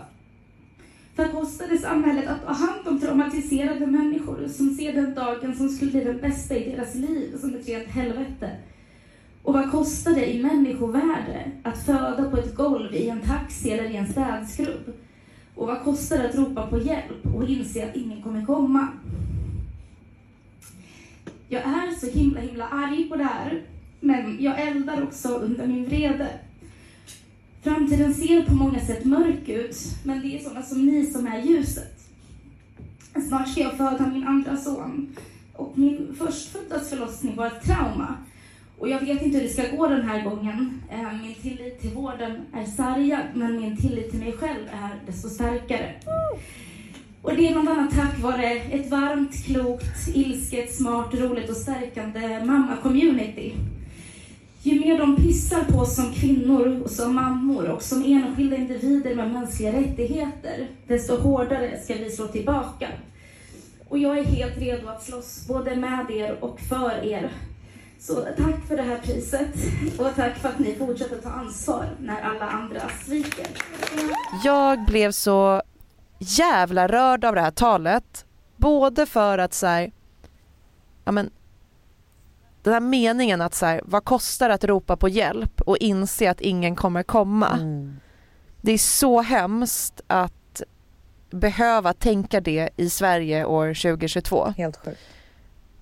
Vad 1.17 1.33
kostar 1.33 1.69
det 1.69 1.79
samhället 1.79 2.29
att 2.29 2.47
ta 2.47 2.53
hand 2.53 2.89
om 2.89 3.01
traumatiserade 3.01 3.87
människor 3.87 4.49
som 4.49 4.75
ser 4.75 4.93
den 4.93 5.15
dagen 5.15 5.57
som 5.57 5.69
skulle 5.69 5.91
bli 5.91 6.05
den 6.05 6.21
bästa 6.21 6.57
i 6.57 6.71
deras 6.71 6.95
liv 6.95 7.39
som 7.41 7.55
ett 7.55 7.69
rent 7.69 7.89
helvete? 7.89 8.51
Och 9.43 9.55
vad 9.55 9.71
kostar 9.71 10.13
det 10.13 10.35
i 10.35 10.43
människovärde 10.43 11.51
att 11.63 11.87
föda 11.87 12.31
på 12.31 12.37
ett 12.37 12.55
golv 12.55 12.95
i 12.95 13.09
en 13.09 13.21
taxi 13.21 13.71
eller 13.71 13.91
i 13.91 13.97
en 13.97 14.13
städskrubb? 14.13 14.93
Och 15.55 15.67
vad 15.67 15.83
kostar 15.83 16.19
det 16.19 16.29
att 16.29 16.35
ropa 16.35 16.67
på 16.67 16.79
hjälp 16.79 17.35
och 17.35 17.49
inse 17.49 17.89
att 17.89 17.97
ingen 17.97 18.23
kommer 18.23 18.47
komma? 18.47 18.89
Jag 21.49 21.63
är 21.63 21.95
så 22.01 22.07
himla, 22.07 22.41
himla 22.41 22.69
arg 22.69 23.09
på 23.09 23.17
det 23.17 23.25
här, 23.25 23.63
men 24.01 24.43
jag 24.43 24.61
eldar 24.61 25.03
också 25.03 25.29
under 25.29 25.67
min 25.67 25.85
vrede. 25.85 26.29
Framtiden 27.63 28.15
ser 28.15 28.43
på 28.43 28.55
många 28.55 28.81
sätt 28.81 29.05
mörk 29.05 29.49
ut, 29.49 29.77
men 30.05 30.21
det 30.21 30.39
är 30.39 30.43
sådana 30.43 30.63
som 30.63 30.87
ni 30.87 31.07
som 31.07 31.27
är 31.27 31.43
ljuset. 31.43 31.95
Snart 33.29 33.49
ska 33.49 33.61
jag 33.61 33.77
föda 33.77 34.07
min 34.07 34.27
andra 34.27 34.57
son. 34.57 35.17
Och 35.53 35.79
min 35.79 36.17
förstföddas 36.19 36.91
förlossning 36.91 37.37
var 37.37 37.47
ett 37.47 37.63
trauma. 37.63 38.15
Och 38.79 38.89
jag 38.89 39.01
vet 39.01 39.23
inte 39.23 39.39
hur 39.39 39.45
det 39.45 39.53
ska 39.53 39.77
gå 39.77 39.87
den 39.87 40.09
här 40.09 40.25
gången. 40.25 40.83
Eh, 40.91 41.23
min 41.23 41.35
tillit 41.35 41.81
till 41.81 41.91
vården 41.91 42.47
är 42.55 42.65
sargad, 42.65 43.21
men 43.35 43.61
min 43.61 43.77
tillit 43.77 44.11
till 44.11 44.21
mig 44.21 44.33
själv 44.33 44.69
är 44.73 45.07
desto 45.07 45.29
starkare. 45.29 45.95
Och 47.23 47.37
det 47.37 47.49
är 47.49 47.53
bland 47.53 47.69
annat 47.69 47.95
tack 47.95 48.19
vare 48.19 48.51
ett 48.51 48.91
varmt, 48.91 49.45
klokt, 49.45 50.09
ilsket, 50.15 50.75
smart, 50.75 51.15
roligt 51.15 51.51
och 51.51 51.57
stärkande 51.57 52.45
mamma-community. 52.45 53.53
Ju 54.63 54.81
mer 54.81 54.99
de 54.99 55.17
pissar 55.17 55.65
på 55.65 55.79
oss 55.79 55.97
som 55.97 56.13
kvinnor 56.13 56.81
och 56.85 56.91
som 56.91 57.15
mammor 57.15 57.69
och 57.69 57.83
som 57.83 58.05
enskilda 58.05 58.57
individer 58.57 59.15
med 59.15 59.33
mänskliga 59.33 59.73
rättigheter, 59.73 60.67
desto 60.87 61.17
hårdare 61.17 61.81
ska 61.85 61.95
vi 61.95 62.11
slå 62.11 62.27
tillbaka. 62.27 62.89
Och 63.89 63.99
jag 63.99 64.19
är 64.19 64.25
helt 64.25 64.59
redo 64.59 64.89
att 64.89 65.03
slåss 65.03 65.47
både 65.49 65.77
med 65.77 66.11
er 66.11 66.37
och 66.41 66.61
för 66.61 67.05
er. 67.05 67.31
Så 68.07 68.15
tack 68.15 68.67
för 68.69 68.77
det 68.77 68.83
här 68.83 68.99
priset 68.99 69.49
och 69.99 70.15
tack 70.17 70.37
för 70.37 70.49
att 70.49 70.59
ni 70.59 70.75
fortsätter 70.75 71.17
ta 71.17 71.31
ansvar 71.31 71.89
när 72.01 72.21
alla 72.21 72.47
andra 72.47 72.81
sviker. 73.05 73.47
Jag 74.45 74.85
blev 74.85 75.13
så 75.13 75.63
jävla 76.19 76.89
rörd 76.89 77.25
av 77.25 77.35
det 77.35 77.41
här 77.41 77.51
talet. 77.51 78.25
Både 78.57 79.07
för 79.07 79.39
att 79.39 79.55
så 79.55 79.67
här, 79.67 79.93
ja 81.05 81.13
men 81.13 81.31
den 82.63 82.73
här 82.73 82.81
meningen 82.81 83.41
att 83.41 83.55
så 83.55 83.67
här, 83.67 83.81
vad 83.85 84.05
kostar 84.05 84.49
det 84.49 84.55
att 84.55 84.65
ropa 84.65 84.97
på 84.97 85.09
hjälp 85.09 85.61
och 85.61 85.77
inse 85.77 86.31
att 86.31 86.41
ingen 86.41 86.77
kommer 86.77 87.03
komma. 87.03 87.59
Det 88.61 88.73
är 88.73 88.79
så 88.79 89.21
hemskt 89.21 90.01
att 90.07 90.63
behöva 91.31 91.93
tänka 91.93 92.41
det 92.41 92.71
i 92.77 92.91
Sverige 92.91 93.45
år 93.45 93.75
2022. 93.75 94.55
Helt 94.57 94.77
sjukt. 94.77 95.01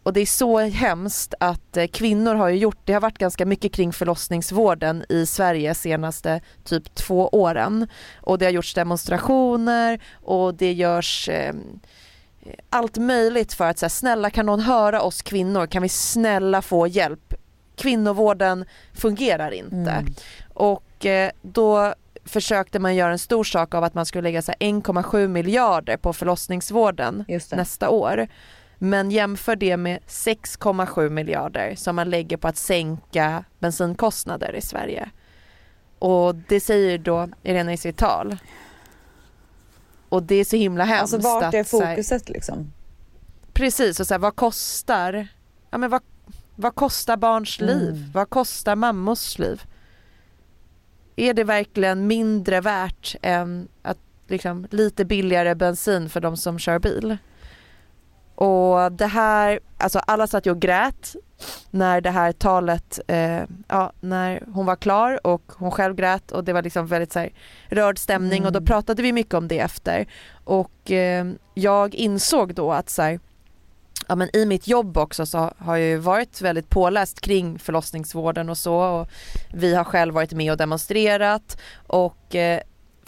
Och 0.02 0.12
det 0.12 0.20
är 0.20 0.26
så 0.26 0.58
hemskt 0.58 1.34
att 1.40 1.76
eh, 1.76 1.86
kvinnor 1.86 2.34
har 2.34 2.48
ju 2.48 2.56
gjort, 2.56 2.78
det 2.84 2.92
har 2.92 3.00
varit 3.00 3.18
ganska 3.18 3.46
mycket 3.46 3.72
kring 3.72 3.92
förlossningsvården 3.92 5.04
i 5.08 5.26
Sverige 5.26 5.74
senaste 5.74 6.40
typ 6.64 6.94
två 6.94 7.28
åren. 7.28 7.88
Och 8.20 8.38
det 8.38 8.44
har 8.44 8.52
gjorts 8.52 8.74
demonstrationer 8.74 10.00
och 10.12 10.54
det 10.54 10.72
görs 10.72 11.28
eh, 11.28 11.54
allt 12.70 12.96
möjligt 12.96 13.52
för 13.52 13.68
att 13.68 13.78
säga 13.78 13.90
snälla 13.90 14.30
kan 14.30 14.46
någon 14.46 14.60
höra 14.60 15.02
oss 15.02 15.22
kvinnor, 15.22 15.66
kan 15.66 15.82
vi 15.82 15.88
snälla 15.88 16.62
få 16.62 16.86
hjälp? 16.86 17.34
Kvinnovården 17.76 18.64
fungerar 18.94 19.50
inte. 19.50 20.04
Och 20.54 21.06
eh, 21.06 21.30
då 21.42 21.94
försökte 22.24 22.78
man 22.78 22.94
göra 22.94 23.12
en 23.12 23.18
stor 23.18 23.44
sak 23.44 23.74
av 23.74 23.84
att 23.84 23.94
man 23.94 24.06
skulle 24.06 24.22
lägga 24.22 24.42
så 24.42 24.52
här 24.52 24.70
1,7 24.70 25.28
miljarder 25.28 25.96
på 25.96 26.12
förlossningsvården 26.12 27.24
nästa 27.52 27.88
år. 27.88 28.26
Men 28.84 29.10
jämför 29.10 29.56
det 29.56 29.76
med 29.76 29.98
6,7 30.06 31.08
miljarder 31.08 31.74
som 31.74 31.96
man 31.96 32.10
lägger 32.10 32.36
på 32.36 32.48
att 32.48 32.56
sänka 32.56 33.44
bensinkostnader 33.58 34.54
i 34.56 34.60
Sverige. 34.60 35.10
Och 35.98 36.34
det 36.34 36.60
säger 36.60 36.98
då 36.98 37.28
Irena 37.42 37.72
i 37.72 37.76
sitt 37.76 37.96
tal. 37.96 38.36
Och 40.08 40.22
det 40.22 40.34
är 40.34 40.44
så 40.44 40.56
himla 40.56 40.84
hemskt. 40.84 41.14
Alltså 41.14 41.28
vart 41.28 41.54
är 41.54 41.60
att, 41.60 41.68
så 41.68 41.82
här- 41.82 41.94
fokuset 41.96 42.28
liksom? 42.28 42.72
Precis, 43.52 44.00
och 44.00 44.06
så 44.06 44.14
här, 44.14 44.18
vad 44.18 44.36
kostar, 44.36 45.28
ja, 45.70 45.78
men 45.78 45.90
vad, 45.90 46.02
vad 46.56 46.74
kostar 46.74 47.16
barns 47.16 47.60
Mm. 47.60 47.78
liv? 47.78 48.10
Vad 48.14 48.30
kostar 48.30 48.76
mammors 48.76 49.38
liv? 49.38 49.62
Är 51.16 51.34
det 51.34 51.44
verkligen 51.44 52.06
mindre 52.06 52.60
värt 52.60 53.16
än 53.22 53.68
att 53.82 53.98
liksom, 54.28 54.66
lite 54.70 55.04
billigare 55.04 55.54
bensin 55.54 56.08
för 56.08 56.20
de 56.20 56.36
som 56.36 56.58
kör 56.58 56.78
bil? 56.78 57.18
Och 58.34 58.92
det 58.92 59.06
här, 59.06 59.60
alltså 59.78 59.98
alla 59.98 60.26
satt 60.26 60.46
ju 60.46 60.50
och 60.50 60.60
grät 60.60 61.16
när 61.70 62.00
det 62.00 62.10
här 62.10 62.32
talet, 62.32 63.00
eh, 63.06 63.42
ja 63.68 63.92
när 64.00 64.44
hon 64.52 64.66
var 64.66 64.76
klar 64.76 65.26
och 65.26 65.52
hon 65.56 65.70
själv 65.70 65.94
grät 65.94 66.32
och 66.32 66.44
det 66.44 66.52
var 66.52 66.62
liksom 66.62 66.86
väldigt 66.86 67.12
så 67.12 67.18
här, 67.18 67.32
rörd 67.68 67.98
stämning 67.98 68.46
och 68.46 68.52
då 68.52 68.60
pratade 68.60 69.02
vi 69.02 69.12
mycket 69.12 69.34
om 69.34 69.48
det 69.48 69.58
efter. 69.58 70.06
Och 70.44 70.90
eh, 70.90 71.26
jag 71.54 71.94
insåg 71.94 72.54
då 72.54 72.72
att 72.72 72.90
så 72.90 73.02
här, 73.02 73.20
ja, 74.08 74.14
men 74.14 74.36
i 74.36 74.46
mitt 74.46 74.68
jobb 74.68 74.96
också 74.96 75.26
så 75.26 75.52
har 75.58 75.76
jag 75.76 75.88
ju 75.88 75.96
varit 75.96 76.40
väldigt 76.40 76.68
påläst 76.68 77.20
kring 77.20 77.58
förlossningsvården 77.58 78.48
och 78.48 78.58
så 78.58 78.74
och 78.74 79.08
vi 79.52 79.74
har 79.74 79.84
själv 79.84 80.14
varit 80.14 80.32
med 80.32 80.52
och 80.52 80.58
demonstrerat 80.58 81.58
och 81.86 82.34
eh, 82.34 82.60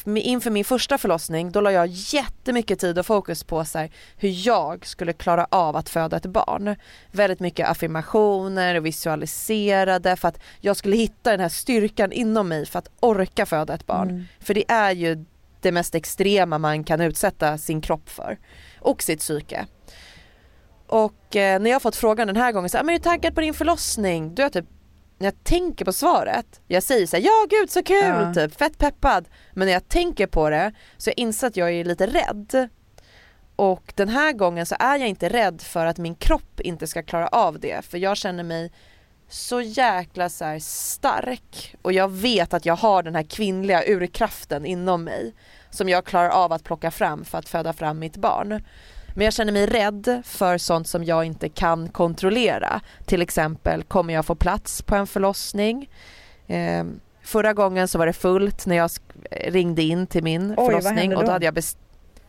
inför 0.06 0.50
min 0.50 0.64
första 0.64 0.98
förlossning 0.98 1.52
då 1.52 1.60
la 1.60 1.72
jag 1.72 1.86
jättemycket 1.86 2.78
tid 2.78 2.98
och 2.98 3.06
fokus 3.06 3.44
på 3.44 3.64
så 3.64 3.78
här, 3.78 3.90
hur 4.16 4.46
jag 4.46 4.86
skulle 4.86 5.12
klara 5.12 5.46
av 5.50 5.76
att 5.76 5.88
föda 5.88 6.16
ett 6.16 6.26
barn. 6.26 6.76
Väldigt 7.10 7.40
mycket 7.40 7.68
affirmationer 7.68 8.74
och 8.74 8.86
visualiserade 8.86 10.16
för 10.16 10.28
att 10.28 10.40
jag 10.60 10.76
skulle 10.76 10.96
hitta 10.96 11.30
den 11.30 11.40
här 11.40 11.48
styrkan 11.48 12.12
inom 12.12 12.48
mig 12.48 12.66
för 12.66 12.78
att 12.78 12.88
orka 13.00 13.46
föda 13.46 13.74
ett 13.74 13.86
barn. 13.86 14.10
Mm. 14.10 14.24
För 14.40 14.54
det 14.54 14.64
är 14.68 14.90
ju 14.90 15.24
det 15.60 15.72
mest 15.72 15.94
extrema 15.94 16.58
man 16.58 16.84
kan 16.84 17.00
utsätta 17.00 17.58
sin 17.58 17.80
kropp 17.80 18.08
för 18.08 18.38
och 18.80 19.02
sitt 19.02 19.20
psyke. 19.20 19.66
Och 20.86 21.36
eh, 21.36 21.60
när 21.60 21.70
jag 21.70 21.74
har 21.74 21.80
fått 21.80 21.96
frågan 21.96 22.26
den 22.26 22.36
här 22.36 22.52
gången 22.52 22.70
så 22.70 22.76
här, 22.76 22.82
"Ah, 22.82 22.86
men 22.86 22.94
är 22.94 22.98
du 22.98 23.02
taggad 23.02 23.34
på 23.34 23.40
din 23.40 23.54
förlossning? 23.54 24.34
Är 24.36 24.42
jag 24.42 24.52
typ, 24.52 24.66
när 25.24 25.30
jag 25.30 25.44
tänker 25.44 25.84
på 25.84 25.92
svaret, 25.92 26.60
jag 26.68 26.82
säger 26.82 27.06
så 27.06 27.16
här, 27.16 27.24
ja 27.24 27.46
gud 27.50 27.70
så 27.70 27.82
kul, 27.82 28.04
Ja. 28.04 28.34
typ 28.34 28.58
fett 28.58 28.78
peppad. 28.78 29.28
Men 29.52 29.66
när 29.66 29.72
jag 29.72 29.88
tänker 29.88 30.26
på 30.26 30.50
det 30.50 30.72
så 30.96 31.10
jag 31.10 31.18
inser 31.18 31.46
att 31.46 31.56
jag 31.56 31.72
är 31.72 31.84
lite 31.84 32.06
rädd. 32.06 32.68
Och 33.56 33.92
den 33.96 34.08
här 34.08 34.32
gången 34.32 34.66
så 34.66 34.76
är 34.78 34.98
jag 34.98 35.08
inte 35.08 35.28
rädd 35.28 35.62
för 35.62 35.86
att 35.86 35.98
min 35.98 36.14
kropp 36.14 36.60
inte 36.60 36.86
ska 36.86 37.02
klara 37.02 37.28
av 37.28 37.60
det. 37.60 37.84
För 37.84 37.98
jag 37.98 38.16
känner 38.16 38.42
mig 38.44 38.72
så 39.28 39.60
jäkla 39.60 40.28
så 40.28 40.58
stark 40.60 41.76
och 41.82 41.92
jag 41.92 42.10
vet 42.10 42.54
att 42.54 42.66
jag 42.66 42.76
har 42.76 43.02
den 43.02 43.14
här 43.14 43.22
kvinnliga 43.22 43.82
urkraften 43.86 44.66
inom 44.66 45.04
mig 45.04 45.34
som 45.70 45.88
jag 45.88 46.04
klarar 46.04 46.28
av 46.28 46.52
att 46.52 46.64
plocka 46.64 46.90
fram 46.90 47.24
för 47.24 47.38
att 47.38 47.48
föda 47.48 47.72
fram 47.72 47.98
mitt 47.98 48.16
barn. 48.16 48.64
Men 49.14 49.24
jag 49.24 49.34
känner 49.34 49.52
mig 49.52 49.66
rädd 49.66 50.22
för 50.24 50.58
sånt 50.58 50.88
som 50.88 51.04
jag 51.04 51.24
inte 51.24 51.48
kan 51.48 51.88
kontrollera. 51.88 52.80
Till 53.06 53.22
exempel, 53.22 53.82
kommer 53.82 54.14
jag 54.14 54.26
få 54.26 54.34
plats 54.34 54.82
på 54.82 54.94
en 54.96 55.06
förlossning? 55.06 55.90
Eh, 56.46 56.84
förra 57.22 57.52
gången 57.52 57.88
så 57.88 57.98
var 57.98 58.06
det 58.06 58.12
fullt 58.12 58.66
när 58.66 58.76
jag 58.76 58.90
ringde 59.30 59.82
in 59.82 60.06
till 60.06 60.22
min 60.24 60.54
vad 60.54 60.66
förlossning 60.66 60.98
hände 60.98 61.16
och 61.16 61.22
då 61.22 61.26
då? 61.26 61.32
hade 61.32 61.44
jag 61.44 61.54
best- 61.54 61.78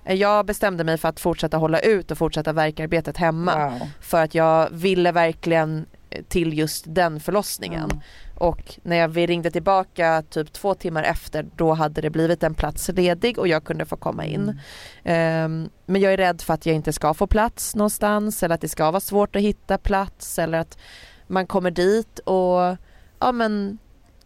jag 0.08 0.46
bestämde 0.46 0.84
mig 0.84 0.98
för 0.98 1.10
att 1.10 1.20
fortsätta 1.20 1.58
hålla 1.58 1.80
ut 1.80 2.12
och 2.12 2.18
fortsätta 2.18 2.54
verkarbetet 2.54 3.18
hemma. 3.18 3.70
Wow. 3.70 3.88
För 4.02 4.24
att 4.24 4.36
jag 4.36 4.70
ville 4.72 5.12
verkligen 5.12 5.86
eh, 6.10 6.24
till 6.24 6.58
just 6.58 6.84
den 6.88 7.20
förlossningen. 7.20 8.02
Och 8.36 8.80
när 8.84 8.96
jag, 8.96 9.08
vi 9.08 9.26
ringde 9.26 9.52
tillbaka 9.52 10.24
typ 10.30 10.54
två 10.54 10.74
timmar 10.74 11.04
efter 11.04 11.46
då 11.56 11.74
hade 11.74 12.02
det 12.02 12.10
blivit 12.10 12.44
en 12.44 12.54
plats 12.54 12.90
ledig 12.90 13.40
och 13.40 13.48
jag 13.48 13.64
kunde 13.64 13.86
få 13.86 13.96
komma 13.96 14.26
in. 14.26 14.60
Ehm, 15.04 15.70
men 15.86 16.02
jag 16.02 16.14
är 16.14 16.18
rädd 16.18 16.42
för 16.42 16.54
att 16.54 16.66
jag 16.66 16.76
inte 16.76 16.94
ska 16.94 17.14
få 17.14 17.28
plats 17.28 17.76
någonstans 17.76 18.44
eller 18.44 18.56
att 18.56 18.62
det 18.62 18.70
ska 18.70 18.92
vara 18.92 19.00
svårt 19.00 19.36
att 19.36 19.42
hitta 19.42 19.78
plats 19.78 20.40
eller 20.40 20.58
att 20.58 20.78
man 21.28 21.48
kommer 21.48 21.72
dit 21.72 22.20
och 22.20 22.78
ja 23.20 23.32
men 23.34 23.78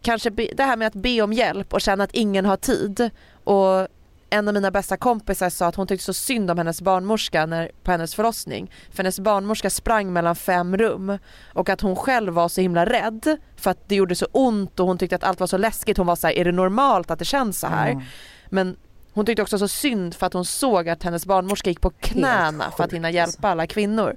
kanske 0.02 0.30
be, 0.30 0.48
det 0.56 0.62
här 0.62 0.76
med 0.76 0.86
att 0.86 0.94
be 0.94 1.22
om 1.22 1.32
hjälp 1.32 1.72
och 1.72 1.80
känna 1.80 2.04
att 2.04 2.14
ingen 2.14 2.44
har 2.44 2.56
tid 2.56 3.10
och 3.44 3.88
en 4.30 4.48
av 4.48 4.54
mina 4.54 4.70
bästa 4.70 4.96
kompisar 4.96 5.50
sa 5.50 5.66
att 5.66 5.74
hon 5.74 5.86
tyckte 5.86 6.04
så 6.04 6.14
synd 6.14 6.50
om 6.50 6.58
hennes 6.58 6.82
barnmorska 6.82 7.46
när, 7.46 7.70
på 7.82 7.90
hennes 7.90 8.14
förlossning. 8.14 8.72
För 8.90 8.96
hennes 8.96 9.20
barnmorska 9.20 9.70
sprang 9.70 10.12
mellan 10.12 10.36
fem 10.36 10.76
rum 10.76 11.18
och 11.54 11.68
att 11.68 11.80
hon 11.80 11.96
själv 11.96 12.32
var 12.32 12.48
så 12.48 12.60
himla 12.60 12.86
rädd 12.86 13.36
för 13.56 13.70
att 13.70 13.88
det 13.88 13.94
gjorde 13.94 14.14
så 14.14 14.26
ont 14.32 14.80
och 14.80 14.86
hon 14.86 14.98
tyckte 14.98 15.16
att 15.16 15.24
allt 15.24 15.40
var 15.40 15.46
så 15.46 15.56
läskigt. 15.56 15.96
Hon 15.96 16.06
var 16.06 16.16
så 16.16 16.26
här, 16.26 16.34
är 16.34 16.44
det 16.44 16.52
normalt 16.52 17.10
att 17.10 17.18
det 17.18 17.24
känns 17.24 17.60
så 17.60 17.66
här? 17.66 17.90
Ja. 17.90 18.00
Men 18.48 18.76
hon 19.12 19.26
tyckte 19.26 19.42
också 19.42 19.58
så 19.58 19.68
synd 19.68 20.14
för 20.14 20.26
att 20.26 20.32
hon 20.32 20.44
såg 20.44 20.88
att 20.88 21.02
hennes 21.02 21.26
barnmorska 21.26 21.70
gick 21.70 21.80
på 21.80 21.90
knäna 21.90 22.70
för 22.76 22.84
att 22.84 22.92
hinna 22.92 23.10
hjälpa 23.10 23.48
alla 23.48 23.66
kvinnor. 23.66 24.16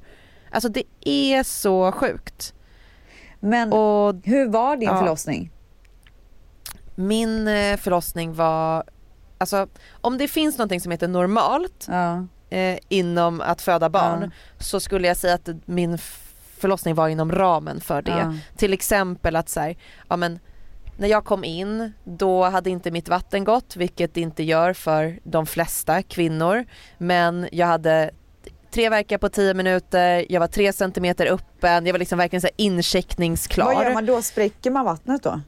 Alltså 0.52 0.70
det 0.70 0.84
är 1.02 1.44
så 1.44 1.92
sjukt. 1.92 2.54
Men 3.40 3.74
och, 3.74 4.16
hur 4.24 4.50
var 4.50 4.78
din 4.78 4.90
ja. 4.90 5.00
förlossning? 5.00 5.52
Min 6.96 7.48
eh, 7.48 7.78
förlossning 7.78 8.34
var, 8.34 8.84
alltså 9.44 9.68
om 10.02 10.18
det 10.18 10.28
finns 10.28 10.58
någonting 10.58 10.82
som 10.82 10.92
heter 10.92 11.08
normalt 11.08 11.88
eh, 12.50 12.78
inom 12.90 13.42
att 13.42 13.62
föda 13.62 13.90
barn 13.90 14.32
så 14.60 14.80
skulle 14.80 15.08
jag 15.08 15.18
säga 15.18 15.34
att 15.34 15.50
min 15.66 15.98
förlossning 16.58 16.96
var 16.96 17.08
inom 17.08 17.32
ramen 17.32 17.82
för 17.82 18.02
det. 18.02 18.12
Ja. 18.12 18.34
Till 18.58 18.74
exempel 18.74 19.36
att 19.36 19.50
så 19.50 19.60
här, 19.60 19.76
ja 20.10 20.16
men 20.16 20.40
när 20.98 21.08
jag 21.08 21.26
kom 21.26 21.44
in 21.44 21.94
då 22.04 22.44
hade 22.44 22.70
inte 22.70 22.92
mitt 22.92 23.10
vatten 23.10 23.44
gått 23.44 23.76
vilket 23.76 24.14
det 24.14 24.22
inte 24.22 24.44
gör 24.44 24.74
för 24.74 25.20
de 25.24 25.46
flesta 25.46 26.02
kvinnor. 26.04 26.66
Men 26.98 27.48
jag 27.52 27.68
hade 27.68 28.12
tre 28.72 28.90
verkar 28.90 29.18
på 29.18 29.30
tio 29.30 29.54
minuter, 29.54 30.26
jag 30.30 30.40
var 30.40 30.48
tre 30.48 30.74
centimeter 30.74 31.26
öppen, 31.26 31.86
jag 31.86 31.94
var 31.94 32.00
liksom 32.00 32.18
verkligen 32.18 32.42
så 32.42 32.48
här 32.48 32.54
incheckningsklar. 32.58 33.66
Vad 33.66 33.84
gör 33.84 33.94
man 33.94 34.06
då? 34.06 34.22
Spräcker 34.22 34.72
man 34.72 34.86
vattnet 34.86 35.24
då? 35.24 35.42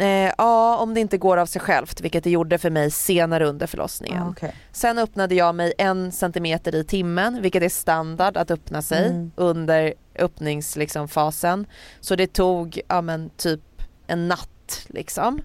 Eh, 0.00 0.32
ja, 0.38 0.76
om 0.76 0.94
det 0.94 1.00
inte 1.00 1.18
går 1.18 1.36
av 1.36 1.46
sig 1.46 1.60
självt, 1.60 2.00
vilket 2.00 2.24
det 2.24 2.30
gjorde 2.30 2.58
för 2.58 2.70
mig 2.70 2.90
senare 2.90 3.46
under 3.46 3.66
förlossningen. 3.66 4.22
Ah, 4.22 4.30
okej. 4.30 4.54
Sen 4.72 4.98
öppnade 4.98 5.34
jag 5.34 5.54
mig 5.54 5.72
en 5.78 6.12
centimeter 6.12 6.74
i 6.74 6.84
timmen, 6.84 7.42
vilket 7.42 7.62
är 7.62 7.68
standard 7.68 8.36
att 8.36 8.50
öppna 8.50 8.82
sig 8.82 9.06
Mm. 9.06 9.30
under 9.36 9.94
öppningsfasen. 10.18 10.80
Liksom, 10.80 11.08
fasen. 11.08 11.66
Så 12.00 12.16
det 12.16 12.32
tog 12.32 12.80
ja, 12.88 13.00
men, 13.00 13.30
typ 13.36 13.60
en 14.06 14.28
natt 14.28 14.86
liksom. 14.86 15.40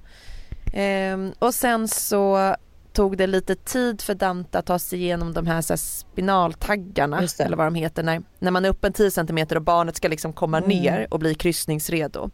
Ehm, 0.73 1.33
och 1.39 1.53
sen 1.53 1.87
så 1.87 2.55
tog 2.93 3.17
det 3.17 3.27
lite 3.27 3.55
tid 3.55 4.01
för 4.01 4.13
Dante 4.15 4.59
att 4.59 4.65
ta 4.65 4.79
sig 4.79 4.99
igenom 5.03 5.33
de 5.33 5.47
här, 5.47 5.61
så 5.61 5.73
här 5.73 5.77
spinaltaggarna 5.77 7.17
eller 7.39 7.57
vad 7.57 7.67
de 7.67 7.75
heter 7.75 8.03
när, 8.03 8.21
när 8.39 8.51
man 8.51 8.65
är 8.65 8.69
öppen 8.69 8.93
10 8.93 9.11
cm 9.11 9.37
och 9.55 9.61
barnet 9.61 9.95
ska 9.95 10.07
liksom 10.07 10.33
komma 10.33 10.57
Mm. 10.57 10.69
ner 10.69 11.07
och 11.11 11.19
bli 11.19 11.35
kryssningsredo. 11.35 12.29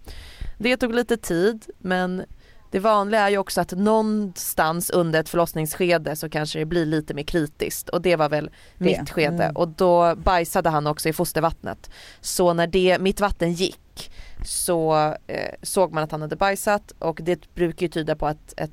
Det 0.61 0.77
tog 0.77 0.93
lite 0.95 1.17
tid 1.17 1.65
men 1.77 2.25
det 2.71 2.79
vanliga 2.79 3.21
är 3.21 3.29
ju 3.29 3.37
också 3.37 3.61
att 3.61 3.71
någonstans 3.71 4.89
under 4.89 5.19
ett 5.19 5.29
förlossningsskede 5.29 6.15
så 6.15 6.29
kanske 6.29 6.59
det 6.59 6.65
blir 6.65 6.85
lite 6.85 7.13
mer 7.13 7.23
kritiskt 7.23 7.89
och 7.89 8.01
det 8.01 8.15
var 8.15 8.29
väl 8.29 8.49
Det. 8.77 8.83
mitt 8.85 9.09
skede 9.09 9.43
Mm. 9.43 9.55
och 9.55 9.67
då 9.67 10.15
bajsade 10.15 10.69
han 10.69 10.87
också 10.87 11.09
i 11.09 11.13
fostervattnet. 11.13 11.89
Så 12.21 12.53
när 12.53 12.67
det, 12.67 12.97
mitt 12.99 13.19
vatten 13.19 13.53
gick 13.53 14.11
så 14.45 14.95
eh, 15.27 15.53
såg 15.61 15.93
man 15.93 16.03
att 16.03 16.11
han 16.11 16.21
hade 16.21 16.35
bajsat 16.35 16.93
och 16.99 17.19
det 17.23 17.53
brukar 17.55 17.81
ju 17.81 17.87
tyda 17.87 18.15
på 18.15 18.27
att 18.27 18.53
ett, 18.57 18.71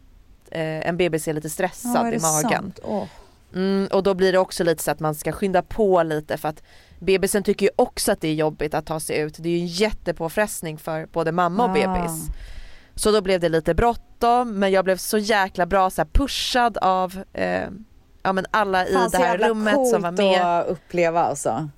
eh, 0.51 0.89
en 0.89 0.97
bebis 0.97 1.29
är 1.29 1.33
lite 1.33 1.51
stressad 1.51 1.93
Ja, 1.97 2.09
är 2.09 2.13
i 2.13 2.19
magen. 2.21 2.51
sant? 2.51 2.79
Mm, 3.57 3.89
och 3.93 4.03
då 4.03 4.15
blir 4.15 4.33
det 4.33 4.39
också 4.39 4.65
lite 4.65 4.83
så 4.83 4.91
att 4.91 5.01
man 5.01 5.15
ska 5.15 5.33
skynda 5.33 5.63
på 5.63 6.03
lite 6.03 6.37
för 6.37 6.49
att 6.49 6.63
bebisen 6.99 7.43
tycker 7.43 7.67
ju 7.67 7.73
också 7.77 8.13
att 8.13 8.21
det 8.21 8.29
är 8.29 8.35
jobbigt 8.35 8.75
att 8.75 8.87
ta 8.87 9.01
sig 9.01 9.19
ut. 9.19 9.35
Det 9.39 9.49
är 9.49 9.53
ju 9.53 9.61
en 9.61 9.67
jättepåfrestning 9.67 10.79
för 10.79 11.07
både 11.13 11.33
mamma 11.33 11.65
och 11.65 11.71
Ah. 11.71 11.73
bebis. 11.73 12.27
Så 12.95 13.11
då 13.11 13.21
blev 13.21 13.41
det 13.41 13.49
lite 13.49 13.75
bråttom 13.75 14.59
men 14.59 14.71
jag 14.73 14.85
blev 14.85 14.97
så 14.97 15.19
jäkla 15.19 15.67
bra 15.67 15.91
så 15.91 16.05
pushad 16.05 16.79
av 16.79 17.23
eh, 17.33 17.63
ja, 18.23 18.33
men 18.33 18.47
alla 18.51 18.87
i 18.87 18.93
Fan, 18.93 19.05
det 19.05 19.11
så 19.11 19.17
här 19.17 19.25
jävla 19.31 19.49
rummet 19.49 19.89
som 19.89 20.03
var 20.03 20.11
med. 20.11 20.43
att 20.61 20.67
uppleva 20.67 21.25
alltså. 21.25 21.69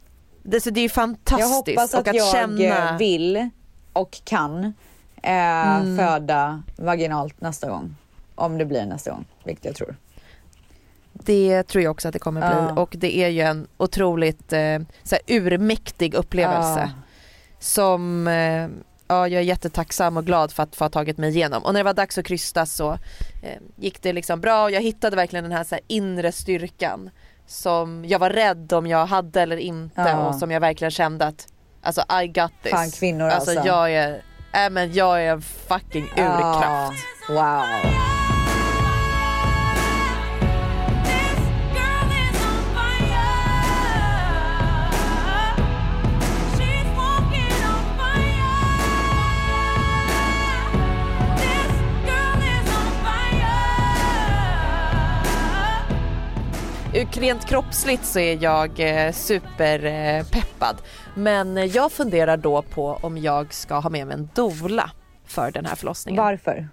Det, 0.43 0.61
så 0.61 0.71
det 0.71 0.81
är 0.81 0.83
ju 0.83 0.89
fantastiskt. 0.89 1.41
Jag 1.41 1.57
hoppas 1.57 1.95
att, 1.95 2.01
och 2.01 2.09
att 2.09 2.17
jag 2.17 2.33
känna... 2.33 2.97
vill 2.97 3.49
och 3.93 4.19
kan 4.25 4.65
eh, 5.23 5.77
Mm. 5.81 5.97
föda 5.99 6.63
vaginalt 6.77 7.41
nästa 7.41 7.69
gång. 7.71 7.97
Om 8.35 8.59
det 8.59 8.65
blir 8.65 8.87
nästa 8.87 9.11
gång, 9.11 9.25
vilket 9.45 9.65
jag 9.65 9.75
tror. 9.75 9.97
Det 11.25 11.63
tror 11.63 11.85
jag 11.85 11.91
också 11.91 12.09
att 12.09 12.13
det 12.13 12.19
kommer 12.19 12.41
bli 12.41 12.59
Ja. 12.77 12.83
och 12.83 12.95
det 12.99 13.19
är 13.19 13.29
ju 13.29 13.41
en 13.41 13.67
otroligt 13.77 14.53
eh, 14.53 14.79
så 15.03 15.15
här, 15.15 15.37
urmäktig 15.37 16.15
upplevelse. 16.15 16.91
Ja. 16.95 17.03
Som 17.61 18.29
eh, 18.29 18.69
ja, 19.09 19.29
jag 19.29 19.41
är 19.41 19.41
jättetacksam 19.41 20.17
och 20.17 20.27
glad 20.27 20.53
för 20.53 20.63
att 20.63 20.77
få 20.77 20.85
ha 20.85 20.91
tagit 20.91 21.19
mig 21.19 21.31
igenom. 21.31 21.63
Och 21.65 21.73
när 21.73 21.81
det 21.81 21.85
var 21.85 21.95
dags 21.95 22.19
att 22.19 22.25
krysta 22.27 22.67
så 22.67 22.93
eh, 23.43 23.59
gick 23.77 24.03
det 24.03 24.13
liksom 24.13 24.41
bra 24.41 24.63
och 24.65 24.71
jag 24.71 24.81
hittade 24.81 25.17
verkligen 25.17 25.45
den 25.45 25.53
här, 25.53 25.65
så 25.65 25.75
här 25.75 25.85
inre 25.87 26.33
styrkan 26.33 27.11
som 27.47 28.05
jag 28.05 28.19
var 28.19 28.31
rädd 28.31 28.73
om 28.73 28.87
jag 28.87 29.07
hade 29.07 29.41
eller 29.43 29.57
inte 29.57 30.01
Ja. 30.01 30.17
och 30.29 30.35
som 30.35 30.51
jag 30.51 30.61
verkligen 30.61 30.91
kände 30.91 31.27
att 31.27 31.47
alltså 31.83 32.03
I 32.23 32.27
got 32.27 32.53
this. 32.63 32.73
Fan, 32.73 32.91
kvinnor 32.91 33.29
alltså. 33.29 33.51
alltså. 33.51 33.67
jag 33.67 33.93
är, 33.93 34.23
äh, 34.55 34.71
men 34.71 34.93
jag 34.93 35.23
är 35.25 35.33
en 35.33 35.43
fucking 35.43 36.05
urkraft. 36.05 37.05
Wow. 37.29 38.18
Rent 57.21 57.45
kroppsligt 57.45 58.05
så 58.05 58.19
är 58.19 58.43
jag 58.43 58.81
eh, 59.07 59.13
superpeppad. 59.13 60.77
Men 61.15 61.59
eh, 61.59 61.65
jag 61.65 61.93
funderar 61.93 62.37
då 62.37 62.63
på 62.63 62.99
om 63.03 63.19
jag 63.19 63.55
ska 63.55 63.79
ha 63.79 63.91
med 63.91 64.07
mig 64.07 64.15
en 64.15 64.29
doula 64.35 64.91
för 65.27 65.51
den 65.51 65.65
här 65.67 65.75
förlossningen. 65.75 66.25
Varför? 66.25 66.69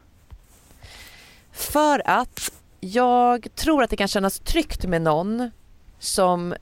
För 1.51 2.01
att 2.05 2.51
jag 2.79 3.47
tror 3.55 3.83
att 3.83 3.89
det 3.89 3.95
kan 3.97 4.07
kännas 4.07 4.39
tryggt 4.39 4.85
med 4.85 5.01
någon 5.01 5.51
som 5.99 6.55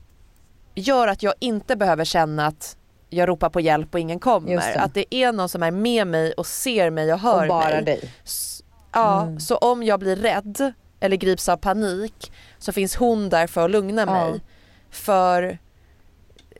gör 0.76 1.08
att 1.08 1.24
jag 1.24 1.34
inte 1.40 1.76
behöver 1.76 2.06
känna 2.06 2.48
att 2.48 2.78
jag 3.10 3.30
ropar 3.30 3.50
på 3.50 3.60
hjälp 3.62 3.94
och 3.94 4.00
ingen 4.00 4.20
kommer. 4.20 4.56
det. 4.56 4.80
Att 4.80 4.94
det 4.94 5.16
är 5.16 5.32
någon 5.32 5.50
som 5.50 5.64
är 5.64 5.72
med 5.72 6.08
mig 6.08 6.34
och 6.34 6.46
ser 6.48 6.90
mig 6.90 7.14
och 7.14 7.20
hör 7.20 7.42
och 7.42 7.48
bara 7.48 7.70
mig. 7.70 7.84
dig. 7.84 8.12
Ja, 8.94 9.22
Mm. 9.24 9.40
så 9.40 9.58
om 9.58 9.84
jag 9.84 10.00
blir 10.00 10.16
rädd 10.16 10.74
eller 11.00 11.18
grips 11.18 11.50
av 11.50 11.58
panik 11.58 12.32
så 12.64 12.72
finns 12.72 12.95
hon 12.95 13.30
där 13.30 13.47
för 13.47 13.66
att 13.66 13.72
lugna 13.72 14.01
Ja. 14.01 14.05
mig. 14.30 14.41
För 14.91 15.57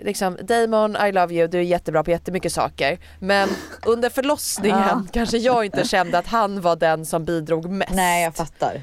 liksom, 0.01 0.38
Damon, 0.43 0.95
I 1.08 1.12
love 1.12 1.34
you, 1.36 1.47
du 1.47 1.58
är 1.58 1.62
jättebra 1.62 2.04
på 2.04 2.12
jättemycket 2.12 2.54
saker. 2.54 2.97
Men 3.20 3.49
under 3.86 4.10
förlossningen 4.10 4.80
Ja. 4.88 5.04
kanske 5.14 5.38
jag 5.38 5.66
inte 5.66 5.88
kände 5.88 6.18
att 6.18 6.28
han 6.28 6.62
var 6.62 6.76
den 6.76 7.06
som 7.06 7.26
bidrog 7.26 7.70
mest. 7.70 7.93
Nej, 7.93 8.24
jag 8.24 8.36
fattar. 8.36 8.82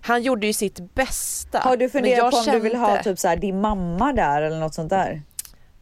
Han 0.00 0.22
gjorde 0.22 0.46
ju 0.46 0.52
sitt 0.52 0.94
bästa. 0.94 1.58
Har 1.58 1.76
du 1.76 1.88
funderat 1.88 2.30
på 2.30 2.36
om 2.36 2.44
du 2.44 2.58
vill 2.60 2.76
ha 2.76 2.86
kände- 2.88 3.02
typ 3.04 3.18
så 3.18 3.28
här, 3.28 3.36
din 3.36 3.60
mamma 3.60 4.12
där 4.12 4.42
eller 4.42 4.58
något 4.58 4.74
sånt 4.74 4.90
där? 4.90 5.22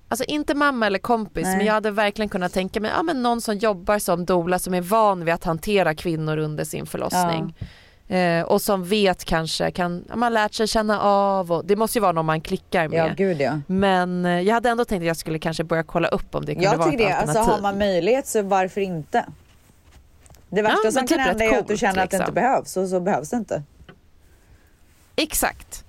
Alltså 0.09 0.25
inte 0.25 0.55
mamma 0.55 0.87
eller 0.87 0.99
kompis 0.99 1.45
Nej. 1.45 1.57
men 1.57 1.67
jag 1.67 1.73
hade 1.75 1.91
verkligen 1.91 2.29
kunnat 2.29 2.53
tänka 2.53 2.81
mig 2.81 2.91
ja, 2.97 3.03
men 3.03 3.23
någon 3.23 3.41
som 3.41 3.57
jobbar 3.57 3.99
som 3.99 4.25
doula 4.25 4.59
som 4.59 4.75
är 4.75 4.81
van 4.81 5.25
vid 5.25 5.35
att 5.35 5.45
hantera 5.45 5.95
kvinnor 5.95 6.37
under 6.39 6.65
sin 6.65 6.87
förlossning. 6.87 7.55
Eh, 8.09 8.43
och 8.43 8.63
som 8.63 8.85
vet 8.85 9.25
kanske, 9.25 9.71
kan, 9.71 10.05
ja, 10.09 10.17
man 10.17 10.35
lärt 10.35 10.55
sig 10.55 10.67
känna 10.67 11.01
av 11.01 11.53
och 11.53 11.65
det 11.65 11.77
måste 11.77 11.99
ju 11.99 12.03
vara 12.03 12.13
någon 12.13 12.27
man 12.27 12.41
klickar 12.41 12.89
med. 12.89 12.99
Ja, 12.99 13.15
gud 13.17 13.41
ja. 13.41 13.61
Men 13.67 14.27
eh, 14.27 14.41
jag 14.41 14.55
hade 14.55 14.69
ändå 14.69 14.85
tänkt 14.85 15.03
att 15.03 15.07
jag 15.07 15.17
skulle 15.17 15.39
kanske 15.39 15.65
börja 15.65 15.83
kolla 15.83 16.09
upp 16.09 16.35
om 16.35 16.45
det 16.45 16.55
kunde 16.55 16.65
Jag 16.71 16.77
vara 16.77 16.93
ett 16.93 16.99
det, 16.99 17.05
alternativ. 17.13 17.39
alltså 17.39 17.53
har 17.53 17.61
man 17.63 17.79
möjlighet 17.79 18.27
så 18.27 18.43
varför 18.43 18.81
inte? 18.81 19.25
Det 20.49 20.63
värsta 20.63 20.79
men 20.83 20.93
som 20.93 21.07
typ 21.07 21.09
kan 21.17 21.21
hända 21.21 21.45
är 21.45 21.59
att 21.59 21.69
du 21.69 21.77
känner 21.77 22.05
att 22.05 22.11
det 22.11 22.17
inte 22.17 22.19
liksom. 22.19 22.35
behövs 22.35 22.77
och 22.77 22.89
så 22.89 23.01
behövs 23.01 23.31
det 23.31 23.37
inte. 23.37 23.63
Exakt. 25.17 25.85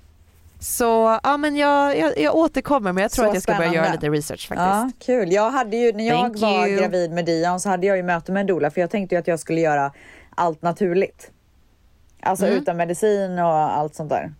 Så 0.59 1.19
ja 1.23 1.37
men 1.37 1.55
jag, 1.55 1.97
jag, 1.99 2.19
jag 2.19 2.35
återkommer 2.35 2.91
men 2.93 3.01
jag 3.01 3.11
tror 3.11 3.25
Så 3.25 3.29
att 3.29 3.33
jag 3.35 3.43
ska 3.43 3.51
börja 3.51 3.69
spännande. 3.69 3.87
göra 3.89 3.93
lite 3.93 4.09
research 4.09 4.47
faktiskt. 4.47 4.59
Ja, 4.59 4.91
kul. 4.99 5.31
Jag 5.31 5.51
hade 5.51 5.77
ju, 5.77 5.93
när 5.93 6.07
jag 6.07 6.19
Thank 6.19 6.37
var 6.37 6.67
you. 6.67 6.79
gravid 6.79 7.11
med 7.11 7.25
Dion 7.25 7.59
så 7.59 7.69
hade 7.69 7.87
jag 7.87 7.97
ju 7.97 8.03
möte 8.03 8.31
med 8.31 8.41
en 8.41 8.47
doula 8.47 8.71
för 8.71 8.81
jag 8.81 8.89
tänkte 8.89 9.15
ju 9.15 9.19
att 9.19 9.27
jag 9.27 9.39
skulle 9.39 9.61
göra 9.61 9.91
allt 10.35 10.61
naturligt. 10.61 11.31
Alltså 12.27 12.45
Mm. 12.45 12.57
utan 12.57 12.77
medicin 12.77 13.39
och 13.39 13.45
allt 13.53 13.95
sånt 13.95 14.09
där. 14.09 14.33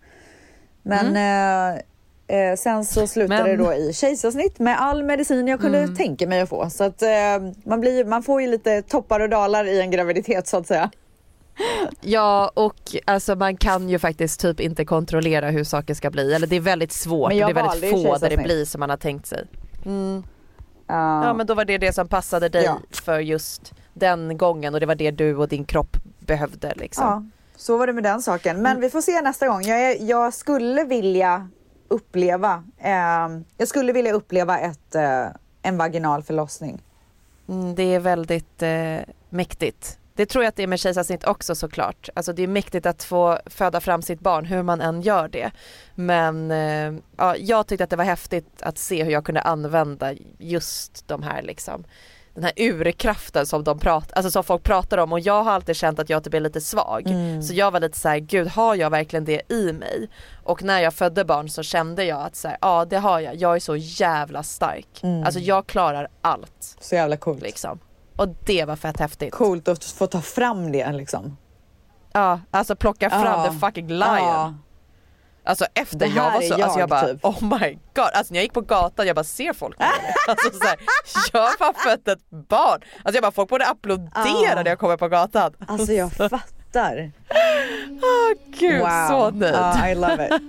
Men 0.82 1.16
eh, 1.16 1.80
eh, 2.38 2.56
sen 2.56 2.84
så 2.84 3.06
slutade 3.06 3.42
Men- 3.42 3.50
det 3.50 3.56
då 3.64 3.74
i 3.74 3.92
kejsarsnitt 3.92 4.58
med 4.58 4.80
all 4.80 5.02
medicin 5.02 5.48
jag 5.48 5.60
kunde 5.60 5.78
Mm. 5.78 5.96
tänka 5.96 6.26
mig 6.26 6.40
att 6.40 6.48
få. 6.48 6.70
Så 6.70 6.84
att 6.84 7.02
eh, 7.02 7.08
man, 7.64 7.80
blir, 7.80 8.04
man 8.04 8.22
får 8.22 8.42
ju 8.42 8.48
lite 8.48 8.82
toppar 8.82 9.20
och 9.20 9.28
dalar 9.28 9.64
i 9.64 9.80
en 9.80 9.90
graviditet 9.90 10.46
så 10.48 10.56
att 10.56 10.66
säga. 10.66 10.90
Ja 12.00 12.50
och 12.54 12.74
alltså 13.04 13.34
man 13.36 13.56
kan 13.56 13.88
ju 13.88 13.98
faktiskt 13.98 14.40
typ 14.40 14.60
inte 14.60 14.84
kontrollera 14.84 15.50
hur 15.50 15.64
saker 15.64 15.94
ska 15.94 16.10
bli 16.10 16.34
eller 16.34 16.46
det 16.46 16.56
är 16.56 16.60
väldigt 16.60 16.92
svårt 16.92 17.32
och 17.32 17.38
det 17.38 17.42
är 17.42 17.54
väldigt 17.54 17.90
få 17.90 18.18
där 18.18 18.30
det 18.30 18.36
blir 18.36 18.64
som 18.64 18.80
man 18.80 18.90
har 18.90 18.96
tänkt 18.96 19.26
sig. 19.26 19.44
Mm. 19.84 20.22
Ja. 20.86 21.24
Ja 21.26 21.34
men 21.34 21.46
då 21.46 21.54
var 21.54 21.64
det 21.64 21.78
det 21.78 21.92
som 21.92 22.08
passade 22.08 22.48
dig 22.48 22.64
Ja. 22.64 22.78
för 22.90 23.18
just 23.20 23.72
den 23.94 24.38
gången 24.38 24.74
och 24.74 24.80
det 24.80 24.86
var 24.86 24.94
det 24.94 25.10
du 25.10 25.36
och 25.36 25.48
din 25.48 25.64
kropp 25.64 25.96
behövde 26.18 26.72
liksom. 26.76 27.04
Ja, 27.04 27.22
så 27.58 27.76
var 27.76 27.86
det 27.86 27.92
med 27.92 28.04
den 28.04 28.22
saken. 28.22 28.62
Men 28.62 28.80
vi 28.80 28.90
får 28.90 29.00
se 29.00 29.20
nästa 29.20 29.48
gång. 29.48 29.62
Jag, 29.62 29.82
är, 29.82 29.96
jag 30.08 30.34
skulle 30.34 30.84
vilja 30.84 31.48
uppleva, 31.88 32.64
eh, 32.78 33.28
jag 33.56 33.68
skulle 33.68 33.92
vilja 33.92 34.12
uppleva 34.12 34.58
ett, 34.58 34.94
eh, 34.94 35.26
en 35.62 35.78
vaginal 35.78 36.22
förlossning. 36.22 36.82
Mm, 37.48 37.74
det 37.74 37.94
är 37.94 38.00
väldigt 38.00 38.62
eh, 38.62 38.98
mäktigt. 39.28 39.98
Det 40.14 40.26
tror 40.26 40.44
jag 40.44 40.48
att 40.48 40.56
det 40.56 40.62
är 40.62 40.66
med 40.66 40.80
kejsarsnitt 40.80 41.24
också 41.24 41.54
såklart. 41.54 42.08
Alltså 42.14 42.32
det 42.32 42.42
är 42.42 42.46
mäktigt 42.46 42.86
att 42.86 43.04
få 43.04 43.38
föda 43.46 43.80
fram 43.80 44.02
sitt 44.02 44.20
barn 44.20 44.44
hur 44.44 44.62
man 44.62 44.80
än 44.80 45.02
gör 45.02 45.28
det. 45.28 45.50
Men 45.94 46.50
eh, 46.50 47.00
ja, 47.16 47.36
jag 47.36 47.66
tyckte 47.66 47.84
att 47.84 47.90
det 47.90 47.96
var 47.96 48.04
häftigt 48.04 48.62
att 48.62 48.78
se 48.78 49.04
hur 49.04 49.10
jag 49.10 49.24
kunde 49.24 49.40
använda 49.40 50.12
just 50.38 51.08
de 51.08 51.22
här 51.22 51.42
liksom 51.42 51.84
den 52.38 52.44
här 52.44 52.70
urkraften 52.70 53.46
som, 53.46 53.64
de 53.64 53.78
prat, 53.78 54.12
alltså 54.12 54.30
som 54.30 54.44
folk 54.44 54.62
pratar 54.62 54.98
om 54.98 55.12
och 55.12 55.20
jag 55.20 55.42
har 55.42 55.52
alltid 55.52 55.76
känt 55.76 55.98
att 55.98 56.10
jag 56.10 56.24
typ 56.24 56.34
är 56.34 56.40
lite 56.40 56.60
svag. 56.60 57.06
Mm. 57.06 57.42
Så 57.42 57.54
jag 57.54 57.70
var 57.70 57.80
lite 57.80 57.98
så 57.98 58.08
här, 58.08 58.18
gud 58.18 58.48
har 58.48 58.74
jag 58.74 58.90
verkligen 58.90 59.24
det 59.24 59.52
i 59.52 59.72
mig? 59.72 60.10
Och 60.44 60.62
när 60.62 60.80
jag 60.80 60.94
födde 60.94 61.24
barn 61.24 61.48
så 61.48 61.62
kände 61.62 62.04
jag 62.04 62.20
att 62.20 62.36
så 62.36 62.48
här, 62.48 62.58
ja 62.60 62.84
det 62.84 62.98
har 62.98 63.20
jag, 63.20 63.34
jag 63.36 63.56
är 63.56 63.60
så 63.60 63.76
jävla 63.76 64.42
stark. 64.42 65.00
Mm. 65.02 65.24
Alltså 65.24 65.40
jag 65.40 65.66
klarar 65.66 66.08
allt. 66.20 66.76
Så 66.80 66.94
jävla 66.94 67.16
coolt. 67.16 67.42
Liksom. 67.42 67.78
Och 68.16 68.28
det 68.46 68.64
var 68.64 68.76
fett 68.76 68.98
häftigt. 68.98 69.34
Coolt 69.34 69.68
att 69.68 69.84
få 69.84 70.06
ta 70.06 70.20
fram 70.20 70.72
det 70.72 70.92
liksom. 70.92 71.36
Ja, 72.12 72.40
alltså 72.50 72.76
plocka 72.76 73.10
fram 73.10 73.22
Ja. 73.44 73.52
the 73.52 73.58
fucking 73.58 73.88
lion. 73.88 74.00
Ja. 74.00 74.54
Alltså 75.48 75.66
efter 75.74 76.06
jag 76.06 76.30
var 76.32 76.40
så, 76.40 76.54
alltså 76.54 76.58
jag, 76.58 76.80
jag 76.80 76.88
bara 76.88 77.06
typ. 77.06 77.24
oh 77.24 77.42
my 77.60 77.78
god, 77.94 78.04
alltså 78.14 78.32
när 78.34 78.38
jag 78.38 78.42
gick 78.42 78.52
på 78.52 78.60
gatan 78.60 79.06
jag 79.06 79.16
bara 79.16 79.24
ser 79.24 79.52
folk 79.52 79.78
med 79.78 79.88
det. 79.88 80.14
Alltså 80.32 80.50
jag 81.32 81.40
har 81.66 81.72
fött 81.84 82.08
ett 82.08 82.30
barn. 82.30 82.80
Alltså 83.02 83.16
jag 83.16 83.22
bara 83.22 83.32
folk 83.32 83.50
borde 83.50 83.66
applådera 83.66 84.10
Ja. 84.24 84.54
när 84.54 84.66
jag 84.66 84.78
kommer 84.78 84.96
på 84.96 85.08
gatan. 85.08 85.52
Alltså 85.68 85.92
jag 85.92 86.12
fattar. 86.12 87.12
Åh 88.02 88.38
gud, 88.58 88.82
så 89.08 89.30
nöjd. 89.30 89.54
Ja, 89.54 89.88
I 89.88 89.94
love 89.94 90.26
it. 90.26 90.42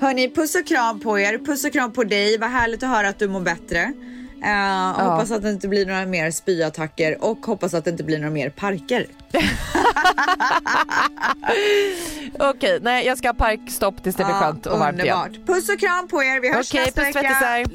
Hörni, 0.00 0.34
puss 0.34 0.54
och 0.54 0.66
kram 0.66 1.00
på 1.00 1.18
er. 1.18 1.38
Puss 1.38 1.64
och 1.64 1.72
kram 1.72 1.92
på 1.92 2.04
dig. 2.04 2.38
Vad 2.38 2.50
härligt 2.50 2.82
att 2.82 2.88
höra 2.88 3.08
att 3.08 3.18
du 3.18 3.28
mår 3.28 3.40
bättre. 3.40 3.92
Och 4.42 5.04
Hoppas 5.04 5.30
att 5.30 5.42
det 5.42 5.50
inte 5.50 5.68
blir 5.68 5.86
några 5.86 6.06
mer 6.06 6.30
spyattacker 6.30 7.24
och 7.24 7.46
hoppas 7.46 7.74
att 7.74 7.84
det 7.84 7.90
inte 7.90 8.04
blir 8.04 8.18
några 8.18 8.30
mer 8.30 8.50
parker. 8.50 9.06
Okej, 12.38 12.78
nej 12.82 13.06
jag 13.06 13.18
ska 13.18 13.28
ha 13.28 13.34
parkstopp 13.34 14.02
tills 14.02 14.16
det 14.16 14.24
blir 14.24 14.34
skönt 14.34 14.66
och 14.66 14.78
varmt 14.78 15.02
igen. 15.02 15.18
underbart. 15.18 15.46
Puss 15.46 15.68
och 15.68 15.80
kram 15.80 16.08
på 16.08 16.22
er. 16.22 16.40
Vi 16.40 16.52
hörs 16.52 16.70
Okej, 16.70 16.84
nästa 16.84 17.00
puss 17.04 17.16
vecka. 17.16 17.28
tvättisar. 17.28 17.58
Lift 17.58 17.74